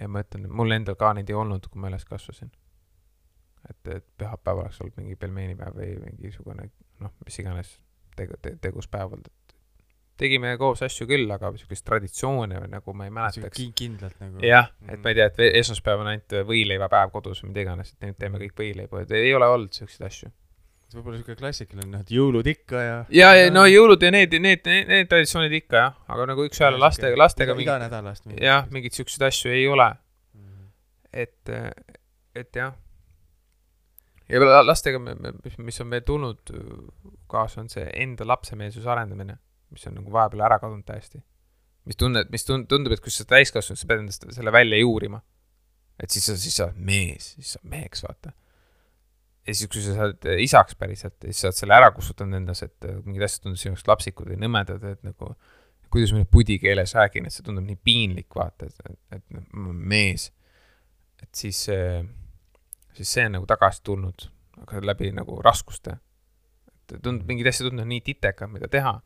ja 0.00 0.08
ma 0.08 0.24
ütlen, 0.24 0.48
mul 0.52 0.76
endal 0.76 0.98
ka 1.00 1.12
neid 1.16 1.30
ei 1.30 1.36
olnud, 1.36 1.68
kui 1.70 1.80
ma 1.80 1.88
üles 1.88 2.04
kasvasin. 2.04 2.52
et, 3.70 3.88
et 3.96 4.06
pühapäev 4.18 4.64
oleks 4.64 4.80
olnud 4.80 4.96
mingi 4.96 5.16
pelmeenipäev 5.16 5.76
või 5.76 5.96
mingisugune 6.04 6.70
noh, 7.00 7.12
mis 7.24 7.38
iganes 7.38 7.78
tegu, 8.16 8.36
te, 8.42 8.56
tegus 8.60 8.88
päev 8.88 9.16
olnud, 9.16 9.28
tegime 10.20 10.52
koos 10.60 10.82
asju 10.86 11.06
küll, 11.10 11.30
aga 11.32 11.52
siukest 11.56 11.86
traditsioone 11.86 12.60
või 12.64 12.72
nagu 12.74 12.96
ma 12.96 13.08
ei 13.08 13.14
mäletaks. 13.16 13.64
kindlalt 13.78 14.20
nagu. 14.20 14.44
jah, 14.44 14.68
et 14.88 15.00
ma 15.00 15.14
ei 15.14 15.18
tea, 15.18 15.30
et 15.32 15.56
esmaspäev 15.62 16.04
on 16.04 16.12
ainult 16.12 16.36
võileivapäev 16.50 17.14
kodus 17.14 17.42
või 17.44 17.54
mida 17.54 17.66
iganes, 17.66 17.94
et 17.94 18.06
nüüd 18.08 18.20
teeme 18.20 18.42
kõik 18.44 18.60
võileibu, 18.60 19.02
et 19.02 19.16
ei 19.16 19.34
ole 19.34 19.48
olnud 19.48 19.76
siukseid 19.76 20.06
asju 20.10 20.32
võib-olla 20.96 21.20
siuke 21.20 21.36
klassikaline, 21.38 21.88
noh, 21.92 22.02
et 22.02 22.10
jõulud 22.10 22.46
ikka 22.50 22.82
ja. 22.82 22.98
ja, 23.14 23.30
ja 23.38 23.50
no 23.52 23.62
jõulud 23.68 24.02
ja 24.02 24.10
need, 24.14 24.34
need, 24.42 24.64
need, 24.66 24.88
need 24.90 25.10
traditsioonid 25.10 25.54
ikka 25.60 25.82
jah, 25.84 25.98
aga 26.10 26.26
nagu 26.32 26.46
üks-ühele 26.48 26.80
lastega, 26.82 27.18
lastega 27.20 27.54
iga, 27.54 27.62
iga 27.62 27.76
nädalast. 27.84 28.26
jah, 28.34 28.66
mingeid 28.74 28.96
siukseid 28.98 29.26
asju 29.28 29.52
ei 29.54 29.68
ole. 29.70 29.86
-hmm. 30.34 30.70
et, 31.12 31.52
et 32.42 32.58
jah. 32.62 32.74
ja 34.28 34.62
lastega, 34.66 35.02
mis 35.58 35.80
on 35.80 35.94
veel 35.94 36.06
tulnud 36.06 36.54
kaasa, 37.30 37.62
on 37.62 37.70
see 37.70 37.86
enda 37.94 38.26
lapsemeelsuse 38.26 38.90
arendamine, 38.90 39.38
mis 39.70 39.86
on 39.86 39.98
nagu 40.00 40.12
vahepeal 40.12 40.46
ära 40.48 40.58
kadunud 40.62 40.86
täiesti. 40.86 41.22
mis 41.88 41.96
tunned, 41.96 42.30
mis 42.30 42.44
tund-, 42.46 42.68
tundub, 42.68 42.92
et 42.92 43.02
kui 43.02 43.12
sa 43.14 43.24
täiskasvanud, 43.28 43.80
sa 43.80 43.88
pead 43.88 44.04
endast 44.04 44.26
selle 44.36 44.52
välja 44.52 44.78
juurima. 44.78 45.22
et 46.00 46.10
siis 46.10 46.26
sa, 46.26 46.36
siis 46.36 46.56
sa 46.56 46.68
oled 46.68 46.78
mees, 46.90 47.34
siis 47.36 47.54
sa 47.54 47.62
oled 47.62 47.74
meheks, 47.76 48.04
vaata 48.06 48.32
ja 49.46 49.54
siis, 49.54 49.70
kui 49.72 49.82
sa 49.84 49.94
saad 49.96 50.26
äh, 50.28 50.42
isaks 50.44 50.76
päriselt 50.78 51.16
siis 51.24 51.40
sa 51.42 51.48
oled 51.50 51.58
selle 51.58 51.76
ära 51.76 51.90
kustutanud 51.96 52.40
endas, 52.40 52.62
et 52.66 52.88
äh, 52.88 52.98
mingid 53.06 53.24
asjad 53.26 53.44
tunduvad 53.44 53.62
sinu 53.62 53.74
jaoks 53.74 53.86
lapsikud 53.88 54.30
või 54.30 54.38
nõmedad, 54.40 54.84
et 54.92 55.02
nagu 55.06 55.32
kuidas 55.90 56.12
ma 56.14 56.20
nüüd 56.20 56.30
pudi 56.30 56.58
keeles 56.62 56.94
räägin, 56.94 57.26
et 57.26 57.34
see 57.34 57.46
tundub 57.46 57.66
nii 57.66 57.78
piinlik, 57.84 58.28
vaata, 58.36 58.68
et, 58.68 59.00
et, 59.16 59.24
ma 59.32 59.70
olen 59.72 59.80
mees. 59.94 60.28
et 61.22 61.30
siis, 61.36 61.64
siis 62.96 63.14
see 63.16 63.26
on 63.26 63.34
nagu 63.38 63.48
tagasi 63.50 63.82
tulnud, 63.84 64.28
aga 64.62 64.84
läbi 64.92 65.10
nagu 65.16 65.40
raskuste. 65.42 65.98
et 66.78 67.00
tundub, 67.02 67.26
mingid 67.28 67.50
asjad 67.50 67.70
tunduvad 67.70 67.90
nii 67.90 68.04
titekad, 68.06 68.52
mida 68.52 68.70
teha 68.70 69.00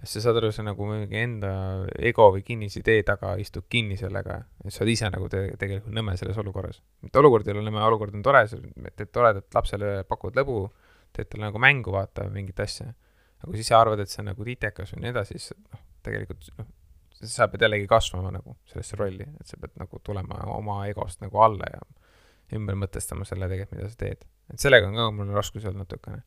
sa 0.00 0.22
saad 0.24 0.38
aru, 0.40 0.50
sa 0.54 0.64
nagu 0.64 0.86
mingi 0.88 1.18
enda 1.20 1.52
ego 2.00 2.30
või 2.34 2.42
kinnisidee 2.46 3.02
taga 3.06 3.34
istud 3.40 3.66
kinni 3.70 3.98
sellega 4.00 4.38
ja 4.40 4.72
sa 4.72 4.82
oled 4.84 4.94
ise 4.94 5.10
nagu 5.12 5.28
te 5.32 5.44
tegelikult 5.60 5.94
nõme 5.94 6.14
selles 6.18 6.38
olukorras. 6.40 6.80
et 7.04 7.16
olukord 7.20 7.48
ei 7.48 7.54
ole 7.54 7.64
nõme, 7.66 7.82
olukord 7.84 8.16
on 8.16 8.24
tore, 8.24 8.46
sa 8.48 8.58
teed 8.96 9.12
toredat 9.12 9.52
lapsele, 9.54 9.94
pakud 10.08 10.36
lõbu, 10.38 10.64
teed 11.12 11.28
talle 11.28 11.50
nagu 11.50 11.60
mängu, 11.60 11.92
vaata, 11.92 12.24
mingit 12.32 12.60
asja. 12.64 12.88
aga 13.42 13.50
kui 13.50 13.60
sa 13.60 13.66
ise 13.66 13.78
arvad, 13.78 14.00
et 14.00 14.12
see 14.12 14.22
on 14.24 14.30
nagu 14.32 14.48
titekas 14.48 14.94
või 14.94 15.04
nii 15.04 15.12
edasi, 15.12 15.38
siis 15.38 15.58
noh, 15.60 15.84
tegelikult 16.08 16.50
noh, 16.58 16.70
sa 17.22 17.48
pead 17.52 17.66
jällegi 17.68 17.86
kasvama 17.90 18.32
nagu 18.34 18.56
sellesse 18.72 18.96
rolli, 18.98 19.28
et 19.28 19.46
sa 19.46 19.60
pead 19.60 19.76
nagu 19.78 20.00
tulema 20.02 20.40
oma 20.56 20.82
egost 20.88 21.20
nagu 21.22 21.44
alla 21.44 21.68
ja 21.68 21.82
ümber 22.56 22.76
mõtestama 22.80 23.28
selle 23.28 23.48
tegelikult, 23.48 23.78
mida 23.78 23.92
sa 23.92 24.00
teed. 24.00 24.24
et 24.52 24.60
sellega 24.60 24.88
on 24.88 24.96
ka 24.96 25.10
mul 25.14 25.36
raskusi 25.36 25.68
olnud 25.68 25.84
natukene 25.84 26.24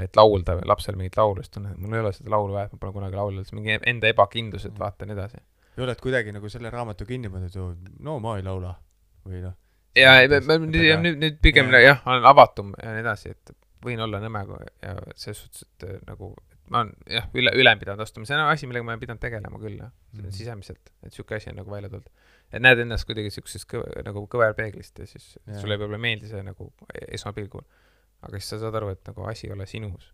et 0.00 0.16
laulda 0.16 0.56
või 0.58 0.68
lapsel 0.70 0.96
mingit 0.96 1.16
laulu, 1.20 1.42
siis 1.44 1.52
tunned, 1.52 1.74
et 1.74 1.80
mul 1.82 1.96
ei 1.98 2.04
ole 2.04 2.12
seda 2.16 2.32
laulu 2.32 2.56
vaja, 2.56 2.70
et 2.70 2.76
ma 2.76 2.80
pole 2.84 2.94
kunagi 2.96 3.18
laulnud, 3.18 3.48
siis 3.48 3.56
mingi 3.58 3.78
enda 3.92 4.08
ebakindlus, 4.08 4.64
et 4.64 4.72
mm. 4.72 4.80
vaatan 4.80 5.12
edasi. 5.16 5.42
ei 5.76 5.84
ole, 5.84 5.92
et 5.92 6.00
kuidagi 6.00 6.32
nagu 6.32 6.48
selle 6.52 6.70
raamatu 6.72 7.08
kinni 7.08 7.30
pannud 7.32 7.58
ju, 7.58 7.66
no 8.00 8.18
ma 8.24 8.36
ei 8.38 8.46
laula 8.46 8.72
või 9.26 9.42
noh. 9.44 9.58
ja, 10.88 11.00
nüüd, 11.02 11.18
nüüd, 11.20 11.36
pigem 11.44 11.72
ja. 11.74 11.82
jah, 11.84 12.06
olen 12.08 12.30
avatum 12.32 12.72
ja 12.80 12.96
nii 12.96 13.04
edasi, 13.04 13.34
et 13.36 13.54
võin 13.82 14.00
olla 14.02 14.20
nõme 14.22 14.42
ja 14.82 14.96
selles 15.18 15.42
suhtes, 15.42 15.66
et 15.66 15.86
nagu, 16.06 16.32
et 16.52 16.58
ma 16.72 16.84
olen 16.84 16.92
jah, 17.10 17.28
üle, 17.38 17.52
üle 17.58 17.74
pidanud 17.80 18.04
astuma, 18.04 18.28
see 18.28 18.36
on 18.38 18.44
asi, 18.46 18.68
millega 18.70 18.86
ma 18.86 18.94
olen 18.94 19.02
pidanud 19.02 19.22
tegelema 19.22 19.60
küll, 19.62 19.78
jah 19.80 19.90
mm. 19.90 20.20
-hmm. 20.20 20.34
sisemiselt, 20.38 20.92
et 21.02 21.12
sihuke 21.12 21.36
asi 21.36 21.50
on 21.50 21.58
nagu 21.60 21.70
välja 21.70 21.90
tulnud. 21.92 22.10
et 22.52 22.62
näed 22.62 22.82
ennast 22.84 23.08
kuidagi 23.08 23.30
siukses 23.30 23.66
kõve, 23.68 23.88
nagu 24.06 24.26
kõverpeeglist 24.34 24.98
ja 24.98 25.06
siis 25.06 25.38
Jaa. 25.46 25.60
sulle 25.60 25.78
võib-olla 25.78 26.00
ei 26.00 26.06
meeldi 26.08 26.28
see 26.28 26.42
nagu 26.42 26.72
esmapilgul. 27.08 27.64
Aga 28.22 28.38
siis 28.38 28.54
sa 28.54 28.60
saad 28.64 28.78
aru, 28.78 28.92
et 28.94 29.02
nagu 29.08 29.24
asi 29.30 29.48
ei 29.48 29.54
ole 29.56 29.66
sinus. 29.66 30.12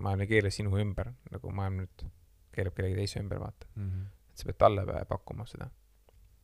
maailm 0.00 0.24
ei 0.24 0.30
keela 0.30 0.50
sinu 0.50 0.78
ümber, 0.80 1.12
nagu 1.30 1.50
maailm 1.52 1.82
nüüd 1.82 2.06
keelab 2.54 2.74
kellegi 2.76 2.96
teise 2.96 3.20
ümber, 3.20 3.40
vaata. 3.42 3.68
Mhm. 3.76 4.08
et 4.30 4.42
sa 4.42 4.48
pead 4.48 4.58
talle 4.58 5.04
pakkuma 5.08 5.46
seda. 5.46 5.68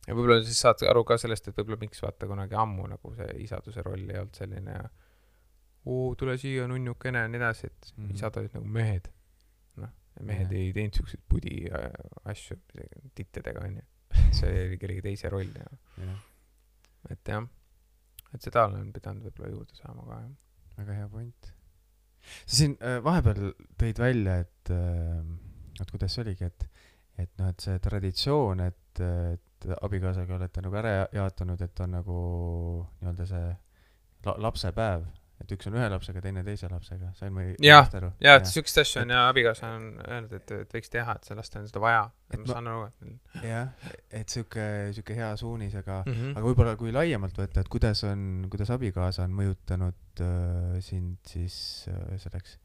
ja 0.07 0.15
võib-olla 0.15 0.43
siis 0.43 0.59
saad 0.61 0.83
aru 0.89 1.03
ka 1.03 1.17
sellest, 1.17 1.47
et 1.47 1.57
võib-olla 1.57 1.81
miks 1.81 2.01
vaata 2.03 2.29
kunagi 2.29 2.55
ammu 2.55 2.87
nagu 2.93 3.13
see 3.15 3.43
isaduse 3.43 3.83
roll 3.83 4.09
ei 4.09 4.19
olnud 4.21 4.37
selline 4.37 4.77
ja 4.77 4.87
oo, 5.87 6.15
tule 6.19 6.37
siia, 6.37 6.67
nunnukene 6.67 7.23
ja 7.23 7.27
nii 7.31 7.41
edasi, 7.41 7.67
et 7.67 7.91
mm. 7.95 8.05
-hmm. 8.05 8.15
isad 8.15 8.39
olid 8.41 8.55
nagu 8.57 8.65
mehed. 8.79 9.11
noh, 9.83 9.93
mehed 10.21 10.51
Jah. 10.51 10.61
ei 10.61 10.73
teinud 10.73 10.99
siukseid 10.99 11.23
pudi 11.29 11.59
äh, 11.71 11.91
asju 12.31 12.57
tittedega, 13.15 13.65
onju. 13.65 13.85
see 14.39 14.65
oli 14.67 14.77
kellegi 14.81 15.01
teise 15.01 15.29
roll 15.29 15.53
ja, 15.61 15.69
jah, 16.01 16.19
et 17.09 17.33
jah, 17.33 17.47
et 18.33 18.41
seda 18.41 18.65
olen 18.67 18.93
pidanud 18.93 19.27
võib-olla 19.27 19.51
juurde 19.53 19.75
saama 19.75 20.05
ka, 20.07 20.19
jah. 20.25 20.35
Väga 20.77 20.97
hea 20.99 21.07
point. 21.11 21.51
sa 22.45 22.55
siin 22.59 22.77
äh, 22.81 22.99
vahepeal 23.03 23.51
tõid 23.79 24.01
välja, 24.01 24.39
et 24.43 24.71
äh,, 24.73 25.21
et 25.81 25.91
kuidas 25.93 26.15
see 26.15 26.23
oligi, 26.25 26.47
et, 26.49 26.67
et 27.21 27.31
noh, 27.39 27.51
et 27.53 27.63
see 27.63 27.77
traditsioon, 27.83 28.63
et, 28.65 29.01
et 29.03 29.67
abikaasaga 29.81 30.35
olete 30.37 30.61
nagu 30.65 30.77
ära 30.79 30.93
ja- 30.95 31.07
jaotanud, 31.21 31.61
et 31.61 31.79
on 31.85 31.95
nagu 31.97 32.17
nii-öelda 33.01 33.27
see 33.29 33.45
la-, 34.25 34.37
lapsepäev, 34.47 35.05
et 35.41 35.51
üks 35.53 35.67
on 35.69 35.75
ühe 35.77 35.87
lapsega, 35.91 36.21
teine 36.23 36.43
teise 36.45 36.69
lapsega, 36.71 37.11
sain 37.17 37.33
ma 37.35 37.43
Jah, 37.45 37.83
õigesti 37.83 37.99
aru? 37.99 38.11
jaa, 38.23 38.37
et 38.39 38.49
siukest 38.49 38.81
asja 38.81 39.03
on 39.05 39.13
ja 39.13 39.23
abikaasa 39.29 39.69
on 39.75 39.87
öelnud, 40.05 40.33
et, 40.39 40.53
et 40.63 40.77
võiks 40.77 40.93
teha, 40.93 41.17
et 41.19 41.29
sellest 41.29 41.59
on 41.59 41.67
seda 41.69 41.83
vaja. 41.83 42.05
Ma 42.33 42.49
saan 42.49 42.69
aru, 42.71 42.87
et 42.87 43.45
jah, 43.47 43.91
et 44.21 44.33
sihuke, 44.33 44.65
sihuke 44.97 45.17
hea 45.17 45.29
suunis, 45.39 45.75
aga 45.79 46.01
mm. 46.05 46.13
-hmm. 46.13 46.33
aga 46.35 46.45
võib-olla 46.49 46.75
kui 46.79 46.95
laiemalt 46.95 47.37
võtta, 47.37 47.61
et 47.61 47.71
kuidas 47.71 48.03
on, 48.07 48.47
kuidas 48.51 48.73
abikaasa 48.73 49.27
on 49.27 49.37
mõjutanud 49.37 50.23
äh, 50.25 50.79
sind 50.81 51.19
siis 51.27 51.87
äh, 51.91 52.17
selleks 52.17 52.57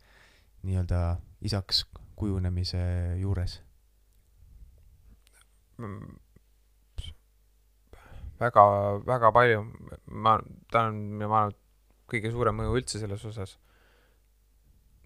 nii-öelda 0.63 1.05
isaks 1.43 1.85
kujunemise 2.17 2.83
juures? 3.21 3.61
Mm, 5.83 6.15
väga, 8.43 8.65
väga 9.07 9.33
palju, 9.35 9.65
ma, 10.25 10.37
ta 10.73 10.87
on, 10.89 11.01
ma 11.21 11.27
arvan, 11.45 11.59
kõige 12.13 12.31
suurem 12.35 12.57
mõju 12.61 12.77
üldse 12.81 13.01
selles 13.03 13.25
osas. 13.29 13.57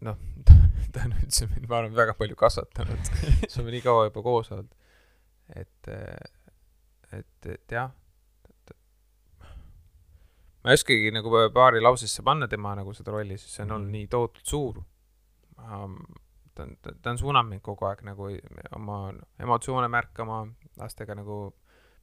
noh, 0.07 0.17
ta 0.93 1.05
on 1.07 1.15
üldse 1.21 1.47
mind, 1.51 1.69
ma 1.71 1.79
arvan, 1.83 1.95
väga 1.97 2.15
palju 2.19 2.37
kasvatanud, 2.37 3.13
siis 3.43 3.57
oleme 3.59 3.77
nii 3.77 3.85
kaua 3.87 4.09
juba 4.11 4.23
koos 4.27 4.51
olnud. 4.57 4.75
et, 5.57 5.89
et, 7.13 7.47
et 7.55 7.73
jah. 7.79 7.93
ma 10.65 10.73
ei 10.75 10.79
oskagi 10.81 11.13
nagu 11.15 11.31
paari 11.55 11.81
lausesse 11.83 12.23
panna 12.27 12.49
tema 12.51 12.75
nagu 12.79 12.93
seda 12.97 13.13
rolli, 13.15 13.37
sest 13.39 13.55
see 13.57 13.65
on 13.67 13.77
olnud 13.77 13.87
Mhm. 13.91 13.97
nii 13.97 14.07
tohutult 14.11 14.47
suur. 14.53 14.83
ta 15.57 16.63
on, 16.65 16.77
ta 16.83 17.11
on 17.11 17.19
suunanud 17.21 17.51
mind 17.51 17.63
kogu 17.63 17.85
aeg 17.87 18.03
nagu 18.09 18.29
oma 18.77 18.99
emotsioone 19.39 19.89
märkama, 19.93 20.41
lastega 20.81 21.15
nagu 21.15 21.37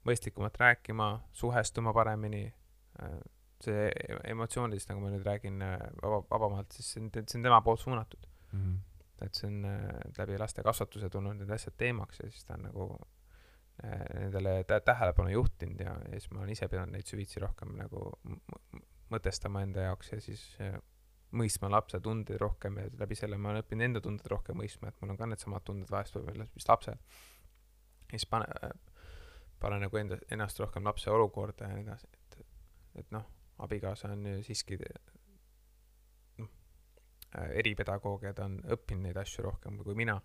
mõistlikumalt 0.06 0.58
rääkima, 0.60 1.08
suhestuma 1.32 1.94
paremini. 1.94 2.44
See 3.66 3.88
emotsioonidest, 4.34 4.90
nagu 4.92 5.04
ma 5.04 5.12
nüüd 5.14 5.26
räägin 5.28 5.62
äh, 5.66 5.78
vaba, 6.02 6.22
vabamalt, 6.32 6.72
siis 6.76 6.94
see 6.94 7.04
on, 7.04 7.12
see 7.16 7.40
on 7.40 7.48
tema 7.50 7.62
poolt 7.66 7.84
suunatud. 7.84 8.30
Mhm. 8.54 8.82
et 9.24 9.38
see 9.40 9.48
on 9.48 9.66
äh, 9.66 10.00
läbi 10.18 10.38
laste 10.38 10.64
kasvatuse 10.66 11.08
tulnud 11.10 11.38
need 11.40 11.52
asjad 11.56 11.78
teemaks 11.80 12.20
ja 12.20 12.30
siis 12.30 12.44
ta 12.44 12.58
on 12.58 12.66
nagu 12.68 12.88
äh, 13.84 14.02
nendele 14.20 14.64
tä- 14.68 14.82
tähelepanu 14.84 15.32
juhtinud 15.32 15.80
ja, 15.80 15.94
ja 16.12 16.20
siis 16.20 16.32
ma 16.32 16.42
olen 16.42 16.52
ise 16.52 16.68
pidanud 16.68 16.92
neid 16.92 17.08
süvitsi 17.08 17.40
rohkem 17.40 17.72
nagu 17.80 18.10
mõtestama 19.14 19.62
enda 19.64 19.88
jaoks 19.88 20.12
ja 20.12 20.20
siis 20.22 20.44
mõistma 21.34 21.70
lapse 21.72 22.00
tundeid 22.04 22.42
rohkem 22.42 22.78
ja 22.78 22.90
läbi 23.00 23.16
selle 23.18 23.38
ma 23.42 23.54
olen 23.54 23.64
õppinud 23.64 23.88
enda 23.88 24.02
tundeid 24.04 24.30
rohkem 24.34 24.58
mõistma, 24.60 24.92
et 24.92 25.00
mul 25.02 25.14
on 25.14 25.20
ka 25.20 25.30
needsamad 25.30 25.66
tunded 25.66 25.90
vahest 25.92 26.18
võib-olla 26.18 26.46
vist 26.54 26.70
lapsel. 26.70 27.00
ja 28.12 28.18
siis 28.18 28.28
pane, 28.30 28.46
pane 29.64 29.80
nagu 29.86 29.98
enda, 29.98 30.20
ennast 30.32 30.60
rohkem 30.62 30.86
lapse 30.86 31.10
olukorda 31.12 31.70
ja 31.70 31.78
nii 31.78 31.88
edasi, 31.88 32.10
et, 32.14 32.38
et 33.02 33.16
noh, 33.16 33.26
abikaasa 33.58 34.12
on 34.12 34.26
ju 34.26 34.44
siiski 34.44 34.78
noh, 36.38 36.52
eripedagoog 37.54 38.24
ja 38.24 38.34
ta 38.34 38.48
on 38.50 38.60
õppinud 38.76 39.08
neid 39.08 39.18
asju 39.18 39.46
rohkem 39.46 39.78
kui 39.84 39.96
mina. 39.96 40.20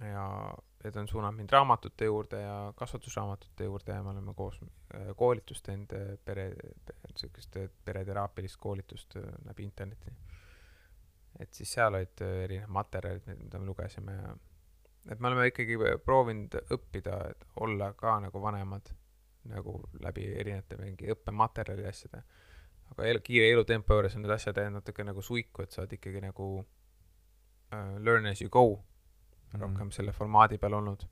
ja, 0.00 0.24
ja 0.84 0.92
ta 0.92 1.00
on 1.00 1.08
suunanud 1.08 1.38
mind 1.38 1.52
raamatute 1.52 2.04
juurde 2.04 2.40
ja 2.40 2.72
kasvatusraamatute 2.76 3.64
juurde 3.64 3.92
ja 3.92 4.02
me 4.02 4.10
oleme 4.10 4.34
koos 4.34 4.58
äh, 4.62 5.12
koolitust 5.16 5.64
teinud 5.64 5.92
äh, 5.92 6.18
pere, 6.24 6.50
niisugust 7.08 7.56
äh, 7.56 7.70
pereteraapilist 7.84 8.60
koolitust 8.60 9.16
äh, 9.16 9.30
läbi 9.44 9.64
interneti. 9.64 10.12
et 11.38 11.54
siis 11.54 11.72
seal 11.72 11.94
olid 11.94 12.20
äh, 12.20 12.42
erinevad 12.44 12.72
materjalid, 12.80 13.32
mida 13.38 13.58
me 13.58 13.66
lugesime 13.66 14.12
ja 14.12 14.36
et 15.10 15.20
me 15.20 15.28
oleme 15.28 15.46
ikkagi 15.50 15.76
proovinud 16.04 16.56
õppida, 16.74 17.18
et 17.30 17.44
olla 17.62 17.92
ka 17.94 18.18
nagu 18.20 18.42
vanemad 18.42 18.90
nagu 19.50 19.80
läbi 20.02 20.24
erinevate 20.40 20.76
mingi 20.80 21.10
õppematerjali 21.14 21.82
ja 21.82 21.88
asjade. 21.88 22.22
aga 22.90 23.04
elu, 23.10 23.20
kiire 23.20 23.50
elutempo 23.52 23.94
juures 23.94 24.14
on 24.16 24.22
need 24.22 24.30
asjad 24.30 24.56
jäänud 24.56 24.80
natuke 24.80 25.04
nagu 25.04 25.22
suiku, 25.22 25.62
et 25.62 25.70
sa 25.74 25.82
oled 25.82 25.92
ikkagi 25.98 26.20
nagu 26.22 26.46
uh, 26.60 27.98
learn 27.98 28.26
as 28.26 28.42
you 28.42 28.50
go 28.50 28.82
Mhm. 29.54 29.60
rohkem 29.62 29.90
selle 29.90 30.12
formaadi 30.12 30.58
peal 30.58 30.74
olnud. 30.74 31.04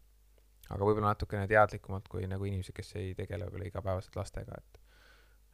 aga 0.71 0.85
võib-olla 0.85 1.11
natukene 1.13 1.47
teadlikumalt 1.47 2.09
kui 2.09 2.27
nagu 2.27 2.45
inimesed, 2.45 2.73
kes 2.75 2.95
ei 2.97 3.15
tegele 3.15 3.45
võib-olla 3.47 3.67
igapäevaselt 3.69 4.17
lastega, 4.17 4.55
et 4.59 4.81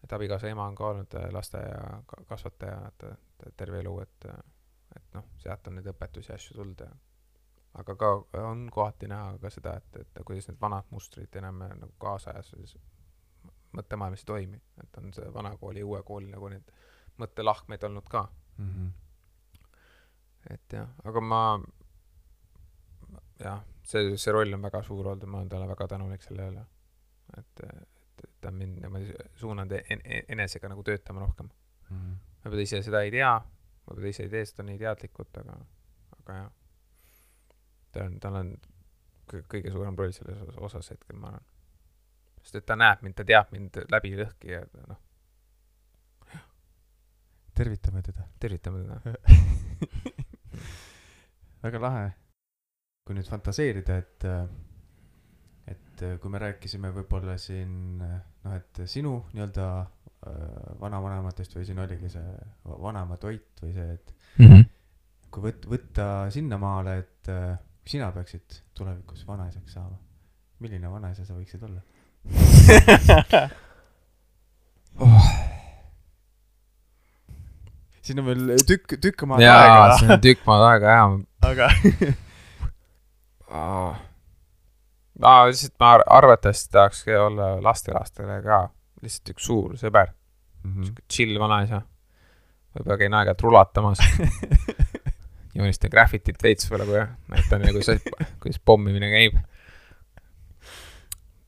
et 0.05 0.13
abikaasa 0.13 0.49
ema 0.49 0.65
on 0.67 0.75
ka 0.75 0.85
olnud 0.87 1.15
äh, 1.15 1.27
lasteaia 1.33 2.03
ka- 2.07 2.23
kasvataja 2.29 2.93
terve 3.57 3.81
elu, 3.81 4.01
et 4.01 4.25
et 4.97 5.15
noh, 5.15 5.25
sealt 5.39 5.67
on 5.69 5.75
neid 5.75 5.87
õpetusi 5.87 6.31
ja 6.31 6.35
asju 6.35 6.55
tulnud 6.57 6.81
ja 6.81 6.89
aga 7.75 7.95
ka 7.97 8.09
on 8.43 8.69
kohati 8.73 9.07
näha 9.09 9.39
ka 9.39 9.51
seda, 9.51 9.77
et, 9.77 9.97
et 10.01 10.25
kuidas 10.27 10.49
need 10.49 10.59
vanad 10.61 10.85
mustrid 10.91 11.37
enam 11.37 11.59
nagu 11.63 11.93
kaasajases 12.03 12.77
mõttemaailmas 13.77 14.25
ei 14.25 14.27
toimi, 14.27 14.61
et 14.83 14.97
on 14.99 15.13
see 15.15 15.29
vana 15.35 15.53
kooli 15.57 15.81
ja 15.81 15.87
uue 15.87 16.03
kooli 16.03 16.31
nagu 16.33 16.49
need 16.51 16.73
mõttelahkmeid 17.19 17.85
olnud 17.87 18.09
ka, 18.11 18.29
Mhm. 18.59 18.89
et 20.51 20.73
jah, 20.73 20.89
aga 21.05 21.21
ma 21.21 21.61
jah, 23.41 23.63
see, 23.87 24.17
see 24.21 24.33
roll 24.35 24.53
on 24.57 24.63
väga 24.67 24.83
suur 24.87 25.07
olnud 25.13 25.23
ja 25.25 25.31
ma 25.31 25.39
olen 25.41 25.49
talle 25.53 25.69
väga 25.71 25.87
tänulik 25.95 26.23
selle 26.27 26.49
üle. 26.53 26.67
et, 27.39 27.61
et, 27.63 28.25
ta 28.41 28.49
on 28.51 28.55
mind 28.59 28.81
niimoodi 28.83 29.13
suunanud 29.39 29.73
en- 29.73 30.01
en- 30.05 30.25
enesega 30.35 30.69
nagu 30.69 30.83
töötama 30.83 31.21
rohkem. 31.23 31.49
Mhm. 31.91 32.15
võib-olla 32.43 32.57
ta 32.59 32.63
ise 32.67 32.83
seda 32.83 33.03
ei 33.07 33.11
tea, 33.11 33.33
võib-olla 33.87 34.09
ise 34.11 34.23
ei 34.27 34.29
tee 34.33 34.45
seda 34.45 34.63
nii 34.67 34.79
teadlikult, 34.79 35.39
aga, 35.39 35.57
aga 36.19 36.33
jah. 36.41 36.51
Ta 37.93 38.05
on, 38.07 38.19
tal 38.23 38.35
on 38.41 38.53
kõ- 39.31 39.45
kõige 39.51 39.73
suurem 39.75 39.97
roll 39.99 40.13
selles 40.17 40.39
os- 40.47 40.59
osas 40.71 40.91
hetkel, 40.95 41.17
ma 41.19 41.27
arvan. 41.33 41.45
sest 42.43 42.55
et 42.63 42.67
ta 42.67 42.77
näeb 42.77 43.03
mind, 43.05 43.15
ta 43.19 43.25
teab 43.29 43.51
mind 43.53 43.77
läbi 43.93 44.15
lõhki 44.17 44.49
ja 44.55 44.63
noh, 44.89 44.97
tervitame 47.55 48.03
teda. 48.03 48.25
tervitame 48.41 48.85
teda. 48.85 49.15
väga 51.65 51.79
lahe. 51.83 52.07
kui 53.07 53.15
nüüd 53.17 53.27
fantaseerida, 53.29 53.97
et, 53.99 54.25
et 55.73 56.03
kui 56.23 56.31
me 56.31 56.39
rääkisime 56.41 56.91
võib-olla 56.95 57.35
siin 57.41 57.73
noh, 57.99 58.55
et 58.55 58.81
sinu 58.89 59.17
nii-öelda 59.35 59.67
äh, 59.81 59.87
vanavanematest 60.81 61.57
või 61.59 61.65
siin 61.67 61.79
oligi 61.83 62.09
see 62.13 62.23
va- 62.69 62.79
vanaema 62.87 63.17
toit 63.21 63.61
või 63.65 63.73
see, 63.75 63.89
et 63.99 64.15
kui 65.31 65.43
võt-, 65.49 65.67
võtta 65.73 66.07
sinnamaale, 66.33 66.93
et 67.03 67.29
äh, 67.81 67.87
sina 67.89 68.13
peaksid 68.13 68.63
tulevikus 68.77 69.27
vanaisaks 69.27 69.73
saama, 69.79 69.97
milline 70.61 70.91
vanaisa 70.91 71.25
sa 71.25 71.35
võiksid 71.35 71.63
olla? 71.67 71.81
siin 78.11 78.21
on 78.21 78.27
veel 78.27 78.65
tükk, 78.67 78.97
tükk 79.01 79.25
maad 79.29 79.43
jaa, 79.45 79.59
aega 79.63 79.99
see, 79.99 80.09
on 80.11 80.23
tükk 80.25 80.45
maad 80.49 80.63
aega 80.67 80.87
jaa. 80.97 81.07
aga 81.49 81.67
aa, 83.61 83.91
lihtsalt 85.49 85.77
ma 85.81 85.93
ar- 85.97 86.07
arvatavasti 86.19 86.73
tahaks 86.75 87.05
olla 87.21 87.53
lastelastele 87.65 88.41
ka 88.45 88.59
lihtsalt 89.05 89.33
üks 89.35 89.47
suur 89.49 89.77
sõber, 89.81 90.13
mm. 90.67 90.83
siuke 90.89 91.03
chill 91.09 91.39
vanaisa. 91.41 91.83
võib-olla 92.75 92.99
käin 93.01 93.17
aeg-ajalt 93.19 93.47
rulatamas, 93.47 94.03
joonistan 95.61 95.93
graffitit 95.93 96.43
veits 96.43 96.69
võib-olla, 96.71 96.89
kui 96.89 97.37
näitan 97.37 97.65
nagu 97.67 97.83
see, 97.85 98.01
kuidas 98.43 98.61
pommimine 98.65 99.11
käib. 99.13 99.39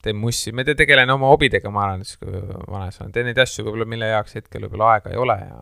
teen 0.02 0.18
mussi, 0.18 0.50
ma 0.52 0.64
te- 0.66 0.74
tegelen 0.78 1.10
oma 1.14 1.28
hobidega, 1.30 1.70
ma 1.70 1.84
arvan, 1.86 2.04
siis 2.06 2.18
kui 2.18 2.32
vanaisa 2.34 3.04
olen, 3.04 3.12
teen 3.14 3.28
neid 3.30 3.38
asju 3.38 3.64
võib-olla, 3.66 3.86
mille 3.88 4.08
jaoks 4.10 4.34
hetkel 4.40 4.66
võib-olla 4.66 4.94
aega 4.96 5.12
ei 5.12 5.20
ole 5.22 5.36
ja 5.38 5.60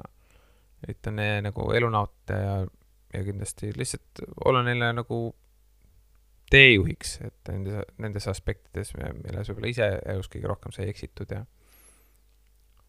üritan 0.86 1.18
eh, 1.20 1.38
nagu 1.44 1.66
elu 1.76 1.90
nautida 1.92 2.38
ja 2.40 2.54
ja 3.14 3.24
kindlasti 3.26 3.72
lihtsalt 3.76 4.22
olla 4.44 4.62
neile 4.62 4.92
nagu 4.94 5.18
teejuhiks, 6.50 7.16
et 7.26 7.50
nendes, 7.50 7.86
nendes 7.98 8.26
aspektides, 8.30 8.92
milles 8.94 9.50
võib-olla 9.50 9.70
ise 9.70 9.88
elus 10.14 10.30
kõige 10.30 10.50
rohkem 10.50 10.74
sai 10.74 10.88
eksitud 10.90 11.30
ja 11.34 11.44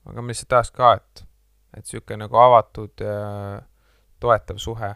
aga 0.10 0.22
ma 0.22 0.34
lihtsalt 0.34 0.50
tahaks 0.54 0.74
ka, 0.78 0.94
et, 0.98 1.24
et 1.78 1.86
niisugune 1.86 2.24
nagu 2.24 2.40
avatud 2.42 3.04
ja 3.06 3.18
toetav 4.22 4.62
suhe 4.62 4.92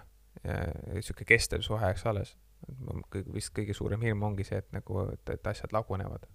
niisugune 0.93 1.25
kestev 1.25 1.61
suhe 1.65 1.81
jääks 1.81 2.05
alles. 2.05 2.37
vist 3.33 3.53
kõige 3.57 3.73
suurem 3.73 4.01
hirm 4.01 4.23
ongi 4.23 4.43
see, 4.43 4.57
et 4.57 4.71
nagu, 4.73 5.03
et, 5.13 5.29
et 5.29 5.47
asjad 5.47 5.73
lagunevad. 5.73 6.27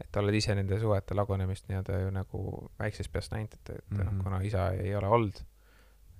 et 0.00 0.16
oled 0.16 0.34
ise 0.34 0.54
nende 0.54 0.78
suhete 0.80 1.14
lagunemist 1.14 1.68
nii-öelda 1.68 2.00
ju 2.00 2.10
nagu 2.12 2.40
väiksest 2.78 3.12
peast 3.12 3.32
näinud, 3.32 3.52
et, 3.54 3.70
et 3.70 3.90
mm 3.90 3.96
-hmm. 3.96 4.04
noh, 4.04 4.12
mhm. 4.12 4.22
kuna 4.22 4.40
isa 4.40 4.70
ei 4.70 4.94
ole 4.96 5.08
olnud, 5.08 5.40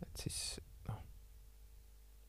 et 0.02 0.16
siis 0.16 0.60
noh, 0.88 0.98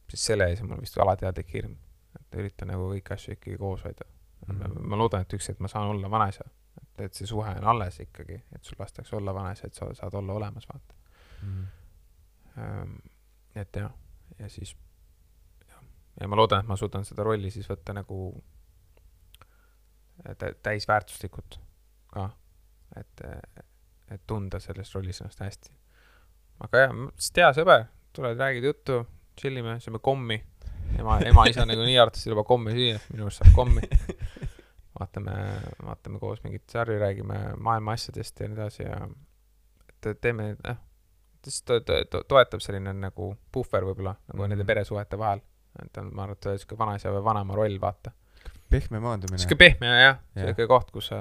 siis 0.09 0.25
selle 0.25 0.49
ees 0.49 0.61
on 0.61 0.69
mul 0.69 0.81
vist 0.81 0.97
alateadlik 0.97 1.53
hirm. 1.53 1.75
et 2.19 2.35
üritan 2.35 2.67
nagu 2.67 2.91
kõiki 2.93 3.13
asju 3.13 3.33
ikkagi 3.33 3.57
koos 3.57 3.83
hoida 3.83 4.05
mm. 4.47 4.59
-hmm. 4.59 4.79
ma 4.79 4.97
loodan, 4.97 5.21
et 5.21 5.33
üks 5.33 5.49
hetk 5.49 5.59
ma 5.59 5.67
saan 5.67 5.87
olla 5.87 6.11
vanaisa 6.11 6.43
et, 6.81 7.05
et 7.05 7.13
see 7.13 7.27
suhe 7.29 7.53
on 7.59 7.69
alles 7.73 7.99
ikkagi, 8.03 8.39
et 8.55 8.63
sul 8.63 8.79
lastakse 8.79 9.15
olla 9.15 9.33
vanaisa, 9.33 9.67
et 9.67 9.73
sa 9.73 9.89
saad 9.93 10.13
olla 10.17 10.33
olemas, 10.33 10.67
vaata 10.73 10.95
mm. 11.41 11.65
-hmm. 12.57 13.09
et 13.55 13.75
jah, 13.75 13.93
ja 14.39 14.49
siis 14.49 14.75
jah, 15.67 15.81
ja 16.21 16.27
ma 16.27 16.39
loodan, 16.39 16.63
et 16.63 16.69
ma 16.69 16.77
suudan 16.79 17.05
seda 17.07 17.25
rolli 17.27 17.51
siis 17.53 17.69
võtta 17.69 17.95
nagu 17.97 18.31
täisväärtuslikult 20.63 21.59
ka, 22.13 22.29
et, 22.97 23.21
et 24.11 24.23
tunda 24.27 24.59
selles 24.59 24.93
rollis 24.95 25.21
ennast 25.21 25.43
hästi. 25.45 25.73
aga 26.65 26.85
jah, 26.87 26.95
sest 27.17 27.41
hea 27.43 27.51
sõber, 27.59 27.87
tuled, 28.17 28.39
räägid 28.39 28.65
juttu, 28.71 29.01
chill 29.37 29.61
ime, 29.61 29.77
sööme 29.83 30.01
kommi. 30.03 30.39
ema, 30.97 31.19
ema-isa 31.27 31.65
nagunii 31.67 31.97
arvates 31.99 32.25
ei 32.25 32.33
luba 32.33 32.47
kommi 32.47 32.73
süüa, 32.73 32.99
minu 33.11 33.27
arust 33.27 33.43
saab 33.43 33.53
kommi 33.55 33.83
vaatame, 34.99 35.33
vaatame 35.85 36.19
koos 36.19 36.41
mingeid 36.43 36.65
sarju, 36.71 36.99
räägime 36.99 37.39
maailma 37.61 37.93
asjadest 37.97 38.39
ja 38.39 38.47
nii 38.49 38.57
edasi 38.57 38.83
ja 38.83 38.99
et 39.97 40.21
teeme, 40.21 40.53
noh, 40.63 40.79
lihtsalt 41.45 41.65
to, 41.65 41.79
to, 41.79 42.05
to, 42.11 42.23
toetab 42.27 42.63
selline 42.63 42.93
nagu 42.93 43.31
puhver 43.51 43.85
võib-olla 43.87 44.15
nagu 44.15 44.37
mm 44.37 44.43
-hmm. 44.43 44.49
nende 44.53 44.65
peresuhete 44.65 45.17
vahel. 45.17 45.41
et 45.83 45.97
on, 45.97 46.09
ma 46.13 46.23
arvan, 46.23 46.37
et 46.37 46.59
sihuke 46.59 46.77
vanaisa 46.77 47.11
või 47.13 47.23
vanaema 47.23 47.55
roll, 47.55 47.81
vaata. 47.81 48.11
pehme 48.69 48.99
maandumine. 48.99 49.37
sihuke 49.37 49.55
pehme 49.55 49.87
jah 49.87 49.99
ja., 50.01 50.17
sihuke 50.41 50.67
koht, 50.67 50.91
kus 50.91 51.07
sa, 51.07 51.19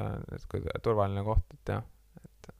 turvaline 0.82 1.24
koht, 1.24 1.44
et 1.54 1.68
jah, 1.68 1.82
et 2.24 2.54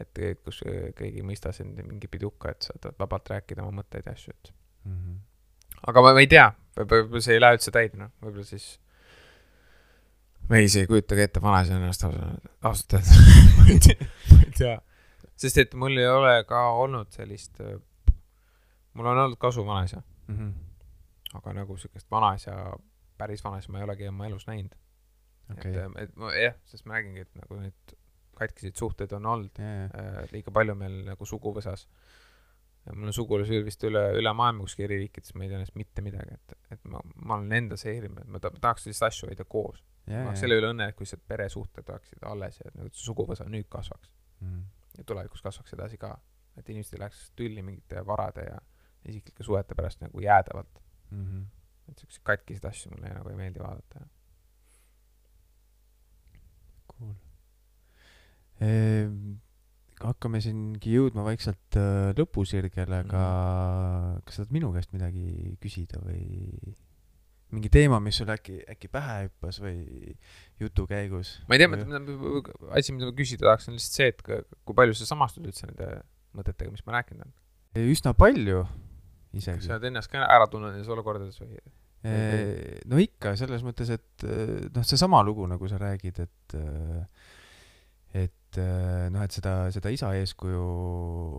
et 0.00 0.42
kus 0.44 0.60
keegi 0.96 1.22
ei 1.22 1.22
mõista 1.22 1.52
sind 1.52 1.78
mingi 1.82 2.08
pidi 2.08 2.24
hukka, 2.24 2.50
et 2.50 2.62
saad 2.62 2.94
vabalt 2.98 3.30
rääkida 3.30 3.62
oma 3.62 3.82
mõtteid 3.82 4.06
ja 4.06 4.12
asju, 4.12 4.34
et 4.34 4.52
mm. 4.84 4.92
-hmm. 4.92 5.18
aga 5.86 6.02
ma, 6.02 6.12
ma 6.12 6.20
ei 6.20 6.26
tea, 6.26 6.52
võib-olla 6.76 7.20
see 7.20 7.34
ei 7.34 7.40
lähe 7.40 7.60
üldse 7.60 7.70
täide, 7.70 7.96
noh, 7.98 8.10
võib-olla 8.22 8.44
siis 8.44 8.80
ma 10.48 10.60
ise 10.60 10.82
ei 10.84 10.86
kujutagi 10.90 11.24
ette 11.24 11.42
vanaisa 11.42 11.78
ennast 11.78 12.04
ausalt 12.04 12.98
öeldes 12.98 13.14
ma 13.58 13.68
ei 13.68 13.78
tea, 13.86 14.10
ma 14.30 14.40
ei 14.42 14.52
tea. 14.58 14.74
Sest 15.36 15.58
et 15.62 15.74
mul 15.74 15.98
ei 15.98 16.08
ole 16.08 16.36
ka 16.48 16.60
olnud 16.80 17.10
sellist, 17.14 17.60
mul 18.94 19.10
on 19.10 19.24
olnud 19.26 19.40
kasu 19.40 19.66
vanaisa 19.66 20.02
mm. 20.28 20.36
-hmm. 20.36 21.36
aga 21.38 21.52
nagu 21.60 21.76
siukest 21.76 22.10
vanaisa, 22.10 22.76
päris 23.18 23.44
vanaisa 23.44 23.72
ma 23.72 23.78
ei 23.78 23.84
olegi 23.84 24.08
oma 24.08 24.26
elus 24.26 24.46
näinud 24.46 24.74
okay.. 25.52 25.72
et, 25.72 26.00
et 26.06 26.16
ma 26.16 26.32
jah, 26.36 26.56
sest 26.64 26.86
ma 26.86 26.98
räägingi, 26.98 27.26
et 27.26 27.40
nagu 27.40 27.60
neid 27.60 27.96
katkiseid 28.34 28.76
suhteid 28.76 29.12
on 29.12 29.26
olnud 29.26 29.58
yeah. 29.62 29.90
äh, 29.94 30.20
liiga 30.32 30.52
palju 30.54 30.74
meil 30.78 31.00
nagu 31.06 31.26
suguvõsas 31.28 31.86
ja 32.86 32.94
mul 32.94 33.10
on 33.10 33.16
sugulasi 33.16 33.60
vist 33.64 33.84
üle, 33.88 34.02
üle 34.18 34.32
maailma 34.36 34.66
kuskil 34.66 34.86
eri 34.88 35.00
riikides, 35.04 35.34
ma 35.34 35.46
ei 35.46 35.52
tea 35.52 35.60
neist 35.60 35.76
mitte 35.78 36.04
midagi, 36.04 36.36
et, 36.36 36.56
et 36.74 36.88
ma, 36.90 37.00
ma 37.16 37.38
olen 37.38 37.52
enda 37.60 37.78
seerinud, 37.80 38.24
et 38.24 38.32
ma 38.34 38.40
ta, 38.42 38.52
tahaks 38.60 38.88
selliseid 38.88 39.08
asju 39.08 39.30
hoida 39.30 39.46
koos 39.48 39.80
yeah,. 40.08 40.22
ma 40.22 40.32
oleks 40.32 40.44
selle 40.44 40.58
üle 40.60 40.72
õnnelik, 40.74 40.98
kui 40.98 41.06
lihtsalt 41.06 41.24
peresuhted 41.30 41.92
oleksid 41.94 42.26
alles 42.30 42.60
ja 42.60 42.72
nagu 42.74 42.90
suguvõsa 43.04 43.46
nüüd 43.50 43.70
kasvaks 43.72 44.10
mm.. 44.44 44.64
Ja 44.98 45.04
tulevikus 45.04 45.42
kasvaks 45.42 45.76
edasi 45.76 45.98
ka. 45.98 46.16
et 46.56 46.68
inimesed 46.68 46.94
ei 46.94 47.00
läheks 47.02 47.30
tülli 47.36 47.62
mingite 47.62 48.06
varade 48.06 48.44
ja 48.46 48.58
isiklike 49.04 49.42
suhete 49.42 49.74
pärast 49.74 50.00
nagu 50.00 50.20
jäädavalt 50.20 50.82
mm. 51.10 51.24
-hmm. 51.24 51.46
et 51.90 51.98
siukseid 51.98 52.22
katkiseid 52.22 52.64
asju 52.70 52.90
mulle 52.90 53.14
nagu 53.14 53.28
ei 53.28 53.36
meeldi 53.36 53.60
vaadata. 53.60 54.06
Cool 56.92 57.14
ehm 58.60 59.34
hakkame 60.02 60.40
siingi 60.42 60.94
jõudma 60.94 61.24
vaikselt 61.26 61.78
äh, 61.78 62.10
lõpusirgele, 62.18 63.02
aga 63.06 63.22
mm. 63.22 64.24
kas 64.26 64.38
sa 64.38 64.42
tahad 64.42 64.56
minu 64.56 64.72
käest 64.74 64.94
midagi 64.94 65.54
küsida 65.62 66.00
või 66.02 66.74
mingi 67.54 67.70
teema, 67.72 68.00
mis 68.02 68.18
sul 68.20 68.30
äkki, 68.34 68.58
äkki 68.74 68.90
pähe 68.92 69.18
hüppas 69.26 69.60
või 69.62 70.14
jutu 70.62 70.86
käigus? 70.90 71.36
ma 71.48 71.56
ei 71.56 71.62
tea, 71.62 71.70
asi, 72.78 72.94
mida 72.96 73.08
ma 73.08 73.14
küsida 73.16 73.48
tahaks, 73.48 73.68
on 73.70 73.78
lihtsalt 73.78 74.00
see, 74.00 74.10
et 74.12 74.24
kui 74.24 74.76
palju 74.76 74.96
sa 74.98 75.08
samastud 75.08 75.46
üldse 75.46 75.68
nende 75.70 75.90
mõtetega, 76.36 76.72
mis 76.74 76.84
ma 76.86 76.98
rääkinud 76.98 77.24
olen? 77.24 77.38
üsna 77.94 78.14
palju 78.18 78.64
isegi. 79.34 79.62
kas 79.62 79.70
sa 79.70 79.78
oled 79.78 79.88
ennast 79.90 80.12
ka 80.12 80.26
ära 80.26 80.46
tundnud 80.50 80.74
nendes 80.74 80.90
olukordades 80.92 81.40
või? 81.42 81.58
no 82.90 83.00
ikka, 83.00 83.32
selles 83.40 83.64
mõttes, 83.64 83.90
et 83.94 84.26
noh, 84.74 84.84
seesama 84.84 85.22
lugu, 85.24 85.46
nagu 85.48 85.70
sa 85.70 85.80
räägid, 85.80 86.20
et 86.26 86.58
et 88.14 88.60
noh, 89.10 89.24
et 89.24 89.34
seda, 89.34 89.56
seda 89.74 89.90
isa 89.90 90.12
eeskuju 90.20 90.66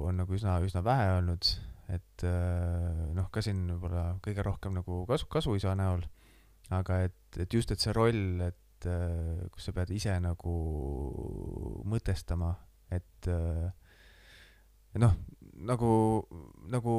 on 0.10 0.18
nagu 0.20 0.36
üsna, 0.36 0.58
üsna 0.66 0.82
vähe 0.86 1.14
olnud 1.20 1.48
et 1.94 2.26
äh, 2.26 3.02
noh, 3.16 3.30
ka 3.32 3.44
siin 3.46 3.66
võib-olla 3.70 4.16
kõige 4.26 4.46
rohkem 4.46 4.78
nagu 4.80 5.04
kasu, 5.10 5.28
kasuisa 5.32 5.76
näol, 5.78 6.06
aga 6.74 7.04
et, 7.08 7.18
et 7.38 7.54
just, 7.54 7.72
et 7.72 7.82
see 7.82 7.94
roll, 7.94 8.42
et 8.46 8.88
äh, 8.90 9.46
kus 9.54 9.70
sa 9.70 9.76
pead 9.76 9.94
ise 9.94 10.16
nagu 10.24 10.56
mõtestama, 11.86 12.56
et 12.96 13.30
äh, 13.30 13.70
noh, 15.02 15.18
nagu, 15.68 15.92
nagu 16.72 16.96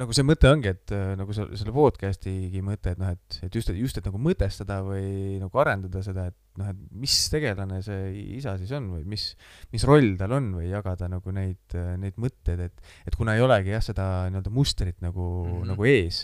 nagu 0.00 0.14
see 0.16 0.24
mõte 0.24 0.48
ongi, 0.48 0.70
et 0.72 0.92
äh, 0.96 1.12
nagu 1.18 1.34
selle, 1.36 1.56
selle 1.60 1.72
podcast'igi 1.74 2.62
mõte, 2.64 2.94
et 2.94 3.00
noh, 3.00 3.10
et, 3.12 3.36
et 3.44 3.56
just, 3.58 3.68
just, 3.76 3.98
et 3.98 4.06
nagu 4.08 4.20
mõtestada 4.22 4.78
või 4.86 5.36
nagu 5.40 5.60
arendada 5.60 6.00
seda, 6.04 6.28
et 6.30 6.60
noh, 6.60 6.70
et 6.72 6.78
mis 7.02 7.16
tegelane 7.32 7.80
see 7.84 8.06
isa 8.38 8.54
siis 8.60 8.72
on 8.76 8.88
või 8.94 9.04
mis, 9.12 9.26
mis 9.74 9.84
roll 9.88 10.14
tal 10.20 10.32
on 10.38 10.48
või 10.56 10.70
jagada 10.70 11.10
nagu 11.12 11.34
neid, 11.36 11.76
neid 12.00 12.16
mõtteid, 12.20 12.62
et, 12.70 12.94
et 13.04 13.18
kuna 13.18 13.36
ei 13.36 13.44
olegi 13.44 13.74
jah, 13.74 13.84
seda 13.84 14.06
nii-öelda 14.32 14.52
mustrit 14.54 14.96
nagu 15.04 15.28
mm, 15.42 15.52
-hmm. 15.52 15.72
nagu 15.74 15.88
ees. 15.90 16.22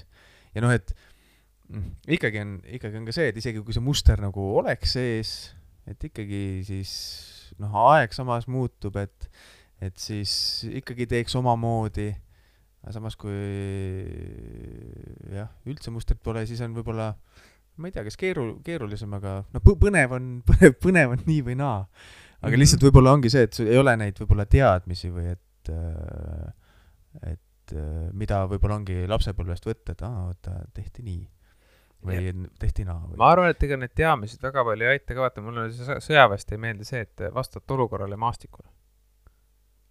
ja 0.56 0.64
noh, 0.64 0.72
et 0.72 0.94
mm, 1.68 1.90
ikkagi 2.16 2.40
on, 2.44 2.54
ikkagi 2.78 3.02
on 3.02 3.10
ka 3.10 3.16
see, 3.18 3.28
et 3.34 3.42
isegi 3.42 3.60
kui 3.64 3.76
see 3.76 3.84
muster 3.84 4.22
nagu 4.24 4.48
oleks 4.62 4.96
ees, 5.02 5.34
et 5.88 6.08
ikkagi 6.08 6.64
siis 6.64 6.94
noh, 7.60 7.76
aeg 7.92 8.16
samas 8.16 8.48
muutub, 8.48 8.96
et, 8.96 9.28
et 9.84 10.00
siis 10.00 10.64
ikkagi 10.72 11.04
teeks 11.10 11.36
omamoodi 11.36 12.08
aga 12.89 12.95
samas, 12.97 13.18
kui 13.20 13.34
jah, 15.34 15.51
üldse 15.68 15.93
mustrit 15.93 16.20
pole, 16.24 16.41
siis 16.49 16.62
on 16.64 16.72
võib-olla, 16.72 17.11
ma 17.76 17.91
ei 17.91 17.93
tea, 17.93 18.05
kas 18.07 18.16
keeru-, 18.16 18.62
keerulisem, 18.64 19.12
aga 19.18 19.43
noh, 19.53 19.64
põnev 19.68 20.14
on, 20.16 20.30
põnev, 20.49 20.78
põnev 20.80 21.12
on 21.18 21.26
nii 21.26 21.43
või 21.51 21.59
naa. 21.61 21.82
aga 21.84 22.49
mm 22.49 22.55
-hmm. 22.55 22.62
lihtsalt 22.62 22.86
võib-olla 22.89 23.12
ongi 23.12 23.32
see, 23.34 23.45
et 23.45 23.59
sul 23.59 23.68
ei 23.68 23.76
ole 23.76 23.93
neid 24.01 24.16
võib-olla 24.22 24.47
teadmisi 24.49 25.11
või 25.12 25.34
et, 25.34 25.72
äh, 25.74 27.34
et 27.34 27.74
äh, 27.76 28.09
mida 28.12 28.47
võib-olla 28.49 28.80
ongi 28.80 29.05
lapsepõlvest 29.07 29.68
võtta, 29.68 29.93
et 29.93 30.07
aa, 30.09 30.24
vaata, 30.30 30.57
tehti 30.72 31.05
nii 31.05 31.20
või 32.09 32.24
ja. 32.24 32.32
tehti 32.59 32.89
naa 32.89 33.05
või? 33.05 33.18
ma 33.20 33.28
arvan, 33.34 33.53
et 33.53 33.68
ega 33.68 33.76
need 33.76 33.93
teadmised 33.93 34.41
väga 34.49 34.64
palju 34.64 34.89
ei 34.89 34.97
aita 34.97 35.12
ka, 35.12 35.26
vaata, 35.26 35.45
mulle 35.45 35.68
sõjaväest 35.76 36.57
ei 36.57 36.64
meeldi 36.64 36.89
see, 36.89 37.05
et 37.05 37.28
vastad 37.34 37.76
olukorrale 37.76 38.16
maastikule. 38.16 38.68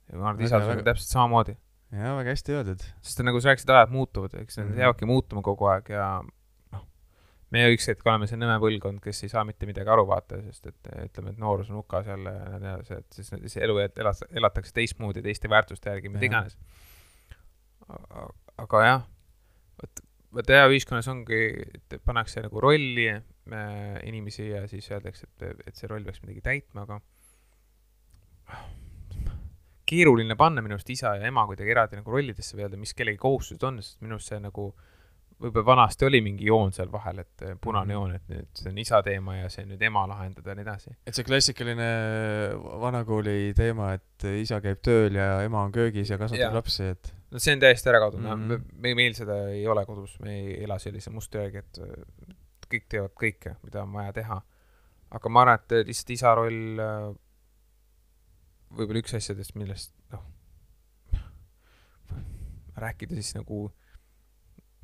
ja 0.10 0.18
ma 0.18 0.32
arvan, 0.32 0.42
et 0.42 0.50
isal 0.50 0.66
on 0.66 0.86
täpselt 0.88 1.14
samamoodi 1.14 1.58
jaa, 1.96 2.16
väga 2.20 2.34
hästi 2.34 2.56
öeldud. 2.56 2.88
sest 3.02 3.22
nagu 3.24 3.42
sa 3.42 3.52
rääkisid, 3.52 3.72
ajad 3.74 3.94
muutuvad, 3.94 4.34
eks 4.42 4.58
need 4.58 4.66
mm 4.66 4.74
-hmm. 4.74 4.80
jäävadki 4.84 5.06
muutuma 5.06 5.42
kogu 5.42 5.68
aeg 5.72 5.90
ja 5.90 6.08
noh, 6.74 6.86
meie 7.56 7.70
üks 7.76 7.88
hetk 7.88 8.06
oleme 8.06 8.28
see 8.28 8.40
nõme 8.40 8.58
põlvkond, 8.64 9.00
kes 9.04 9.24
ei 9.24 9.32
saa 9.32 9.44
mitte 9.48 9.70
midagi 9.70 9.94
aru 9.94 10.08
vaata, 10.08 10.42
sest 10.50 10.68
et 10.68 10.90
ütleme, 11.06 11.32
et 11.32 11.38
noorus 11.44 11.70
on 11.72 11.80
hukas 11.82 12.08
jälle 12.08 12.34
ja 12.34 12.60
nii 12.60 12.74
edasi, 12.74 12.94
et 12.94 13.20
siis, 13.20 13.30
siis 13.30 13.58
elu 13.58 13.78
elas, 13.88 14.24
elatakse 14.32 14.74
teistmoodi, 14.74 15.22
teiste 15.22 15.50
väärtuste 15.50 15.90
järgi, 15.90 16.10
mida 16.10 16.26
iganes. 16.26 16.58
aga 18.58 18.84
jah, 18.84 19.06
vot, 19.82 20.04
vot 20.34 20.50
hea 20.50 20.68
ühiskonnas 20.68 21.08
ongi, 21.08 21.44
et 21.76 22.02
pannakse 22.04 22.44
nagu 22.44 22.60
rolli 22.62 23.08
äh, 23.14 23.22
inimesi 24.04 24.50
ja 24.50 24.68
siis 24.68 24.92
öeldakse, 24.92 25.28
et, 25.30 25.64
et 25.68 25.76
see 25.76 25.88
roll 25.88 26.04
peaks 26.04 26.20
midagi 26.26 26.42
täitma, 26.42 26.84
aga 26.84 27.00
keeruline 29.88 30.36
panna 30.40 30.62
minu 30.64 30.78
arust 30.78 30.90
isa 30.94 31.16
ja 31.18 31.32
ema 31.32 31.46
kuidagi 31.48 31.74
eraldi 31.74 32.00
nagu 32.02 32.12
rollidesse 32.14 32.58
või 32.58 32.68
öelda, 32.68 32.80
mis 32.82 32.94
kellegi 32.98 33.20
kohustused 33.22 33.64
on, 33.68 33.82
sest 33.84 34.02
minu 34.04 34.18
arust 34.18 34.34
see 34.34 34.40
nagu 34.44 34.70
võib-olla 35.38 35.66
vanasti 35.68 36.06
oli 36.08 36.20
mingi 36.26 36.48
joon 36.50 36.72
seal 36.74 36.90
vahel, 36.92 37.20
et 37.22 37.44
eh, 37.46 37.54
punane 37.62 37.92
Mhm. 37.92 37.94
joon, 37.94 38.16
et 38.16 38.32
nüüd 38.32 38.48
see 38.58 38.72
on 38.72 38.78
isa 38.82 39.02
teema 39.06 39.36
ja 39.38 39.50
see 39.54 39.66
on 39.66 39.70
nüüd 39.74 39.84
ema 39.86 40.08
lahendada 40.10 40.50
ja 40.50 40.56
nii 40.58 40.66
edasi. 40.66 40.96
et 41.06 41.14
see 41.14 41.28
klassikaline 41.28 41.90
vanakooli 42.82 43.54
teema, 43.58 43.92
et 43.94 44.26
isa 44.42 44.60
käib 44.62 44.82
tööl 44.82 45.20
ja 45.20 45.44
ema 45.46 45.62
on 45.68 45.72
köögis 45.76 46.10
ja 46.10 46.18
kasvatab 46.18 46.42
Jaa. 46.42 46.58
lapsi, 46.58 46.90
et 46.96 47.14
no 47.32 47.40
see 47.44 47.54
on 47.54 47.62
täiesti 47.62 47.92
ära 47.94 48.02
kadunud 48.02 48.34
mm. 48.34 48.50
-hmm. 48.50 48.74
me, 48.82 48.96
meil 48.96 49.14
seda 49.14 49.38
ei 49.54 49.68
ole 49.68 49.86
kodus, 49.86 50.18
me 50.20 50.34
ei 50.40 50.64
ela 50.64 50.80
sellise 50.80 51.14
musta 51.14 51.44
järgi, 51.46 51.58
et 51.58 51.82
äh, 51.86 52.36
kõik 52.74 52.90
teevad 52.90 53.14
kõike, 53.14 53.56
mida 53.64 53.84
on 53.84 53.94
vaja 53.94 54.14
teha. 54.14 54.42
aga 55.12 55.30
ma 55.30 55.42
arvan, 55.42 55.62
et 55.62 55.88
lihtsalt 55.88 56.10
isa 56.18 56.36
roll 56.36 56.82
võib-olla 58.72 59.00
üks 59.04 59.14
asjadest, 59.18 59.56
millest 59.56 59.94
noh, 60.12 60.24
rääkida 62.78 63.16
siis 63.18 63.36
nagu 63.36 63.72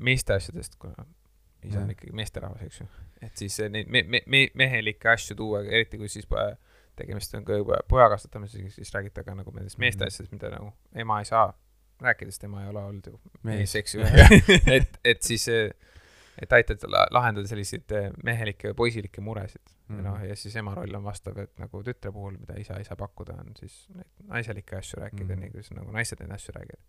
meeste 0.02 0.34
asjadest, 0.34 0.76
kuna 0.82 1.06
isa 1.64 1.80
on 1.80 1.92
ikkagi 1.94 2.12
meesterahvas, 2.16 2.62
eks 2.66 2.80
ju. 2.82 2.88
et 3.24 3.38
siis 3.40 3.60
äh, 3.64 3.70
neid 3.72 3.88
me-, 3.94 4.04
me-, 4.04 4.24
me-, 4.28 4.50
mehelikke 4.60 5.10
asju 5.14 5.36
tuua, 5.40 5.62
eriti 5.64 5.98
kui 6.02 6.10
siis 6.12 6.28
äh, 6.36 6.56
tegemist 7.00 7.36
on 7.38 7.46
ka 7.48 7.56
juba 7.62 7.78
poja 7.88 8.10
kasvatamisega, 8.12 8.70
siis 8.74 8.92
räägite 8.94 9.24
ka 9.24 9.36
nagu 9.36 9.52
nendest 9.56 9.78
meeste 9.82 10.04
Mhm. 10.04 10.08
asjadest, 10.12 10.32
mida 10.36 10.50
nagu 10.56 10.74
ema 10.96 11.20
ei 11.22 11.26
saa 11.30 11.54
rääkida, 12.04 12.32
sest 12.34 12.44
ema 12.50 12.64
ei 12.66 12.70
ole 12.74 12.84
olnud 12.84 13.08
ju 13.08 13.20
Mees. 13.44 13.76
eks 13.76 13.96
ju. 13.96 14.02
et, 14.78 15.00
et 15.06 15.22
siis, 15.24 15.48
et 16.42 16.54
aidata 16.54 16.88
la- 16.90 17.08
lahendada 17.12 17.48
selliseid 17.48 17.92
eh, 17.92 18.10
mehelikke 18.24 18.72
või 18.72 18.76
poisilikke 18.84 19.22
muresid 19.22 19.62
mm.. 19.68 19.96
Mhm. 19.96 20.04
noh, 20.08 20.24
ja 20.26 20.36
siis 20.36 20.56
ema 20.56 20.74
roll 20.76 20.96
on 20.96 21.04
vastav, 21.04 21.38
et 21.38 21.54
nagu 21.60 21.84
tütre 21.84 22.12
puhul, 22.12 22.38
mida 22.40 22.56
isa 22.60 22.78
ei 22.80 22.84
saa 22.88 22.96
pakkuda, 22.98 23.34
on 23.44 23.54
siis 23.60 23.88
neid 23.94 24.10
naiselikke 24.32 24.78
asju 24.80 25.00
rääkida 25.04 25.24
mm., 25.24 25.32
Mhm. 25.32 25.42
nii 25.42 25.52
kuidas 25.52 25.72
nagu 25.78 25.92
naised 25.92 26.20
neid 26.24 26.32
asju 26.32 26.56
räägivad. 26.56 26.84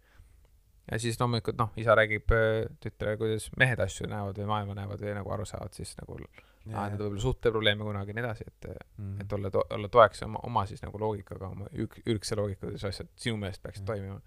ja 0.93 0.99
siis 0.99 1.21
loomulikult 1.21 1.57
noh, 1.59 1.71
isa 1.81 1.95
räägib 1.97 2.33
eh, 2.37 2.67
tütrele, 2.81 3.17
kuidas 3.17 3.51
mehed 3.57 3.81
asju 3.81 4.07
näevad 4.07 4.37
või 4.39 4.47
maailma 4.47 4.75
näevad 4.75 5.01
või 5.01 5.15
nagu 5.17 5.31
aru 5.33 5.45
saavad, 5.49 5.73
siis 5.73 5.95
nagu 6.01 6.19
lahendada 6.65 7.05
võib-olla 7.05 7.21
suhteprobleeme 7.21 7.85
kunagi 7.85 8.11
ja 8.11 8.15
nii 8.15 8.25
edasi, 8.25 8.45
et, 8.49 8.67
Mm. 8.99 9.21
et 9.21 9.33
olla 9.33 9.51
to-, 9.51 9.67
olla 9.71 9.89
toeks 9.89 10.23
oma, 10.23 10.39
oma 10.49 10.67
siis 10.67 10.81
nagu 10.83 10.99
loogikaga, 10.99 11.49
oma 11.49 11.67
ürg-, 11.73 12.01
ürgse 12.09 12.37
loogikaga, 12.37 12.71
kuidas 12.71 12.85
asjad 12.85 13.09
sinu 13.17 13.37
meelest 13.37 13.63
peaksid 13.63 13.83
Mm. 13.83 13.87
toimima. 13.87 14.21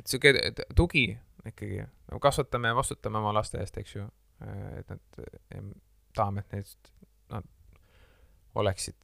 Et 0.00 0.10
sihuke 0.10 0.32
tugi 0.76 1.04
ikkagi, 1.46 1.84
nagu 2.10 2.20
kasvatame 2.20 2.72
ja 2.72 2.76
vastutame 2.76 3.20
oma 3.20 3.32
laste 3.36 3.60
eest, 3.62 3.78
eks 3.80 3.94
ju, 3.96 4.04
et 4.80 4.90
nad, 4.92 5.22
tahame, 6.16 6.42
et 6.44 6.52
need, 6.58 6.92
nad 7.32 7.46
oleksid, 8.60 8.98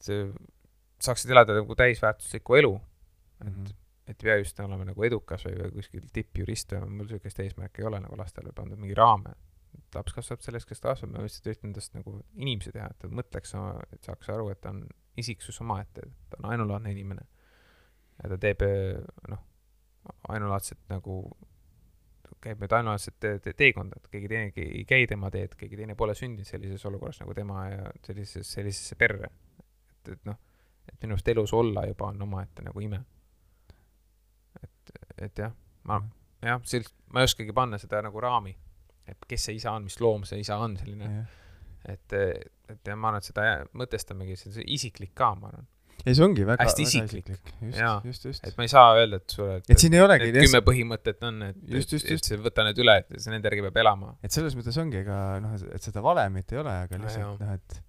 saaksid 1.06 1.30
elada 1.32 1.54
nagu 1.60 1.76
täisväärtuslikku 1.78 2.56
elu, 2.60 2.74
Mhm. 3.44 3.66
et 4.08 4.22
ei 4.22 4.30
pea 4.30 4.36
just 4.40 4.60
olema 4.64 4.84
nagu 4.88 5.02
edukas 5.04 5.42
või, 5.44 5.56
või 5.60 5.72
kuskil 5.76 6.04
tippjurist 6.12 6.72
või 6.72 6.88
mul 6.88 7.08
sihukest 7.10 7.40
eesmärki 7.44 7.82
ei 7.82 7.88
ole 7.90 7.98
nagu 8.00 8.16
lastele 8.16 8.52
pandud 8.56 8.78
mingi 8.78 8.94
raame. 8.96 9.34
laps 9.94 10.12
kasvab 10.16 10.40
sellest, 10.40 10.66
kes 10.68 10.80
ta 10.80 10.88
kasvab, 10.94 11.10
ma 11.12 11.22
lihtsalt 11.24 11.46
üritan 11.50 11.72
tast 11.74 11.92
nagu 11.94 12.22
inimese 12.34 12.72
teha, 12.72 12.86
et 12.90 12.98
ta 12.98 13.08
mõtleks, 13.08 13.52
et 13.92 14.04
saaks 14.04 14.28
aru, 14.32 14.48
et 14.50 14.60
ta 14.60 14.70
on 14.70 14.86
isiksus 15.20 15.60
omaette, 15.60 16.00
ta 16.30 16.36
on 16.42 16.50
ainulaadne 16.50 16.90
inimene. 16.92 17.26
ja 18.22 18.28
ta 18.28 18.38
teeb 18.40 18.62
noh, 19.28 19.42
ainulaadset 20.28 20.78
nagu, 20.88 21.20
käib 22.42 22.60
nüüd 22.62 22.72
ainulaadset 22.76 23.16
te 23.20 23.38
te 23.42 23.52
teekonda, 23.52 23.96
et 24.00 24.08
keegi 24.12 24.28
teine 24.28 24.52
ei 24.56 24.84
käi 24.88 25.06
tema 25.10 25.30
teed, 25.30 25.54
keegi 25.58 25.76
teine 25.80 25.94
pole 25.98 26.14
sündinud 26.14 26.46
sellises 26.46 26.84
olukorras 26.86 27.20
nagu 27.22 27.34
tema 27.34 27.68
ja 27.70 27.90
sellises, 28.06 28.52
sellisesse 28.52 28.94
perre. 29.00 29.30
et, 29.60 30.12
et 30.12 30.24
noh, 30.28 30.36
et 30.88 31.02
minu 31.02 31.16
arust 31.16 31.28
elus 31.28 31.52
olla 31.56 31.86
juba 31.88 32.10
on 32.12 32.22
omaette 32.22 32.62
nagu 32.62 32.80
ime. 32.80 33.00
et, 34.62 34.92
et 35.18 35.38
jah, 35.38 35.52
ma 35.84 35.98
Mhm. 36.00 36.10
jah, 36.42 36.60
sellist, 36.64 36.94
ma 37.12 37.20
ei 37.20 37.24
oskagi 37.30 37.52
panna 37.52 37.78
seda 37.78 38.02
nagu 38.02 38.20
raami, 38.20 38.54
et 39.06 39.26
kes 39.28 39.44
see 39.48 39.54
isa 39.54 39.72
on, 39.72 39.84
mis 39.84 40.00
loom 40.00 40.24
see 40.24 40.40
isa 40.40 40.58
on, 40.58 40.76
selline, 40.76 41.04
jah. 41.04 41.26
et, 41.88 42.12
et 42.68 42.86
ja 42.86 42.96
ma 42.96 43.08
arvan, 43.08 43.18
et 43.18 43.24
seda 43.30 43.46
mõtestamegi, 43.74 44.36
see 44.36 44.52
on 44.60 44.68
isiklik 44.76 45.14
ka, 45.14 45.34
ma 45.34 45.48
arvan. 45.48 45.66
Ja 46.06 46.14
see 46.14 46.24
ongi 46.26 46.44
väga, 46.46 46.64
Hästi 46.64 46.84
isiklik. 46.86 47.30
isiklik. 47.32 47.54
just 47.68 47.78
Jaa., 47.82 47.96
just, 48.06 48.26
just. 48.28 48.46
et 48.46 48.56
ma 48.58 48.66
ei 48.66 48.70
saa 48.72 48.92
öelda, 48.98 49.18
et 49.22 49.34
sulle, 49.36 49.56
et 49.66 49.82
siin 49.82 49.96
ei 49.98 50.04
olegi 50.04 50.30
need 50.30 50.46
kümme 50.46 50.62
põhimõtet 50.68 51.26
on, 51.26 51.42
et, 51.50 51.58
Just, 51.66 51.92
just, 51.96 52.06
et, 52.06 52.16
just. 52.16 52.30
et 52.36 52.44
võta 52.44 52.64
need 52.68 52.78
üle, 52.84 52.94
et 53.02 53.18
see 53.18 53.34
nende 53.34 53.50
järgi 53.50 53.64
peab 53.66 53.80
elama. 53.84 54.14
et 54.22 54.32
selles 54.36 54.54
mõttes 54.58 54.78
ongi, 54.82 55.02
ega 55.02 55.18
noh, 55.42 55.56
et 55.74 55.88
seda 55.90 56.04
valemit 56.04 56.54
ei 56.54 56.62
ole, 56.62 56.76
aga 56.86 57.02
lihtsalt 57.02 57.42
noh, 57.42 57.56
et 57.58 57.82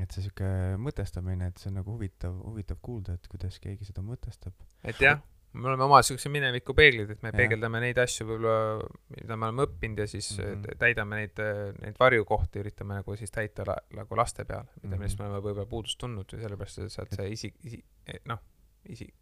et 0.00 0.14
see 0.14 0.22
sihuke 0.24 0.46
mõtestamine, 0.80 1.50
et 1.52 1.58
see 1.60 1.68
on 1.68 1.74
nagu 1.82 1.92
huvitav, 1.92 2.32
huvitav 2.48 2.78
kuulda, 2.80 3.12
et 3.18 3.26
kuidas 3.28 3.58
keegi 3.60 3.84
seda 3.84 4.00
mõtestab. 4.06 4.54
et 4.88 5.00
jah, 5.04 5.20
me 5.52 5.68
oleme 5.68 5.84
oma 5.84 6.00
siukse 6.04 6.30
mineviku 6.32 6.74
peeglid, 6.76 7.10
et 7.12 7.22
me 7.24 7.30
Jah. 7.30 7.36
peegeldame 7.36 7.80
neid 7.84 7.98
asju 8.00 8.26
võib-olla, 8.28 8.88
mida 9.12 9.36
me 9.36 9.48
oleme 9.48 9.66
õppinud 9.66 10.00
ja 10.00 10.06
siis 10.08 10.30
mm. 10.38 10.44
-hmm. 10.52 10.78
täidame 10.80 11.20
neid, 11.20 11.42
neid 11.82 11.98
varjukohti, 12.00 12.62
üritame 12.62 13.00
nagu 13.00 13.16
siis 13.20 13.34
täita 13.34 13.66
la, 13.68 13.76
nagu 13.98 14.18
laste 14.18 14.46
peal, 14.48 14.64
mida 14.64 14.76
mm. 14.76 14.92
-hmm. 14.92 14.98
millest 15.02 15.20
me 15.20 15.26
oleme 15.28 15.42
võib-olla 15.44 15.68
puudust 15.68 15.98
tundnud 16.00 16.32
ja 16.32 16.40
sellepärast 16.44 16.84
sealt 16.94 17.16
see 17.16 17.28
isi-, 17.36 17.54
isi-, 17.68 17.82
noh, 18.30 18.40
isi-, 18.88 19.12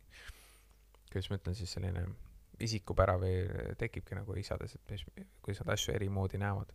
kuidas 1.11 1.31
ma 1.31 1.41
ütlen 1.41 1.59
siis, 1.59 1.73
selline 1.73 2.07
isikupära 2.61 3.17
või 3.19 3.35
tekibki 3.81 4.15
nagu 4.15 4.37
isades, 4.37 4.77
et 4.77 4.95
mis, 4.95 5.03
kuidas 5.43 5.65
nad 5.65 5.75
asju 5.75 5.95
eri 5.95 6.09
moodi 6.13 6.39
näevad. 6.39 6.71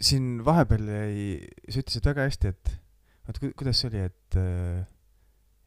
siin 0.00 0.44
vahepeal 0.44 0.88
jäi, 0.90 1.18
sa 1.70 1.82
ütlesid 1.82 2.06
väga 2.06 2.24
hästi, 2.28 2.48
et 2.48 2.72
ku- 3.38 3.52
kuidas 3.56 3.80
see 3.80 3.90
oli, 3.90 4.00
et 4.10 4.38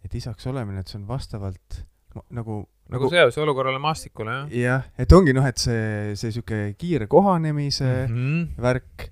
et 0.04 0.16
isaks 0.20 0.48
olemine, 0.52 0.84
et 0.84 0.92
see 0.92 1.00
on 1.00 1.08
vastavalt 1.08 1.84
ma- 2.16 2.28
nagu 2.40 2.64
nagu 2.94 3.10
seoses 3.10 3.40
olukorrale 3.42 3.80
maastikule, 3.82 4.36
jah. 4.36 4.54
jah, 4.60 4.88
et 5.00 5.16
ongi 5.16 5.34
noh, 5.36 5.46
et 5.48 5.58
see, 5.62 6.14
see 6.20 6.34
sihuke 6.36 6.76
kiire 6.80 7.08
kohanemise 7.12 7.90
mm. 8.08 8.14
-hmm. 8.18 8.62
värk, 8.62 9.08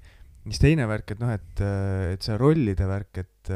siis 0.45 0.59
teine 0.59 0.87
värk, 0.89 1.15
et 1.15 1.23
noh, 1.23 1.31
et, 1.33 1.65
et 2.13 2.21
see 2.21 2.37
rollide 2.37 2.87
värk, 2.87 3.23
et 3.23 3.53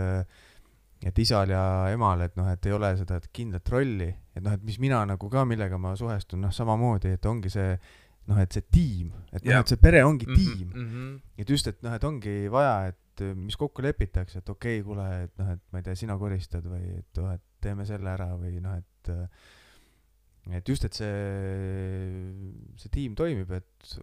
et 1.06 1.20
isal 1.22 1.52
ja 1.52 1.62
emal, 1.94 2.24
et 2.26 2.34
noh, 2.40 2.48
et 2.50 2.66
ei 2.66 2.74
ole 2.74 2.90
seda 2.98 3.20
kindlat 3.34 3.70
rolli, 3.70 4.08
et 4.34 4.42
noh, 4.42 4.56
et 4.56 4.64
mis 4.66 4.80
mina 4.82 5.04
nagu 5.06 5.30
ka, 5.30 5.44
millega 5.46 5.78
ma 5.78 5.94
suhestun, 5.96 6.42
noh, 6.42 6.54
samamoodi, 6.56 7.12
et 7.18 7.26
ongi 7.30 7.52
see 7.54 7.76
noh, 8.30 8.40
et 8.42 8.56
see 8.56 8.66
tiim, 8.74 9.12
et 9.32 9.42
noh, 9.42 9.52
Jah. 9.52 9.64
et 9.64 9.74
see 9.74 9.82
pere 9.82 10.04
ongi 10.06 10.28
mm 10.28 10.36
tiim. 10.36 10.70
-hmm. 10.70 11.20
et 11.38 11.50
just, 11.50 11.68
et 11.68 11.84
noh, 11.86 11.94
et 11.94 12.04
ongi 12.04 12.36
vaja, 12.52 12.94
et 12.94 13.26
mis 13.36 13.56
kokku 13.56 13.82
lepitakse, 13.86 14.40
et 14.40 14.50
okei 14.50 14.80
okay,, 14.80 14.86
kuule, 14.88 15.06
et 15.24 15.38
noh, 15.40 15.52
et 15.54 15.62
ma 15.72 15.80
ei 15.80 15.86
tea, 15.88 15.96
sina 15.96 16.18
koristad 16.18 16.66
või 16.68 16.98
et 17.00 17.22
noh, 17.22 17.32
et 17.36 17.46
teeme 17.62 17.86
selle 17.86 18.10
ära 18.12 18.34
või 18.40 18.60
noh, 18.62 18.76
et 18.78 19.14
et 20.54 20.70
just, 20.70 20.86
et 20.86 20.94
see, 20.94 21.14
see 22.78 22.92
tiim 22.94 23.16
toimib, 23.18 23.50
et 23.56 23.96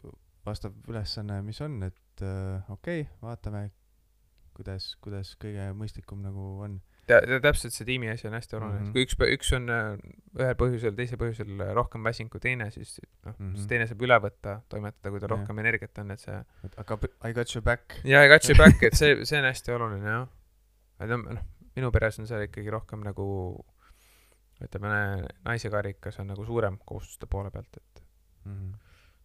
vastav 0.46 0.74
ülesanne, 0.90 1.38
mis 1.46 1.60
on, 1.62 1.78
et 1.86 2.24
äh, 2.24 2.70
okei 2.72 3.04
okay,, 3.04 3.18
vaatame, 3.22 3.68
kuidas, 4.56 4.92
kuidas 5.02 5.36
kõige 5.40 5.70
mõistlikum 5.78 6.22
nagu 6.24 6.48
on. 6.66 6.80
Tä- 7.06 7.20
tä- 7.26 7.40
täpselt 7.42 7.72
see 7.74 7.84
tiimi 7.86 8.08
asi 8.10 8.26
on 8.28 8.34
hästi 8.38 8.56
oluline 8.56 8.78
mm, 8.78 8.84
Mhm. 8.84 8.88
-hmm. 8.88 8.92
kui 8.92 9.04
üks, 9.04 9.16
üks 9.36 9.52
on 9.56 9.68
äh, 9.70 9.98
ühel 10.38 10.54
põhjusel, 10.60 10.94
teisel 10.96 11.18
põhjusel 11.18 11.74
rohkem 11.74 12.04
väsinud 12.04 12.30
kui 12.30 12.40
teine, 12.40 12.70
siis 12.70 13.00
noh 13.24 13.32
mm, 13.32 13.36
-hmm. 13.38 13.48
Mhm. 13.48 13.56
siis 13.56 13.66
teine 13.66 13.86
saab 13.86 14.02
üle 14.02 14.18
võtta, 14.26 14.60
toimetada, 14.68 15.10
kui 15.10 15.20
tal 15.20 15.28
rohkem 15.36 15.58
energiat 15.58 15.98
on, 15.98 16.10
et 16.10 16.20
see 16.20 16.38
aga 16.76 16.98
I 17.28 17.32
got 17.32 17.54
your 17.54 17.62
back. 17.64 17.98
ja 18.04 18.22
I 18.24 18.28
got 18.28 18.48
you 18.48 18.56
back, 18.58 18.82
et 18.82 18.94
see, 18.94 19.16
see 19.28 19.38
on 19.38 19.44
hästi 19.44 19.72
oluline 19.72 20.06
jah. 20.08 20.28
et 21.00 21.08
noh, 21.08 21.18
noh, 21.32 21.42
minu 21.76 21.90
peres 21.90 22.18
on 22.18 22.26
see 22.26 22.44
ikkagi 22.46 22.70
rohkem 22.70 23.00
nagu 23.02 23.64
ütleme, 24.62 25.26
naise 25.44 25.70
karikas 25.70 26.18
on 26.20 26.26
nagu 26.30 26.44
suurem 26.46 26.78
kohustuste 26.86 27.26
poole 27.26 27.50
pealt, 27.50 27.76
et 27.76 28.02
Mhm. 28.44 28.72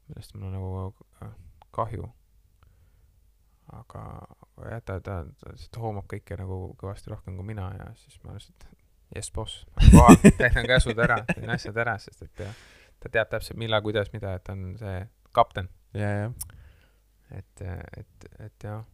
millest 0.09 0.35
mul 0.35 0.47
on 0.47 0.53
nagu 0.53 0.95
äh, 1.21 1.29
kahju. 1.71 2.11
aga, 3.75 4.01
aga 4.57 4.71
jah, 4.71 4.81
ta, 4.85 4.97
ta, 5.03 5.15
ta 5.39 5.53
lihtsalt 5.53 5.79
hoomab 5.81 6.07
kõike 6.11 6.37
nagu 6.39 6.59
kõvasti 6.79 7.11
rohkem 7.11 7.37
kui 7.39 7.47
mina 7.47 7.67
ja 7.75 7.87
siis 7.99 8.19
ma 8.23 8.35
lihtsalt, 8.35 8.67
jess 9.15 9.33
boss, 9.35 9.63
täidan 10.39 10.67
käsud 10.67 10.99
ära, 11.03 11.19
teen 11.29 11.51
asjad 11.51 11.79
ära, 11.83 11.97
sest 12.01 12.23
et 12.27 12.43
ja, 12.45 12.51
ta 13.03 13.11
teab 13.13 13.31
täpselt 13.31 13.59
millal, 13.59 13.83
kuidas, 13.85 14.11
mida, 14.15 14.35
et 14.37 14.45
ta 14.47 14.55
on 14.55 14.69
see 14.79 15.01
kapten, 15.35 15.69
ja, 15.97 16.11
ja, 16.21 16.29
et, 17.35 17.65
et, 17.99 18.29
et 18.47 18.67
jah. 18.69 18.85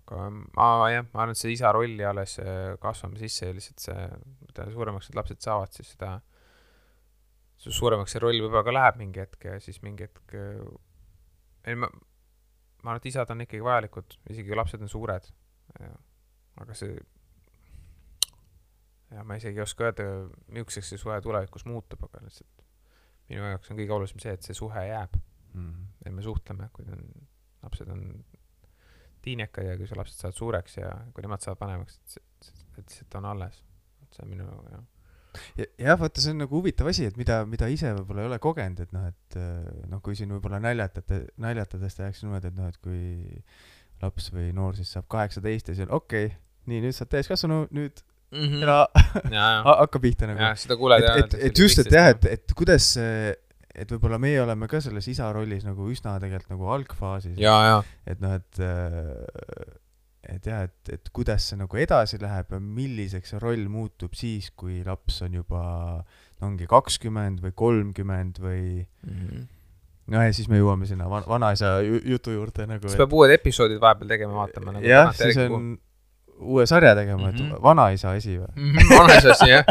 aga 0.00 0.28
ma 0.30 0.90
jah, 0.92 1.06
ma 1.12 1.24
arvan, 1.24 1.34
et 1.34 1.40
see 1.40 1.54
isa 1.56 1.72
rolli 1.74 2.04
alles 2.06 2.36
äh, 2.42 2.76
kasvame 2.82 3.18
sisse 3.20 3.48
ja 3.48 3.56
lihtsalt 3.56 3.86
see, 3.86 4.04
mida 4.44 4.68
suuremaks 4.70 5.08
need 5.08 5.18
lapsed 5.18 5.40
saavad, 5.44 5.72
siis 5.74 5.94
seda, 5.96 6.12
seda 7.60 7.74
suuremaks 7.80 8.14
see 8.14 8.22
roll 8.22 8.44
võib-olla 8.44 8.66
ka 8.68 8.76
läheb 8.76 9.00
mingi 9.00 9.24
hetk 9.24 9.48
ja 9.48 9.58
siis 9.64 9.80
mingi 9.84 10.06
hetk 10.06 10.36
äh, 10.36 10.60
ei 11.68 11.76
ma, 11.80 11.90
ma 12.82 12.90
arvan, 12.90 13.00
et 13.02 13.06
isad 13.10 13.30
on 13.30 13.40
ikkagi 13.44 13.64
vajalikud, 13.64 14.18
isegi 14.30 14.48
kui 14.48 14.56
lapsed 14.56 14.82
on 14.82 14.88
suured. 14.88 15.26
aga 16.60 16.74
see, 16.74 16.96
ja 19.14 19.24
ma 19.24 19.36
isegi 19.38 19.58
ei 19.60 19.62
oska 19.64 19.84
öelda, 19.88 20.06
milliseks 20.48 20.92
see 20.92 20.98
suhe 21.00 21.20
tulevikus 21.24 21.64
muutub, 21.68 22.02
aga 22.08 22.24
lihtsalt 22.26 22.64
minu 23.30 23.44
jaoks 23.46 23.70
on 23.70 23.78
kõige 23.78 23.94
olulisem 23.94 24.18
see, 24.22 24.32
et 24.34 24.42
see 24.46 24.54
suhe 24.58 24.86
jääb 24.88 25.18
Mhm. 25.54 25.84
ja 26.04 26.12
me 26.12 26.22
suhtleme, 26.22 26.68
kui 26.72 26.84
on, 26.92 27.00
lapsed 27.62 27.88
on 27.90 28.24
tiinekad 29.22 29.66
ja 29.66 29.76
kui 29.76 29.86
su 29.86 29.96
lapsed 29.98 30.20
saavad 30.22 30.36
suureks 30.38 30.76
ja 30.76 30.92
kui 31.14 31.24
nemad 31.26 31.42
saavad 31.42 31.60
vanemaks, 31.64 31.96
et 31.98 32.14
see, 32.14 32.52
et 32.78 32.88
see 32.94 33.06
on 33.18 33.24
alles. 33.24 33.64
et 34.02 34.14
see 34.14 34.24
on 34.24 34.30
minu 34.30 34.46
jah, 34.70 34.84
jah, 35.58 35.98
vaata, 36.00 36.22
see 36.22 36.34
on 36.34 36.42
nagu 36.44 36.58
huvitav 36.58 36.90
asi, 36.90 37.06
et 37.10 37.18
mida, 37.20 37.40
mida 37.48 37.68
ise 37.72 37.92
võib-olla 37.96 38.24
ei 38.24 38.30
ole 38.30 38.38
kogenud, 38.42 38.84
et 38.84 38.94
noh, 38.96 39.08
et 39.10 39.40
noh, 39.90 40.02
kui 40.04 40.18
siin 40.18 40.32
võib-olla 40.34 40.60
naljatate, 40.62 41.24
naljatades 41.42 41.98
tehakse 41.98 42.26
niimoodi, 42.26 42.52
et 42.52 42.58
noh, 42.58 42.70
et 42.70 42.78
kui 42.82 43.00
laps 44.00 44.30
või 44.34 44.50
noor 44.56 44.78
siis 44.78 44.92
saab 44.94 45.08
kaheksateist 45.12 45.70
ja 45.70 45.76
siis 45.76 45.88
on 45.88 45.98
okei 45.98 46.30
okay,, 46.30 46.38
nii, 46.70 46.80
nüüd 46.86 46.96
sa 46.96 47.04
oled 47.04 47.12
täiskasvanu, 47.16 47.60
nüüd 47.76 48.02
mm 48.30 48.46
-hmm. 48.46 48.62
ela 48.62 48.88
hakka 49.82 50.00
pihta 50.00 50.30
nagu. 50.30 50.40
jah, 50.40 50.56
seda 50.56 50.76
kuuled 50.80 51.04
jah. 51.04 51.18
et, 51.18 51.34
et, 51.34 51.44
et 51.50 51.58
just, 51.58 51.78
et 51.78 51.92
jah, 51.92 52.10
et, 52.14 52.24
et 52.24 52.56
kuidas 52.56 52.94
et 53.70 53.92
võib-olla 53.92 54.18
meie 54.18 54.40
oleme 54.42 54.68
ka 54.68 54.80
selles 54.82 55.06
isa 55.08 55.30
rollis 55.32 55.64
nagu 55.64 55.86
üsna 55.90 56.16
tegelikult 56.22 56.56
nagu 56.56 56.72
algfaasis. 56.76 57.38
et 58.06 58.20
noh, 58.20 58.34
et 58.34 58.62
et 60.28 60.46
jah, 60.46 60.66
et, 60.68 60.92
et 60.96 61.12
kuidas 61.16 61.46
see 61.50 61.58
nagu 61.60 61.80
edasi 61.80 62.18
läheb 62.20 62.52
ja 62.52 62.60
milliseks 62.60 63.32
see 63.32 63.40
roll 63.42 63.68
muutub 63.72 64.16
siis, 64.18 64.50
kui 64.56 64.82
laps 64.86 65.22
on 65.26 65.38
juba 65.40 65.62
no 66.02 66.50
ongi 66.50 66.68
kakskümmend 66.68 67.40
või 67.44 67.54
kolmkümmend 67.56 68.40
või 68.42 68.62
mm 68.84 69.20
-hmm. 69.20 69.46
no 70.14 70.24
ja 70.26 70.32
siis 70.36 70.48
me 70.52 70.60
jõuame 70.60 70.88
sinna 70.88 71.08
van-, 71.08 71.28
vanaisa 71.28 71.78
jutu 71.84 72.36
juurde 72.36 72.66
nagu 72.68 72.88
siis 72.88 73.00
peab 73.00 73.12
uued 73.16 73.32
episoodid 73.36 73.80
vahepeal 73.80 74.12
tegema, 74.12 74.42
vaatama 74.42 74.76
nagu 74.76 74.86
jah, 74.86 75.14
siis 75.16 75.40
on 75.46 75.78
uue 76.40 76.66
sarja 76.66 76.94
tegema 76.94 77.30
mm, 77.30 77.36
-hmm. 77.36 77.40
et 77.40 77.52
mhm. 77.52 77.62
vanaisa 77.62 78.10
asi 78.10 78.38
või 78.38 78.48
mm? 78.56 78.72
-hmm, 78.72 78.98
vanaisa 78.98 79.30
asi, 79.30 79.50
jah 79.50 79.64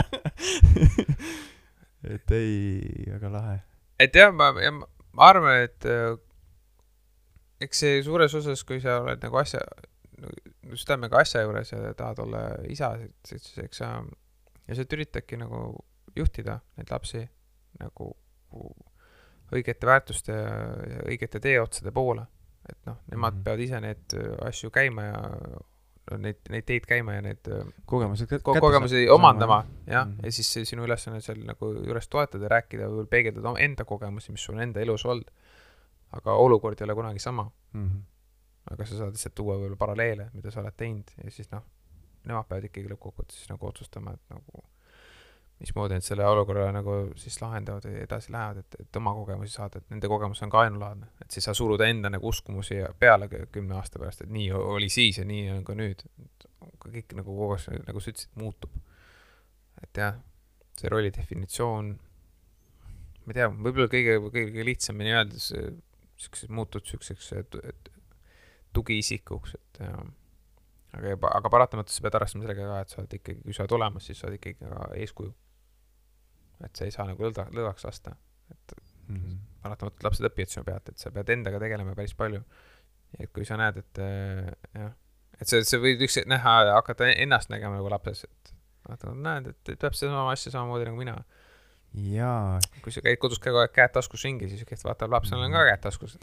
et 2.16 2.32
ei, 2.32 3.06
väga 3.12 3.32
lahe. 3.32 3.60
et 4.00 4.16
jah, 4.16 4.34
ma, 4.34 4.54
ja 4.64 4.72
ma 4.72 5.30
arvan, 5.30 5.64
et 5.68 5.86
äh, 5.86 6.18
eks 7.62 7.80
see 7.80 8.04
suures 8.04 8.34
osas, 8.36 8.64
kui 8.64 8.80
sa 8.82 9.02
oled 9.04 9.24
nagu 9.24 9.40
asja, 9.42 9.60
südamega 10.74 11.22
asja 11.24 11.44
juures 11.46 11.72
ja 11.72 11.94
tahad 11.98 12.20
olla 12.26 12.44
isa, 12.70 12.94
siis 13.28 13.58
eks 13.64 13.82
sa, 13.84 13.94
ja 14.68 14.76
sa 14.76 14.86
üritadki 14.86 15.40
nagu 15.40 15.62
juhtida 16.16 16.60
neid 16.78 16.92
lapsi 16.92 17.24
nagu 17.80 18.12
õigete 19.54 19.90
väärtuste 19.90 20.36
ja, 20.36 21.02
õigete 21.08 21.42
teeotsade 21.44 21.94
poole. 21.96 22.26
et 22.70 22.86
noh, 22.86 22.98
nemad 23.10 23.34
mm 23.34 23.40
-hmm. 23.40 23.44
peavad 23.44 23.60
ise 23.60 23.80
neid 23.82 24.16
asju 24.46 24.70
käima 24.70 25.04
ja 25.04 25.20
neid, 26.18 26.38
neid 26.50 26.66
teid 26.66 26.86
käima 26.86 27.14
ja 27.14 27.22
neid 27.22 27.48
kogemusi 27.86 28.28
ko 28.28 28.56
kogemusi 28.60 29.10
omandama, 29.10 29.66
jah 29.88 30.06
mm, 30.06 30.12
-hmm. 30.12 30.26
ja 30.26 30.32
siis 30.32 30.70
sinu 30.70 30.84
ülesanne 30.84 31.22
seal 31.22 31.42
nagu 31.46 31.74
juures 31.74 32.08
toetada 32.08 32.48
rääkida, 32.48 32.88
võib-olla 32.88 33.08
peegeldada 33.10 33.54
enda 33.60 33.86
kogemusi, 33.86 34.32
mis 34.32 34.44
sul 34.44 34.60
enda 34.60 34.80
elus 34.80 35.06
olnud. 35.06 35.32
aga 36.12 36.34
olukord 36.34 36.82
ei 36.82 36.84
ole 36.84 36.96
kunagi 36.96 37.20
sama 37.20 37.52
mm. 37.74 37.88
-hmm 37.88 38.19
aga 38.70 38.86
sa 38.86 39.00
saad 39.00 39.16
lihtsalt 39.16 39.36
tuua 39.38 39.58
võib-olla 39.58 39.80
paralleele, 39.80 40.30
mida 40.34 40.52
sa 40.54 40.62
oled 40.64 40.76
teinud 40.78 41.14
ja 41.24 41.32
siis 41.34 41.50
noh, 41.54 41.64
nemad 42.30 42.48
peavad 42.50 42.68
ikkagi 42.70 42.92
lõppkokkuvõttes 42.92 43.48
nagu 43.50 43.70
otsustama, 43.70 44.14
et 44.18 44.36
nagu 44.36 44.64
mismoodi 45.60 45.98
nad 45.98 46.06
selle 46.06 46.28
olukorra 46.28 46.70
nagu 46.72 46.94
siis 47.20 47.36
lahendavad 47.42 47.84
või 47.90 47.98
edasi 48.04 48.32
lähevad, 48.32 48.62
et, 48.62 48.78
et 48.80 49.00
oma 49.00 49.12
kogemusi 49.18 49.58
saada, 49.58 49.82
et 49.82 49.92
nende 49.92 50.08
kogemus 50.12 50.42
on 50.46 50.54
ka 50.54 50.62
ainulaadne. 50.66 51.10
et 51.22 51.36
siis 51.36 51.50
sa 51.50 51.56
suruda 51.58 51.88
enda 51.92 52.12
nagu 52.14 52.32
uskumusi 52.32 52.80
peale 53.00 53.28
kümne 53.30 53.76
aasta 53.76 54.00
pärast, 54.00 54.24
et 54.24 54.32
nii 54.32 54.52
oli 54.56 54.90
siis 54.94 55.20
ja 55.20 55.26
nii 55.28 55.50
on 55.58 55.66
ka 55.68 55.76
nüüd. 55.76 56.06
kõik 56.80 57.12
nagu 57.18 57.36
kogu 57.36 57.58
aeg, 57.58 57.84
nagu 57.90 58.00
sa 58.00 58.14
ütlesid, 58.14 58.32
muutub. 58.40 58.72
et 59.84 59.98
jah, 59.98 60.16
see 60.80 60.92
rolli 60.92 61.12
definitsioon, 61.16 61.92
ma 63.26 63.34
ei 63.34 63.42
tea, 63.42 63.50
võib-olla 63.52 63.92
kõige, 63.92 64.16
kõige 64.32 64.66
lihtsamini 64.66 65.16
öeldes, 65.16 65.52
siukseks 66.20 66.52
muutud 66.56 66.88
siukseks, 66.88 67.34
tugiisikuks, 68.74 69.56
et 69.58 69.82
ja, 69.84 70.00
aga, 70.98 71.32
aga 71.32 71.52
paratamatult 71.54 71.94
sa 71.94 72.06
pead 72.06 72.18
arvestama 72.20 72.46
sellega 72.46 72.70
ka, 72.70 72.80
et 72.84 72.94
sa 72.94 73.02
oled 73.02 73.16
ikkagi, 73.20 73.44
kui 73.46 73.56
sa 73.56 73.66
oled 73.66 73.76
olemas, 73.80 74.08
siis 74.10 74.20
sa 74.22 74.30
oled 74.30 74.40
ikkagi 74.40 74.60
ka 74.62 74.90
eeskuju. 75.04 75.34
et 76.66 76.76
sa 76.76 76.86
ei 76.86 76.92
saa 76.92 77.08
nagu 77.08 77.24
lõdva, 77.24 77.48
lõdvaks 77.56 77.86
lasta, 77.88 78.16
et 78.52 78.74
mm 79.08 79.16
-hmm. 79.16 79.38
paratamatult 79.64 80.04
lapsed 80.04 80.26
õpivad 80.30 80.54
sinu 80.54 80.66
pealt, 80.66 80.90
et 80.90 80.98
sa 80.98 81.12
pead 81.12 81.30
endaga 81.30 81.60
tegelema 81.60 81.96
päris 81.96 82.14
palju. 82.14 82.44
et 83.20 83.32
kui 83.34 83.46
sa 83.46 83.58
näed, 83.58 83.78
et 83.78 84.00
äh, 84.00 84.52
jah, 84.76 84.94
et 85.42 85.48
sa, 85.48 85.64
sa 85.64 85.78
võid 85.78 86.02
üks 86.02 86.20
näha, 86.26 86.74
hakata 86.76 87.08
ennast 87.10 87.50
nägema 87.50 87.76
nagu 87.76 87.90
lapses, 87.90 88.24
et 88.24 88.54
vaata, 88.88 89.14
näed, 89.14 89.48
et, 89.48 89.70
et 89.70 89.80
peab 89.80 89.94
sedasama 89.94 90.32
asja 90.32 90.52
samamoodi 90.52 90.86
nagu 90.86 90.98
mina 90.98 91.24
jaa. 91.94 92.60
kui 92.84 92.92
sa 92.92 93.02
käid 93.02 93.18
kodus 93.18 93.40
kogu 93.40 93.58
aeg 93.58 93.72
käed 93.74 93.92
taskus 93.96 94.24
ringi, 94.24 94.50
siis 94.50 94.86
vaatab 94.86 95.12
laps, 95.12 95.30
sul 95.30 95.42
on 95.42 95.52
ka 95.52 95.66
käed 95.72 95.82
taskus 95.82 96.18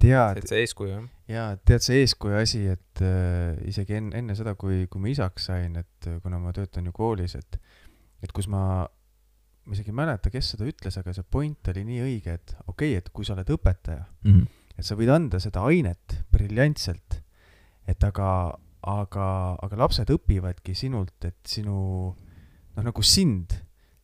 tead. 0.00 0.40
see 0.48 0.62
eeskuju, 0.64 0.92
jah? 0.92 1.08
jaa, 1.30 1.48
tead, 1.68 1.84
see 1.84 2.00
eeskuju 2.04 2.38
asi, 2.40 2.62
et 2.72 3.02
äh, 3.04 3.58
isegi 3.70 3.98
enne, 3.98 4.14
enne 4.20 4.36
seda, 4.38 4.54
kui, 4.58 4.84
kui 4.90 5.02
ma 5.02 5.10
isaks 5.12 5.50
sain, 5.50 5.76
et 5.80 6.08
äh, 6.08 6.18
kuna 6.24 6.40
ma 6.42 6.54
töötan 6.56 6.88
ju 6.88 6.94
koolis, 6.96 7.36
et, 7.38 7.60
et 8.24 8.32
kus 8.36 8.48
ma, 8.52 8.62
ma 8.86 9.76
isegi 9.76 9.92
ei 9.92 9.98
mäleta, 10.00 10.32
kes 10.32 10.54
seda 10.54 10.68
ütles, 10.68 10.98
aga 11.00 11.14
see 11.16 11.26
point 11.36 11.72
oli 11.72 11.84
nii 11.88 12.00
õige, 12.06 12.38
et 12.40 12.56
okei 12.66 12.94
okay,, 12.94 12.96
et 13.02 13.12
kui 13.14 13.28
sa 13.28 13.36
oled 13.36 13.52
õpetaja 13.56 14.02
mm, 14.06 14.32
-hmm. 14.32 14.74
et 14.76 14.88
sa 14.88 14.98
võid 14.98 15.12
anda 15.14 15.42
seda 15.42 15.64
ainet 15.68 16.18
briljantselt, 16.32 17.20
et 17.88 18.04
aga, 18.06 18.30
aga, 18.82 19.30
aga 19.60 19.82
lapsed 19.84 20.10
õpivadki 20.16 20.74
sinult, 20.78 21.18
et 21.28 21.40
sinu, 21.46 21.76
noh, 22.76 22.84
nagu 22.84 23.02
sind, 23.02 23.54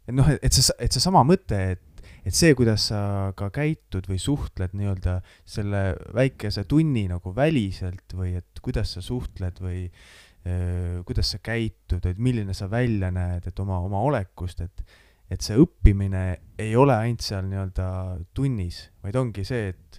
et 0.06 0.14
noh, 0.14 0.28
et 0.36 0.52
see, 0.52 0.74
et 0.78 0.92
seesama 0.92 1.24
mõte, 1.26 1.58
et 1.76 1.85
et 2.26 2.34
see, 2.34 2.54
kuidas 2.58 2.88
sa 2.90 3.00
ka 3.38 3.52
käitud 3.54 4.08
või 4.10 4.18
suhtled 4.18 4.74
nii-öelda 4.74 5.20
selle 5.46 5.82
väikese 6.16 6.64
tunni 6.66 7.06
nagu 7.10 7.30
väliselt 7.34 8.16
või 8.18 8.34
et 8.40 8.62
kuidas 8.64 8.96
sa 8.96 9.02
suhtled 9.04 9.60
või 9.62 9.84
öö, 9.86 11.02
kuidas 11.06 11.30
sa 11.34 11.38
käitud, 11.38 12.02
et 12.06 12.18
milline 12.18 12.54
sa 12.54 12.66
välja 12.70 13.12
näed, 13.14 13.46
et 13.46 13.62
oma, 13.62 13.78
oma 13.86 14.02
olekust, 14.10 14.64
et 14.66 14.86
et 15.26 15.42
see 15.42 15.56
õppimine 15.58 16.20
ei 16.62 16.76
ole 16.78 16.94
ainult 16.94 17.24
seal 17.26 17.48
nii-öelda 17.50 17.86
tunnis, 18.34 18.84
vaid 19.02 19.16
ongi 19.18 19.42
see, 19.46 19.72
et 19.72 19.96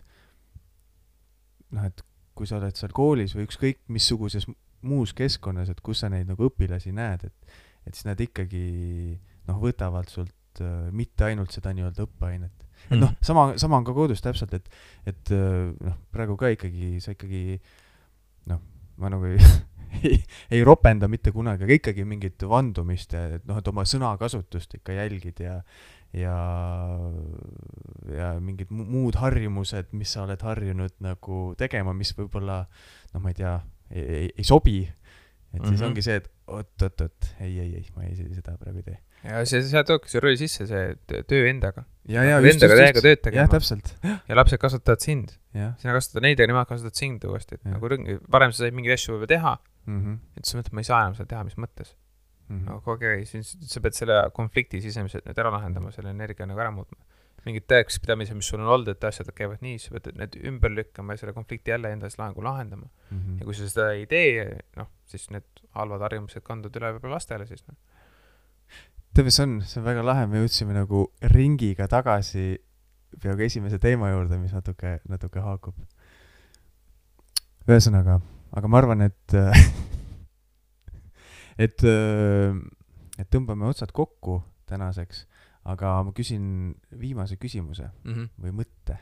noh, 1.75 1.84
et 1.89 2.03
kui 2.38 2.47
sa 2.47 2.61
oled 2.61 2.78
seal 2.80 2.93
koolis 2.95 3.34
või 3.36 3.43
ükskõik 3.47 3.82
missuguses 3.91 4.47
muus 4.88 5.11
keskkonnas, 5.17 5.71
et 5.73 5.82
kus 5.84 6.03
sa 6.03 6.11
neid 6.13 6.30
nagu 6.32 6.47
õpilasi 6.47 6.93
näed, 6.95 7.28
et 7.28 7.57
et 7.88 7.95
siis 7.95 8.07
nad 8.07 8.19
ikkagi 8.19 8.63
noh, 9.47 9.59
võtavad 9.63 10.09
sult 10.11 10.34
et 10.57 10.65
äh, 10.65 10.91
mitte 10.95 11.27
ainult 11.29 11.53
seda 11.55 11.73
nii-öelda 11.75 12.07
õppeainet. 12.07 12.67
et 12.87 12.95
mm. 12.95 13.01
noh, 13.01 13.13
sama, 13.21 13.49
sama 13.57 13.79
on 13.79 13.87
ka 13.87 13.95
kodus 13.95 14.21
täpselt, 14.23 14.53
et, 14.57 14.69
et 15.05 15.33
äh, 15.35 15.73
noh, 15.73 15.97
praegu 16.13 16.37
ka 16.39 16.51
ikkagi, 16.53 16.97
sa 17.03 17.13
ikkagi 17.15 17.59
noh, 18.51 18.61
ma 18.97 19.11
nagu 19.13 19.29
ei 19.29 19.41
ei, 20.03 20.17
ei 20.51 20.63
ropenda 20.67 21.07
mitte 21.07 21.31
kunagi, 21.31 21.63
aga 21.63 21.77
ikkagi 21.77 22.03
mingit 22.07 22.43
vandumist, 22.49 23.13
et 23.17 23.45
noh, 23.47 23.59
et 23.61 23.71
oma 23.71 23.85
sõnakasutust 23.87 24.79
ikka 24.79 24.97
jälgid 24.97 25.39
ja 25.45 25.61
ja, 26.15 26.35
ja 28.15 28.27
mingid 28.39 28.69
muud 28.71 29.17
harjumused, 29.19 29.91
mis 29.97 30.13
sa 30.15 30.23
oled 30.23 30.43
harjunud 30.43 30.93
nagu 31.03 31.41
tegema, 31.59 31.95
mis 31.95 32.13
võib-olla 32.15 32.61
noh, 33.13 33.23
ma 33.23 33.33
ei 33.33 33.41
tea, 33.41 33.57
ei, 33.91 34.29
ei 34.31 34.47
sobi. 34.47 34.79
et 34.87 35.59
mm 35.59 35.59
-hmm. 35.59 35.67
siis 35.69 35.79
mhm. 35.81 35.89
ongi 35.89 36.01
see, 36.01 36.15
et 36.15 36.31
oot-oot-oot, 36.47 37.33
ei, 37.39 37.59
ei, 37.59 37.75
ei, 37.75 37.85
ma 37.95 38.03
ei, 38.03 38.15
seda 38.15 38.57
praegu 38.57 38.83
ei 38.83 38.87
tee 38.91 38.99
ja 39.26 39.43
see, 39.49 39.61
sealt 39.65 39.89
tulebki 39.89 40.11
see 40.11 40.24
roll 40.24 40.39
sisse, 40.39 40.68
see 40.70 41.22
töö 41.30 41.47
endaga. 41.49 41.84
endaga 42.51 42.78
täiega 42.80 43.03
tööd 43.03 43.22
tegema. 43.24 43.43
jah, 43.43 43.51
täpselt. 43.51 43.93
ja 44.03 44.38
lapsed 44.38 44.61
kasvatavad 44.61 45.03
sind. 45.03 45.34
sina 45.53 45.95
kasvatad 45.95 46.26
neid, 46.26 46.41
aga 46.41 46.53
nemad 46.53 46.70
kasvatavad 46.70 47.01
sind 47.01 47.28
uuesti, 47.28 47.57
et 47.57 47.63
ja. 47.65 47.74
nagu 47.76 47.91
rõng-, 47.93 48.09
varem 48.34 48.53
sa 48.53 48.65
said 48.65 48.78
mingeid 48.78 48.97
asju 48.97 49.15
võib-olla 49.15 49.34
teha 49.34 49.55
mm, 49.57 49.99
-hmm. 50.01 50.20
et 50.38 50.45
siis 50.45 50.59
mõtled, 50.59 50.78
ma 50.78 50.86
ei 50.86 50.89
saa 50.91 51.01
enam 51.05 51.18
seda 51.18 51.32
teha, 51.34 51.43
mis 51.47 51.57
mõttes 51.57 51.93
mm. 51.93 52.55
-hmm. 52.55 52.65
no 52.70 52.80
okei 52.86 52.95
okay,, 52.95 53.26
siis 53.30 53.55
sa 53.74 53.84
pead 53.84 53.97
selle 53.97 54.22
konflikti 54.38 54.82
sisemiselt 54.84 55.28
nüüd 55.28 55.43
ära 55.43 55.53
lahendama, 55.53 55.93
selle 55.95 56.13
energia 56.13 56.49
nagu 56.49 56.61
ära 56.63 56.72
muutma. 56.72 57.01
mingid 57.47 57.63
tõekspidamised, 57.72 58.36
mis 58.36 58.47
sul 58.49 58.59
on 58.59 58.68
olnud, 58.68 58.89
et 58.91 59.03
asjad 59.07 59.30
käivad 59.36 59.61
nii, 59.63 59.78
sa 59.80 59.93
pead 59.95 60.18
need 60.20 60.34
ümber 60.49 60.74
lükkama 60.74 61.15
ja 61.15 61.22
selle 61.22 61.34
konflikti 61.34 61.72
jälle 61.72 61.93
enda 61.95 62.09
eest 62.09 62.20
lahengu 62.20 62.43
lahendama 62.43 62.89
mm. 63.09 63.20
-hmm. 63.20 63.38
ja 63.39 63.45
kui 63.45 63.55
sa 63.55 63.70
seda 63.70 63.91
ei 63.95 64.05
tee, 64.05 64.57
noh, 64.76 64.89
siis 65.05 65.30
need 65.32 65.63
halvad 65.78 66.03
harjumused 66.03 66.43
kanduvad 66.43 66.76
üle 66.82 66.91
võib-olla 66.95 67.20
lastele 67.22 67.47
siis, 67.47 67.63
noh 67.68 67.78
tead, 69.18 69.26
mis 69.26 69.39
on, 69.41 69.53
see 69.65 69.80
on 69.82 69.86
väga 69.88 70.03
lahe, 70.05 70.26
me 70.30 70.43
jõudsime 70.43 70.76
nagu 70.76 71.07
ringiga 71.32 71.88
tagasi 71.89 72.51
peaaegu 73.18 73.47
esimese 73.47 73.80
teema 73.82 74.11
juurde, 74.11 74.38
mis 74.38 74.51
natuke, 74.53 74.99
natuke 75.09 75.41
haakub. 75.41 75.80
ühesõnaga, 77.65 78.20
aga 78.59 78.70
ma 78.70 78.78
arvan, 78.78 79.01
et 79.07 79.34
et, 81.65 81.88
et 83.18 83.32
tõmbame 83.34 83.65
otsad 83.72 83.95
kokku 83.95 84.38
tänaseks, 84.70 85.24
aga 85.65 85.95
ma 86.05 86.13
küsin 86.13 86.76
viimase 86.93 87.39
küsimuse 87.41 87.89
mm 87.89 88.13
-hmm. 88.13 88.30
või 88.45 88.53
mõtte. 88.61 88.99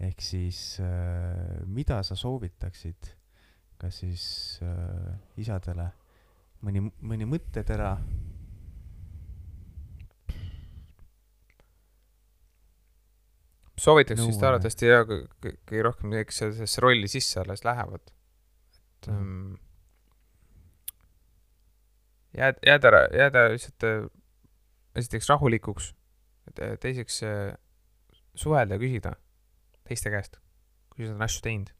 ehk 0.00 0.20
siis, 0.20 0.80
mida 1.66 2.02
sa 2.02 2.16
soovitaksid, 2.16 3.14
kas 3.78 4.02
siis 4.02 4.58
isadele 5.36 5.92
mõni, 6.62 6.90
mõni 7.00 7.24
mõttetera 7.24 7.96
soovitaks 13.78 14.20
no, 14.20 14.28
vist 14.30 14.42
arvatavasti 14.44 14.88
ja 14.88 15.02
kõige 15.06 15.84
rohkem, 15.86 16.14
eks 16.20 16.42
sellesse 16.42 16.82
rolli 16.84 17.08
sisse 17.10 17.40
alles 17.40 17.64
lähevad. 17.64 18.12
et 19.02 19.08
mm. 19.10 19.18
um, 19.18 19.58
jääd, 22.36 22.60
jääda, 22.66 23.04
jääda 23.16 23.48
lihtsalt 23.52 23.88
äh, 23.88 24.06
esiteks 24.96 25.28
rahulikuks, 25.28 25.92
teiseks 26.80 27.22
äh, 27.26 27.54
suhelda 28.34 28.76
ja 28.76 28.82
küsida 28.82 29.14
teiste 29.88 30.12
käest, 30.12 30.38
kui 30.92 31.06
sa 31.06 31.14
oled 31.14 31.24
asju 31.26 31.44
teinud 31.44 31.72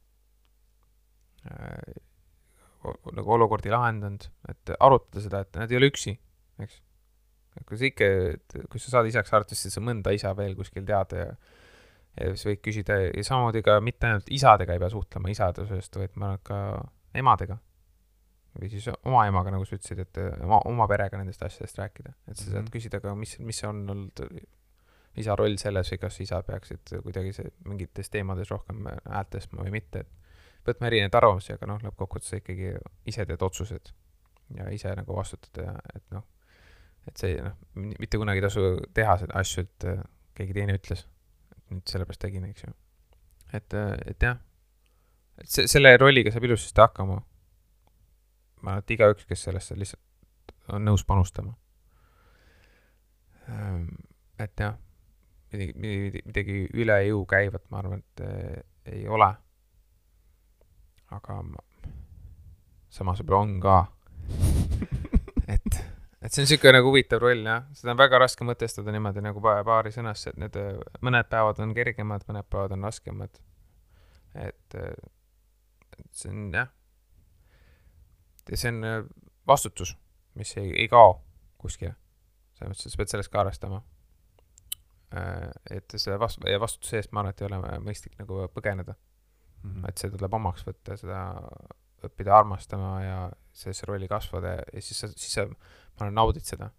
äh, 1.46 2.00
nagu 3.16 3.36
olukordi 3.36 3.70
lahendanud, 3.72 4.26
et 4.50 4.74
arutada 4.80 5.22
seda, 5.22 5.44
et 5.44 5.60
nad 5.60 5.70
ei 5.70 5.78
ole 5.78 5.92
üksi, 5.92 6.16
eks. 6.62 6.80
kui 7.68 7.78
sa 7.78 7.88
ikka, 7.88 8.08
kui 8.72 8.82
sa 8.82 8.96
saad 8.96 9.10
isaks 9.10 9.32
arvatavasti, 9.32 9.70
sa 9.70 9.82
mõnda 9.84 10.14
isa 10.14 10.32
veel 10.38 10.56
kuskil 10.58 10.86
tead 10.88 11.14
ja 11.14 11.28
ja 12.20 12.32
siis 12.32 12.46
võid 12.48 12.62
küsida 12.64 12.98
ja 13.04 13.24
samamoodi 13.24 13.62
ka 13.66 13.78
mitte 13.84 14.08
ainult 14.08 14.30
isadega 14.30 14.74
ei 14.74 14.82
pea 14.82 14.90
suhtlema 14.92 15.32
isadusest, 15.32 16.00
vaid 16.00 16.16
ma 16.20 16.34
arvan, 16.34 16.42
ka 16.44 17.20
emadega. 17.22 17.58
või 18.52 18.68
siis 18.68 18.88
oma 18.92 19.26
emaga, 19.26 19.50
nagu 19.54 19.64
sa 19.64 19.78
ütlesid, 19.78 20.02
et 20.04 20.18
oma, 20.44 20.58
oma 20.68 20.88
perega 20.88 21.16
nendest 21.16 21.42
asjadest 21.42 21.78
rääkida. 21.78 22.12
et 22.28 22.36
sa 22.36 22.44
saad 22.44 22.54
mm 22.54 22.64
-hmm. 22.66 22.72
küsida 22.74 23.00
ka, 23.00 23.14
mis, 23.14 23.38
mis 23.38 23.64
on 23.64 23.88
olnud 23.90 24.26
isa 25.16 25.36
roll 25.36 25.56
selles 25.60 25.92
või 25.92 25.98
kas 25.98 26.20
isa 26.20 26.42
peaksid 26.42 26.94
kuidagi 27.02 27.32
see, 27.32 27.50
mingites 27.64 28.10
teemades 28.10 28.50
rohkem 28.50 28.86
häält 28.88 29.30
tõstma 29.34 29.64
või 29.64 29.70
mitte, 29.70 30.00
et 30.00 30.68
võtma 30.68 30.88
erinevaid 30.88 31.14
arvamusi, 31.18 31.52
aga 31.52 31.66
noh, 31.66 31.80
lõppkokkuvõttes 31.82 32.32
sa 32.32 32.40
ikkagi 32.40 32.74
ise 33.06 33.26
teed 33.26 33.42
otsused 33.42 33.92
ja 34.56 34.68
ise 34.70 34.94
nagu 34.96 35.16
vastutad 35.16 35.64
ja 35.64 35.74
et 35.96 36.04
noh, 36.14 36.24
et 37.08 37.16
see 37.18 37.40
noh, 37.42 37.56
mitte 37.74 38.20
kunagi 38.20 38.42
ei 38.42 38.46
tasu 38.46 38.66
teha 38.94 39.16
seda 39.24 39.38
asju, 39.40 39.66
et 39.66 39.88
äh, 39.90 40.02
keegi 40.38 40.56
teine 40.56 40.76
ütles, 40.78 41.06
nüüd 41.76 41.92
sellepärast 41.92 42.22
tegin, 42.22 42.46
eks 42.50 42.64
ju. 42.66 42.72
et, 43.52 43.74
äh, 43.74 43.92
et 44.12 44.22
jah, 44.28 44.38
et 45.40 45.50
see, 45.50 45.68
selle 45.70 45.94
rolliga 46.00 46.32
saab 46.32 46.46
ilusasti 46.48 46.84
hakkama. 46.84 47.20
ma 48.62 48.70
arvan, 48.76 48.84
et 48.84 48.94
igaüks, 48.96 49.26
kes 49.26 49.48
sellesse 49.48 49.76
lihtsalt 49.78 50.72
on 50.72 50.84
nõus 50.86 51.02
panustama. 51.04 51.56
Ehm, 53.50 53.88
et 54.38 54.60
jah, 54.60 54.76
midagi, 55.52 56.22
midagi 56.28 56.58
üle 56.78 57.00
jõu 57.08 57.24
käivat, 57.26 57.64
ma 57.70 57.82
arvan, 57.82 58.04
et 58.04 58.22
äh, 58.26 58.60
ei 58.94 59.08
ole 59.08 59.32
aga 61.16 61.38
ma, 61.44 61.62
samas 62.92 63.20
võib-olla 63.20 63.42
on 63.44 63.58
ka 63.62 63.76
et, 66.22 66.30
see 66.30 66.42
on 66.42 66.46
niisugune 66.46 66.76
nagu 66.78 66.92
huvitav 66.92 67.22
roll 67.22 67.46
jah, 67.46 67.64
seda 67.76 67.94
on 67.94 68.00
väga 68.00 68.20
raske 68.22 68.46
mõtestada 68.46 68.94
niimoodi 68.94 69.24
nagu 69.24 69.42
paari 69.42 69.92
sõnasse, 69.94 70.32
et 70.32 70.38
need 70.42 70.58
mõned 71.02 71.30
päevad 71.32 71.62
on 71.64 71.74
kergemad, 71.76 72.26
mõned 72.28 72.48
päevad 72.50 72.76
on 72.76 72.86
raskemad. 72.88 73.42
et, 74.34 74.78
et 74.78 76.08
see 76.16 76.30
on 76.30 76.46
jah, 76.54 76.70
ja 78.48 78.58
see 78.58 78.72
on 78.72 79.10
vastutus, 79.48 79.96
mis 80.38 80.56
ei, 80.56 80.70
ei 80.84 80.88
kao 80.88 81.16
kuskile. 81.58 81.94
selles 82.58 82.72
mõttes, 82.72 82.86
et 82.86 82.94
sa 82.94 83.00
pead 83.00 83.12
sellest 83.12 83.32
ka 83.32 83.40
arvestama. 83.42 83.82
et 85.70 85.92
selle 85.96 86.16
vast- 86.18 86.48
ja 86.48 86.60
vastutuse 86.60 86.96
eest 86.96 87.12
ma 87.12 87.20
arvan, 87.20 87.34
et 87.34 87.40
ei 87.42 87.46
ole 87.50 87.78
mõistlik 87.84 88.14
nagu 88.18 88.46
põgeneda 88.54 88.94
mm. 88.94 89.70
-hmm. 89.70 89.88
et 89.88 89.98
see 89.98 90.10
tuleb 90.10 90.34
omaks 90.34 90.64
võtta, 90.66 90.96
seda 90.96 91.18
õppida 92.02 92.32
armastama 92.38 92.92
ja 93.02 93.18
sellesse 93.52 93.86
rolli 93.86 94.08
kasvada 94.08 94.56
ja 94.56 94.80
siis 94.80 95.00
sa, 95.00 95.08
siis 95.08 95.34
sa, 95.36 95.46
arvan, 96.02 96.14
naudid 96.14 96.46
seda. 96.46 96.70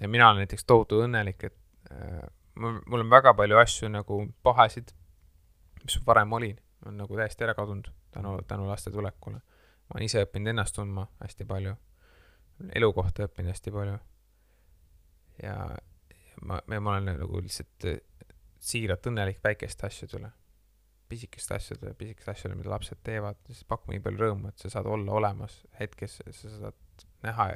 ja 0.00 0.08
mina 0.08 0.28
olen 0.30 0.44
näiteks 0.44 0.64
tohutu 0.64 1.00
õnnelik, 1.04 1.44
et 1.44 1.56
äh, 1.92 2.22
mul, 2.54 3.00
on 3.00 3.10
väga 3.10 3.34
palju 3.34 3.58
asju 3.58 3.90
nagu 3.92 4.20
pahasid, 4.42 4.92
mis 5.84 5.98
varem 6.06 6.32
olin, 6.32 6.58
on 6.86 6.96
nagu 7.00 7.16
täiesti 7.16 7.44
ära 7.44 7.54
kadunud 7.54 7.90
tänu, 8.14 8.38
tänu 8.48 8.68
laste 8.68 8.90
tulekule. 8.90 9.40
ma 9.88 9.94
olen 9.94 10.06
ise 10.06 10.24
õppinud 10.24 10.50
ennast 10.50 10.74
tundma 10.74 11.06
hästi 11.20 11.44
palju, 11.44 11.74
elukohta 12.74 13.28
õppinud 13.28 13.54
hästi 13.54 13.72
palju. 13.72 13.98
ja, 15.42 15.54
ja 16.10 16.42
ma, 16.42 16.60
ma 16.80 16.96
olen 16.96 17.16
nagu 17.20 17.42
lihtsalt 17.42 17.90
siiralt 18.58 19.06
õnnelik 19.06 19.40
väikeste 19.44 19.86
asjade 19.86 20.20
üle 20.20 20.32
pisikeste 21.08 21.54
asjade, 21.54 21.94
pisikeste 21.94 22.30
asjade, 22.30 22.56
mida 22.58 22.70
lapsed 22.70 22.98
teevad, 23.06 23.38
siis 23.46 23.64
pakub 23.68 23.92
nii 23.92 24.02
palju 24.02 24.22
rõõmu, 24.22 24.50
et 24.50 24.62
sa 24.62 24.70
saad 24.72 24.88
olla 24.90 25.14
olemas 25.20 25.60
hetkes, 25.80 26.18
sa 26.34 26.52
saad 26.56 27.06
näha 27.26 27.50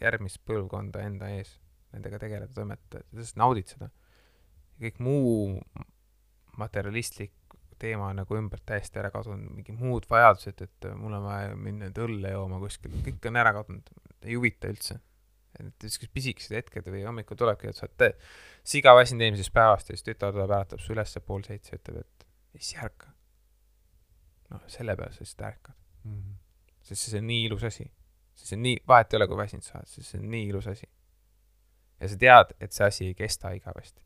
järgmist 0.00 0.40
põlvkonda 0.48 1.02
enda 1.04 1.30
ees, 1.36 1.56
nendega 1.94 2.20
tegeleda, 2.22 2.52
toimetada, 2.54 3.04
sa 3.10 3.20
lihtsalt 3.20 3.42
naudid 3.42 3.74
seda. 3.74 3.90
kõik 4.80 5.00
muu 5.04 5.60
materialistlik 6.56 7.34
teema 7.80 8.10
nagu 8.16 8.36
ümbert 8.36 8.64
täiesti 8.68 9.00
ära 9.00 9.10
kadunud, 9.12 9.52
mingid 9.56 9.78
muud 9.80 10.06
vajadused, 10.10 10.64
et 10.66 10.88
mul 10.96 11.16
on 11.16 11.24
vaja 11.24 11.54
minna 11.56 11.88
nüüd 11.88 12.00
õlle 12.04 12.32
jooma 12.34 12.60
kuskil, 12.62 12.92
kõik 13.06 13.28
on 13.30 13.38
ära 13.40 13.54
kadunud, 13.56 13.92
ei 14.24 14.36
huvita 14.36 14.72
üldse. 14.72 15.00
et 15.58 15.82
niisugused 15.82 16.12
pisikesed 16.14 16.54
hetked 16.54 16.86
või 16.86 17.00
hommikul 17.02 17.36
tulebki, 17.36 17.68
et 17.68 17.76
sa 17.76 17.88
oled 17.88 18.20
siga 18.72 18.92
väsinud 18.94 19.24
eelmisest 19.26 19.52
päevast 19.52 19.88
ja 19.90 19.96
siis 19.96 20.06
tütar 20.06 20.30
tuleb, 20.32 20.52
äratab 20.54 20.80
su 20.80 20.92
ülesse 20.94 21.20
pool 21.26 21.42
seitse, 21.42 21.74
ütleb, 21.74 22.04
et 22.04 22.26
siis 22.54 22.76
ärka. 22.84 23.10
noh, 24.50 24.62
selle 24.70 24.94
peale 24.96 25.12
sa 25.14 25.24
lihtsalt 25.24 25.42
ärkad 25.48 25.74
mm. 26.04 26.14
-hmm. 26.14 26.38
sest 26.82 27.10
see 27.10 27.18
on 27.18 27.26
nii 27.26 27.44
ilus 27.48 27.64
asi. 27.64 27.90
See 28.48 28.58
on 28.58 28.64
nii, 28.66 28.80
vahet 28.88 29.12
ei 29.12 29.20
ole, 29.20 29.28
kui 29.30 29.40
väsinud 29.40 29.66
sa 29.66 29.78
oled, 29.78 29.90
sest 29.90 30.12
see 30.12 30.20
on 30.20 30.28
nii 30.32 30.48
ilus 30.50 30.68
asi. 30.72 30.88
ja 32.00 32.08
sa 32.08 32.18
tead, 32.24 32.54
et 32.60 32.76
see 32.76 32.86
asi 32.86 33.06
ei 33.10 33.16
kesta 33.18 33.52
igavesti. 33.56 34.02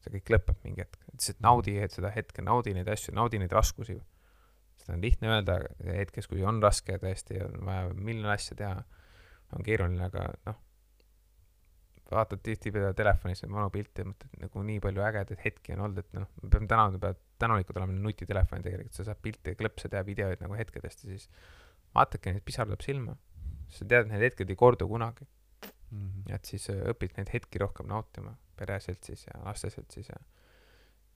see 0.00 0.14
kõik 0.16 0.32
lõpeb 0.36 0.64
mingi 0.64 0.84
hetk, 0.84 1.02
lihtsalt 1.12 1.44
naudi 1.44 1.76
seda 1.92 2.12
hetke, 2.14 2.42
naudi 2.42 2.74
neid 2.76 2.88
asju, 2.88 3.14
naudi 3.16 3.42
neid 3.42 3.52
raskusi. 3.52 3.98
seda 4.80 4.96
on 4.96 5.04
lihtne 5.04 5.34
öelda 5.34 5.60
hetkes, 5.84 6.28
kui 6.30 6.44
on 6.44 6.62
raske 6.62 6.96
tõesti 6.98 7.42
on 7.44 7.60
vaja 7.68 7.92
miljon 7.94 8.32
asja 8.32 8.56
teha, 8.56 8.82
on 9.56 9.66
keeruline, 9.66 10.08
aga 10.08 10.28
noh 10.48 10.60
vaatad 12.10 12.42
tihtipeale 12.42 12.92
telefonis 12.96 13.42
neid 13.44 13.52
vanu 13.54 13.70
pilte 13.74 14.02
ja 14.02 14.08
mõtled 14.08 14.44
nagu 14.44 14.62
nii 14.66 14.82
palju 14.82 15.04
ägedaid 15.06 15.42
hetki 15.44 15.74
on 15.76 15.84
olnud, 15.86 16.02
et 16.02 16.16
noh, 16.18 16.28
me 16.42 16.50
peame 16.52 16.68
täna, 16.70 16.86
peavad 16.96 17.20
tänulikud 17.42 17.78
olema 17.78 17.96
nutitelefoni 18.06 18.66
tegelikult, 18.66 18.96
sa 18.96 19.06
saad 19.06 19.20
pilte, 19.22 19.54
klõpse 19.58 19.90
teha, 19.92 20.02
videoid 20.06 20.42
nagu 20.42 20.56
hetkedest 20.58 21.04
ja 21.04 21.12
siis 21.12 21.28
vaadake 21.94 22.34
pisar 22.46 22.68
tuleb 22.68 22.82
silma. 22.84 23.16
Sa 23.74 23.86
tead, 23.88 24.10
need 24.10 24.24
hetked 24.28 24.50
ei 24.50 24.58
kordu 24.58 24.88
kunagi 24.88 25.26
mm. 25.90 26.08
-hmm. 26.08 26.34
et 26.34 26.44
siis 26.44 26.70
äh, 26.70 26.82
õpid 26.92 27.16
neid 27.16 27.32
hetki 27.32 27.58
rohkem 27.62 27.88
nautima, 27.90 28.36
pereselt 28.56 29.04
siis 29.04 29.26
ja 29.26 29.40
lasteselt 29.44 29.90
siis 29.90 30.08
ja 30.08 30.20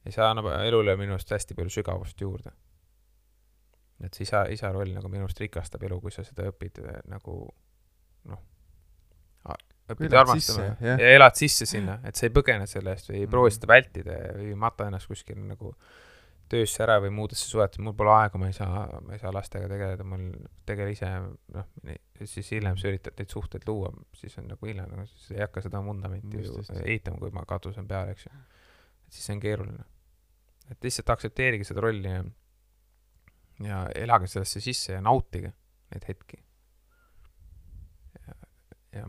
ja 0.05 0.13
see 0.13 0.25
annab 0.25 0.51
elule 0.61 0.97
minu 1.01 1.17
arust 1.17 1.31
hästi 1.31 1.55
palju 1.55 1.71
sügavust 1.71 2.21
juurde. 2.21 2.51
et 4.05 4.15
see 4.15 4.27
isa, 4.27 4.45
isa 4.51 4.73
roll 4.73 4.93
nagu 4.93 5.09
minu 5.09 5.25
arust 5.25 5.41
rikastab 5.41 5.83
elu, 5.83 6.01
kui 6.01 6.11
sa 6.11 6.25
seda 6.25 6.49
õpid 6.51 6.83
äh, 6.83 6.99
nagu 7.09 7.37
noh, 8.25 8.43
õpid 9.93 10.17
armastama 10.17 10.75
ja 10.81 10.97
elad 11.15 11.37
sisse 11.39 11.67
sinna, 11.69 11.99
et 12.05 12.17
sa 12.17 12.27
ei 12.27 12.33
põgene 12.35 12.67
selle 12.69 12.95
eest 12.97 13.11
või 13.11 13.21
ei 13.21 13.27
mm. 13.27 13.31
proovi 13.33 13.55
seda 13.55 13.71
vältida 13.71 14.19
või 14.39 14.55
mata 14.61 14.89
ennast 14.89 15.11
kuskil 15.11 15.41
nagu 15.45 15.75
töösse 16.53 16.83
ära 16.85 16.99
või 17.03 17.11
muudesse 17.15 17.47
suhetesse, 17.49 17.83
mul 17.85 17.95
pole 17.97 18.13
aega, 18.15 18.39
ma 18.41 18.49
ei 18.51 18.57
saa, 18.57 18.85
ma 19.05 19.15
ei 19.17 19.21
saa 19.23 19.33
lastega 19.35 19.69
tegeleda, 19.71 20.05
mul 20.09 20.27
tegele 20.69 20.93
ise, 20.95 21.09
noh, 21.55 21.69
siis 22.21 22.53
hiljem 22.55 22.79
sa 22.81 22.91
üritad 22.91 23.19
neid 23.19 23.33
suhteid 23.33 23.67
luua, 23.69 23.91
siis 24.19 24.37
on 24.43 24.49
nagu 24.53 24.69
hiljem, 24.69 24.91
nagu 24.93 25.07
siis 25.11 25.33
ei 25.35 25.43
hakka 25.45 25.65
seda 25.65 25.81
vundamenti 25.85 26.45
ju 26.45 26.63
ehitama, 26.83 27.21
kui 27.23 27.35
ma 27.35 27.47
katus 27.49 27.81
on 27.81 27.89
peal, 27.91 28.13
eks 28.13 28.29
ju. 28.29 28.33
et 29.07 29.17
siis 29.17 29.29
see 29.29 29.37
on 29.37 29.43
keeruline. 29.45 29.87
et 30.71 30.89
lihtsalt 30.89 31.15
aktsepteerige 31.17 31.67
seda 31.69 31.85
rolli 31.85 32.13
ja, 32.13 32.23
ja 33.65 33.83
elage 34.05 34.31
sellesse 34.33 34.63
sisse 34.65 34.97
ja 34.97 35.05
nautige 35.05 35.55
neid 35.95 36.09
hetki. 36.09 36.43
ja, 38.21 38.39
ja 39.01 39.09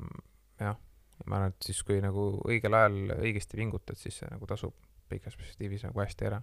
jah, 0.59 0.81
ma 1.25 1.39
arvan, 1.39 1.53
et 1.53 1.69
siis, 1.69 1.81
kui 1.85 1.99
nagu 2.03 2.27
õigel 2.47 2.75
ajal 2.77 3.15
õigesti 3.19 3.59
pingutad, 3.59 3.99
siis 3.99 4.21
see 4.21 4.29
nagu 4.31 4.47
tasub 4.49 4.75
pikas 5.09 5.37
perspektiivis 5.37 5.85
nagu 5.87 6.01
hästi 6.01 6.29
ära. 6.29 6.41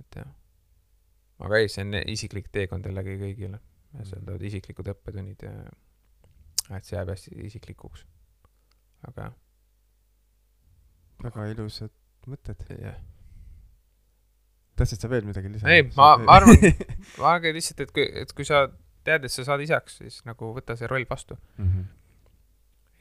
Et 0.00 0.18
jah. 0.20 0.34
aga 1.46 1.60
ei, 1.60 1.70
see 1.72 1.84
on 1.86 1.96
isiklik 2.10 2.50
teekond 2.54 2.86
jällegi 2.88 3.16
kõigile 3.20 3.60
ja 3.94 4.04
seal 4.08 4.22
tulevad 4.24 4.46
isiklikud 4.50 4.90
õppetunnid 4.94 5.46
ja 5.46 5.54
et 6.76 6.86
see 6.86 6.96
jääb 6.96 7.12
hästi 7.12 7.34
isiklikuks. 7.48 8.06
aga 9.08 9.28
jah. 9.28 9.34
väga 11.26 11.50
ilusad 11.54 11.94
mõtted. 12.30 12.64
jah 12.80 13.02
tahtsid 14.74 15.04
sa 15.04 15.10
veel 15.10 15.26
midagi 15.28 15.52
lisada? 15.52 15.70
ei, 15.70 15.84
ma, 15.94 16.16
ma 16.18 16.40
arvan, 16.40 16.56
ma 17.20 17.36
arvan 17.36 17.54
lihtsalt, 17.54 17.84
et 17.84 17.92
kui, 17.94 18.08
et 18.22 18.32
kui 18.34 18.46
sa 18.48 18.64
tead, 19.06 19.26
et 19.26 19.30
sa 19.30 19.44
saad 19.46 19.62
isaks, 19.62 20.00
siis 20.00 20.16
nagu 20.26 20.48
võta 20.56 20.74
see 20.78 20.88
roll 20.90 21.06
vastu 21.10 21.36
mm. 21.58 21.68
-hmm 21.68 21.92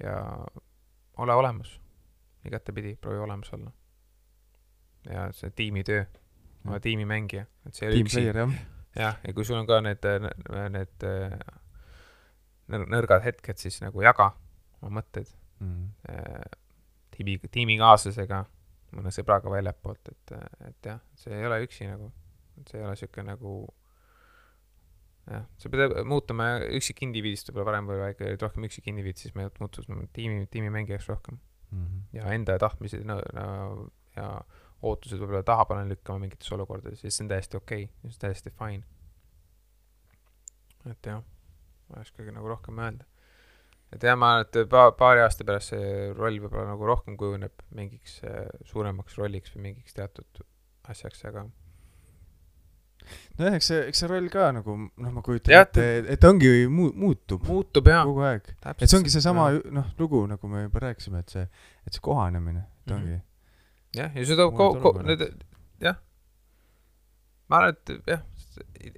ja 0.03 0.45
ole 1.17 1.33
olemas, 1.33 1.81
igatepidi 2.45 2.95
proovi 2.95 3.19
olemas 3.19 3.53
olla. 3.53 3.71
ja 5.09 5.31
see 5.31 5.49
tiimitöö, 5.49 6.05
ole 6.69 6.79
tiimimängija, 6.83 7.45
et 7.67 7.77
see 7.77 7.87
ei 7.87 7.91
ole 7.91 8.01
üksi. 8.05 8.23
jah, 8.25 8.55
jah, 9.03 9.19
ja 9.23 9.35
kui 9.35 9.45
sul 9.47 9.59
on 9.59 9.69
ka 9.69 9.79
need, 9.83 10.07
need 10.73 11.05
nõrgad 12.93 13.23
hetked, 13.25 13.59
siis 13.61 13.79
nagu 13.83 14.03
jaga 14.05 14.31
oma 14.81 14.99
mõtteid 14.99 15.29
mm. 15.63 15.85
tiimi, 17.15 17.37
tiimikaaslasega, 17.51 18.41
mõne 18.97 19.13
sõbraga 19.15 19.51
väljapoolt, 19.51 20.11
et, 20.13 20.35
et 20.69 20.91
jah, 20.91 20.99
see 21.19 21.35
ei 21.37 21.47
ole 21.47 21.63
üksi 21.67 21.87
nagu, 21.89 22.11
see 22.67 22.79
ei 22.79 22.85
ole 22.85 22.95
niisugune 22.95 23.29
nagu 23.33 23.55
jah, 25.31 25.47
sa 25.57 25.71
pead 25.71 25.97
muutuma 26.07 26.53
üksikindiviidist 26.79 27.49
võib-olla 27.51 27.71
varem 27.71 27.89
võib-olla 27.89 28.13
ikka 28.13 28.29
olid 28.29 28.45
rohkem 28.47 28.69
üksikindiviid, 28.69 29.19
siis 29.19 29.35
me 29.39 29.49
muutusime 29.59 30.07
tiimi, 30.15 30.45
tiimimängijaks 30.51 31.09
rohkem 31.11 31.39
Mhm. 31.73 31.99
ja 32.13 32.33
enda 32.33 32.57
tahtmisi 32.59 33.01
no, 33.03 33.21
no, 33.33 33.87
ja 34.15 34.41
ootused 34.83 35.19
võib-olla 35.21 35.43
tahapoole 35.47 35.85
lükkama 35.89 36.19
mingites 36.25 36.51
olukordades 36.55 37.03
ja 37.03 37.11
see 37.11 37.23
on 37.25 37.31
täiesti 37.31 37.57
okei 37.59 37.85
okay,, 37.87 38.11
see 38.11 38.17
on 38.17 38.21
täiesti 38.25 38.53
fine. 38.59 38.83
et 40.91 41.07
jah, 41.07 41.23
ma 41.89 41.99
ei 42.01 42.07
oskagi 42.07 42.35
nagu 42.35 42.47
rohkem 42.51 42.79
öelda. 42.83 43.05
et 43.95 44.03
jah, 44.03 44.17
ma 44.19 44.33
arvan, 44.35 44.47
et 44.49 44.69
pa-, 44.71 44.91
paari 44.99 45.23
aasta 45.23 45.47
pärast 45.47 45.73
see 45.73 45.89
roll 46.17 46.39
võib-olla 46.43 46.67
nagu 46.73 46.87
rohkem 46.89 47.17
kujuneb 47.19 47.63
mingiks 47.77 48.19
äh, 48.27 48.47
suuremaks 48.67 49.17
rolliks 49.21 49.55
või 49.55 49.69
mingiks 49.69 49.95
teatud 49.99 50.43
asjaks, 50.91 51.23
aga 51.29 51.45
nojah, 53.39 53.55
eks 53.57 53.67
see, 53.71 53.81
eks 53.89 54.01
see 54.03 54.09
roll 54.11 54.29
ka 54.31 54.49
nagu 54.55 54.75
noh, 54.79 55.11
ma 55.15 55.21
kujutan 55.25 55.55
ette, 55.61 55.85
et 56.03 56.19
ta 56.23 56.31
ongi 56.31 56.51
mu-, 56.71 56.91
muutub 57.05 57.43
muutub 57.47 57.87
jaa. 57.91 58.03
kogu 58.07 58.23
aeg. 58.27 58.49
et 58.75 58.87
see 58.87 58.99
ongi 58.99 59.11
seesama 59.13 59.49
noh, 59.75 59.91
lugu, 59.99 60.23
nagu 60.31 60.51
me 60.51 60.65
juba 60.67 60.83
rääkisime, 60.87 61.23
et 61.23 61.35
see, 61.37 61.45
et 61.87 61.95
see 61.95 62.03
kohanemine, 62.03 62.65
et 62.83 62.91
Mhm. 62.93 62.99
ongi 62.99 63.21
jah, 63.97 64.11
ja 64.15 64.25
seda 64.27 64.47
Uued 64.49 64.81
ko-, 64.83 64.93
need, 65.05 65.23
jah. 65.83 65.97
ma 67.51 67.61
arvan, 67.61 67.77
et 67.77 68.11
jah, 68.11 68.25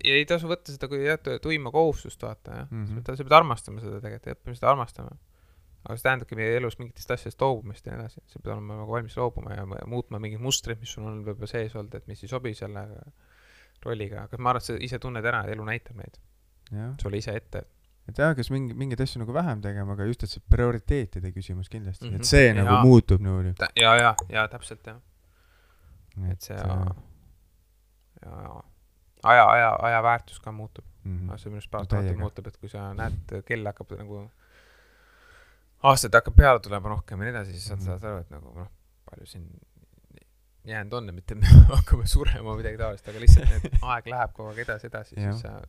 ei 0.03 0.25
tasu 0.29 0.49
võtta 0.51 0.73
seda 0.73 0.89
kui 0.91 1.03
jah, 1.05 1.21
tuima 1.43 1.71
kohustust 1.73 2.21
vaata 2.25 2.59
jah 2.61 2.67
mm. 2.69 2.85
-hmm. 2.85 3.05
sa 3.07 3.23
pead 3.23 3.37
armastama 3.39 3.83
seda 3.83 4.01
tegelikult 4.03 4.29
ja 4.31 4.37
õppima 4.37 4.59
seda 4.59 4.71
armastama. 4.73 5.17
aga 5.85 5.97
see 5.97 6.07
tähendabki 6.07 6.39
meie 6.39 6.57
elus 6.57 6.79
mingitest 6.79 7.11
asjadest 7.13 7.41
loobumist 7.41 7.85
ja 7.85 7.93
nii 7.93 8.05
edasi, 8.05 8.23
sa 8.25 8.39
pead 8.41 8.55
olema 8.55 8.79
nagu 8.81 8.91
valmis 8.91 9.17
loobuma 9.17 9.53
ja 9.53 9.65
mu- 9.69 9.83
muutma 9.91 10.19
mingeid 10.19 10.41
mustreid, 10.41 10.79
mis 10.81 10.95
sul 10.97 11.05
on 11.05 11.21
võib-olla 11.27 11.51
sees 11.51 11.75
olnud, 11.75 11.93
et 11.93 12.07
mis 12.07 12.23
ei 12.23 12.31
sobi 12.31 12.55
selle 12.57 12.87
rolliga, 13.85 14.25
aga 14.25 14.39
ma 14.41 14.49
arvan, 14.49 14.63
et 14.63 14.65
sa 14.65 14.77
ise 14.87 14.99
tunned 14.99 15.25
ära, 15.25 15.43
elu 15.53 15.67
näitab 15.67 15.99
neid 16.01 16.17
sulle 17.01 17.19
ise 17.21 17.35
ette. 17.37 17.61
et 17.61 17.74
jah, 18.17 18.35
kas 18.37 18.49
mingi, 18.53 18.73
mingeid 18.77 19.01
asju 19.01 19.19
nagu 19.23 19.33
vähem 19.33 19.61
tegema, 19.61 19.93
aga 19.97 20.05
just, 20.05 20.23
et 20.23 20.29
see 20.29 20.41
prioriteetide 20.49 21.31
küsimus 21.33 21.69
kindlasti 21.69 22.05
mm, 22.05 22.09
-hmm. 22.09 22.13
Mhm. 22.13 22.21
et 22.21 22.25
see 22.31 22.53
nagu 22.53 22.67
Jaa. 22.73 22.83
muutub 22.85 23.21
niimoodi. 23.21 23.53
ja, 23.81 23.95
ja, 23.95 24.15
ja 24.29 24.47
täpselt 24.47 24.85
jah, 24.87 24.99
et 26.31 26.41
see 26.41 26.55
äh, 26.55 26.85
ja, 28.25 28.31
ja 28.41 28.61
aja, 29.23 29.45
aja, 29.49 29.69
aja 29.81 30.03
väärtus 30.03 30.39
ka 30.39 30.51
muutub. 30.51 30.85
mm 31.03 31.29
aga 31.29 31.37
see 31.37 31.49
minu 31.49 31.57
arust 31.57 31.71
No 31.71 31.77
paratamatult 31.77 32.07
täiega. 32.07 32.19
muutub, 32.21 32.47
et 32.47 32.57
kui 32.57 32.69
sa 32.69 32.93
näed, 32.93 33.41
kell 33.45 33.65
hakkab 33.65 33.91
nagu, 33.97 34.29
aastaid 35.83 36.13
hakkab 36.17 36.35
peale 36.35 36.59
tulema 36.59 36.89
rohkem 36.89 37.19
ja 37.21 37.25
nii 37.25 37.33
edasi, 37.35 37.51
siis 37.53 37.67
sa 37.67 37.75
Mhm. 37.75 37.85
saad 37.85 38.03
aru, 38.03 38.17
et 38.23 38.29
nagu 38.31 38.53
noh, 38.59 38.67
palju 39.09 39.25
siin 39.25 39.49
jäänud 40.65 40.93
on 40.93 41.05
ja 41.07 41.13
mitte 41.13 41.35
me 41.35 41.45
hakkame 41.77 42.07
surema 42.07 42.49
või 42.53 42.57
midagi 42.63 42.77
taolist, 42.77 43.07
aga 43.09 43.19
lihtsalt 43.21 43.49
need 43.49 43.77
aeg 43.91 44.07
läheb 44.13 44.31
kogu 44.33 44.49
aeg 44.49 44.63
edasi, 44.65 44.87
edasi, 44.87 45.15
siis 45.15 45.41
sa 45.41 45.59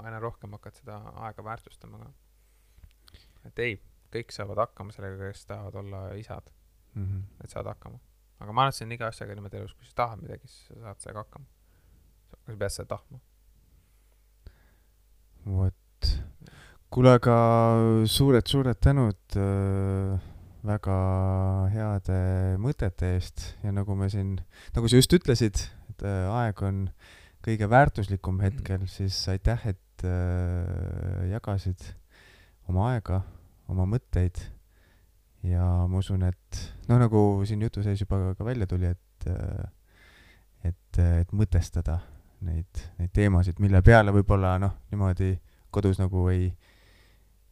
aina 0.00 0.20
rohkem 0.22 0.52
hakkad 0.56 0.78
seda 0.80 0.98
aega 1.26 1.44
väärtustama 1.44 1.98
ka. 1.98 2.10
et 3.48 3.58
ei, 3.58 3.76
kõik 4.12 4.32
saavad 4.34 4.62
hakkama 4.66 4.94
sellega, 4.94 5.30
kes 5.30 5.46
tahavad 5.48 5.74
olla 5.82 6.02
isad, 6.20 6.50
-hmm. 6.94 7.22
et 7.44 7.50
saad 7.50 7.66
hakkama. 7.66 7.98
aga 8.40 8.52
ma 8.52 8.62
arvan, 8.62 8.72
et 8.72 8.78
see 8.78 8.86
on 8.86 8.96
iga 8.96 9.10
asjaga 9.12 9.34
niimoodi 9.34 9.60
elus, 9.60 9.74
kui 9.74 9.86
sa 9.86 9.94
tahad 10.02 10.22
midagi, 10.22 10.48
siis 10.48 10.66
sa 10.68 10.80
saad 10.86 11.04
sellega 11.04 11.24
hakkama. 11.24 11.46
sa 12.30 12.56
pead 12.56 12.74
seda 12.76 12.88
tahtma. 12.96 13.20
vot, 15.46 16.10
kuule, 16.90 17.14
aga 17.18 17.36
suured-suured 18.06 18.78
tänud 18.80 19.36
äh, 19.36 20.20
väga 20.62 20.98
heade 21.74 22.18
mõtete 22.62 23.16
eest 23.16 23.48
ja 23.64 23.72
nagu 23.74 23.96
me 23.98 24.08
siin, 24.12 24.36
nagu 24.76 24.88
sa 24.88 25.00
just 25.00 25.14
ütlesid, 25.18 25.64
et 25.90 26.06
äh, 26.06 26.28
aeg 26.30 26.62
on 26.62 26.84
kõige 27.42 27.66
väärtuslikum 27.70 28.38
hetkel, 28.44 28.86
siis 28.86 29.16
aitäh, 29.32 29.66
et 29.66 29.81
äh, 30.08 31.28
jagasid 31.32 31.84
oma 32.70 32.92
aega, 32.92 33.22
oma 33.72 33.86
mõtteid 33.88 34.38
ja 35.48 35.64
ma 35.90 35.98
usun, 35.98 36.22
et 36.28 36.60
noh, 36.88 36.98
nagu 37.02 37.20
siin 37.48 37.62
jutu 37.64 37.82
sees 37.82 38.00
juba 38.00 38.34
ka 38.38 38.44
välja 38.46 38.66
tuli, 38.70 38.90
et 38.92 39.28
äh, 39.30 39.70
et, 40.64 40.98
et 41.02 41.32
mõtestada 41.34 41.98
neid, 42.46 42.82
neid 42.98 43.10
teemasid, 43.14 43.58
mille 43.62 43.80
peale 43.82 44.12
võib-olla 44.14 44.54
noh, 44.62 44.76
niimoodi 44.92 45.32
kodus 45.74 45.98
nagu 45.98 46.28
ei, 46.30 46.52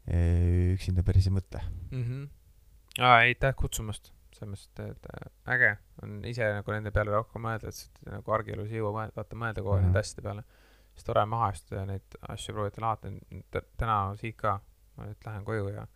ei, 0.06 0.74
üksinda 0.76 1.02
päris 1.06 1.26
ei 1.26 1.34
mõtle 1.34 1.62
mm. 1.90 2.02
-hmm. 2.04 2.28
aa, 3.00 3.16
aitäh 3.24 3.54
kutsumast, 3.58 4.12
selles 4.36 4.68
mõttes, 4.68 4.94
et 4.94 5.10
äh, 5.10 5.30
äge 5.56 5.72
on 6.02 6.20
ise 6.24 6.46
nagu 6.54 6.72
nende 6.72 6.90
peale 6.94 7.10
rohkem 7.14 7.42
mõelda, 7.42 7.68
et 7.74 8.06
nagu 8.10 8.32
argielus 8.32 8.70
ei 8.70 8.78
jõua 8.80 8.94
mõelda, 8.98 9.16
vaata 9.16 9.36
mõelda 9.36 9.62
kogu 9.64 9.74
aeg 9.74 9.82
Mhm. 9.82 9.90
nende 9.90 10.04
asjade 10.04 10.22
peale. 10.22 10.44
Siis 11.00 11.08
tore 11.08 11.24
maha 11.26 11.48
istuda 11.54 11.80
ja 11.80 11.86
neid 11.88 12.18
asju 12.28 12.54
proovida 12.54 12.82
lahata, 12.84 13.10
täna 13.80 13.96
siit 14.20 14.36
ka, 14.40 14.58
ma 14.98 15.08
nüüd 15.08 15.24
lähen 15.26 15.46
koju 15.46 15.72
ja 15.72 15.86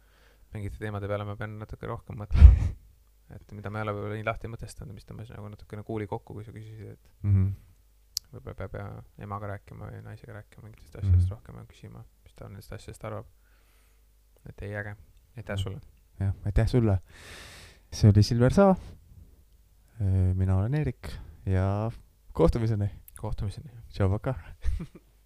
mingite 0.55 0.81
teemade 0.81 1.11
peale 1.11 1.27
ma 1.29 1.37
pean 1.37 1.59
natuke 1.61 1.89
rohkem 1.91 2.17
mõtlema. 2.23 2.71
et 3.37 3.55
mida 3.57 3.73
ma 3.73 3.81
ei 3.81 3.87
ole 3.87 3.95
võib-olla 3.97 4.19
nii 4.19 4.27
lahti 4.29 4.51
mõtestanud, 4.53 4.97
mis 4.97 5.07
tõmbas 5.09 5.33
nagu 5.35 5.51
natukene 5.53 5.85
kuuli 5.85 6.09
kokku, 6.09 6.37
kui 6.39 6.47
sa 6.47 6.55
küsisid, 6.55 6.95
et 6.95 7.11
mm. 7.27 7.35
-hmm. 7.35 8.33
võib-olla 8.33 8.57
peab 8.63 8.79
ja 8.79 8.87
emaga 9.27 9.53
rääkima 9.55 9.91
või 9.91 10.03
naisega 10.07 10.39
rääkima 10.39 10.69
mingitest 10.69 10.95
Mhm. 10.95 11.07
asjadest 11.07 11.31
rohkem 11.37 11.61
ja 11.61 11.67
küsima, 11.73 12.05
mis 12.25 12.35
ta 12.35 12.49
nendest 12.49 12.73
asjadest 12.73 13.05
arvab. 13.05 13.27
et 14.49 14.63
ei, 14.63 14.75
äge, 14.77 14.97
aitäh 15.37 15.57
sulle. 15.57 15.81
jah, 16.21 16.35
aitäh 16.45 16.69
sulle. 16.69 16.99
see 17.93 18.11
oli 18.11 18.23
Silver 18.23 18.53
Saa. 18.53 18.77
mina 20.35 20.57
olen 20.57 20.75
Eerik 20.75 21.13
ja 21.47 21.91
kohtumiseni. 22.33 23.04
kohtumiseni. 23.25 23.71
tšau, 23.89 24.11
pakaa. 24.19 24.37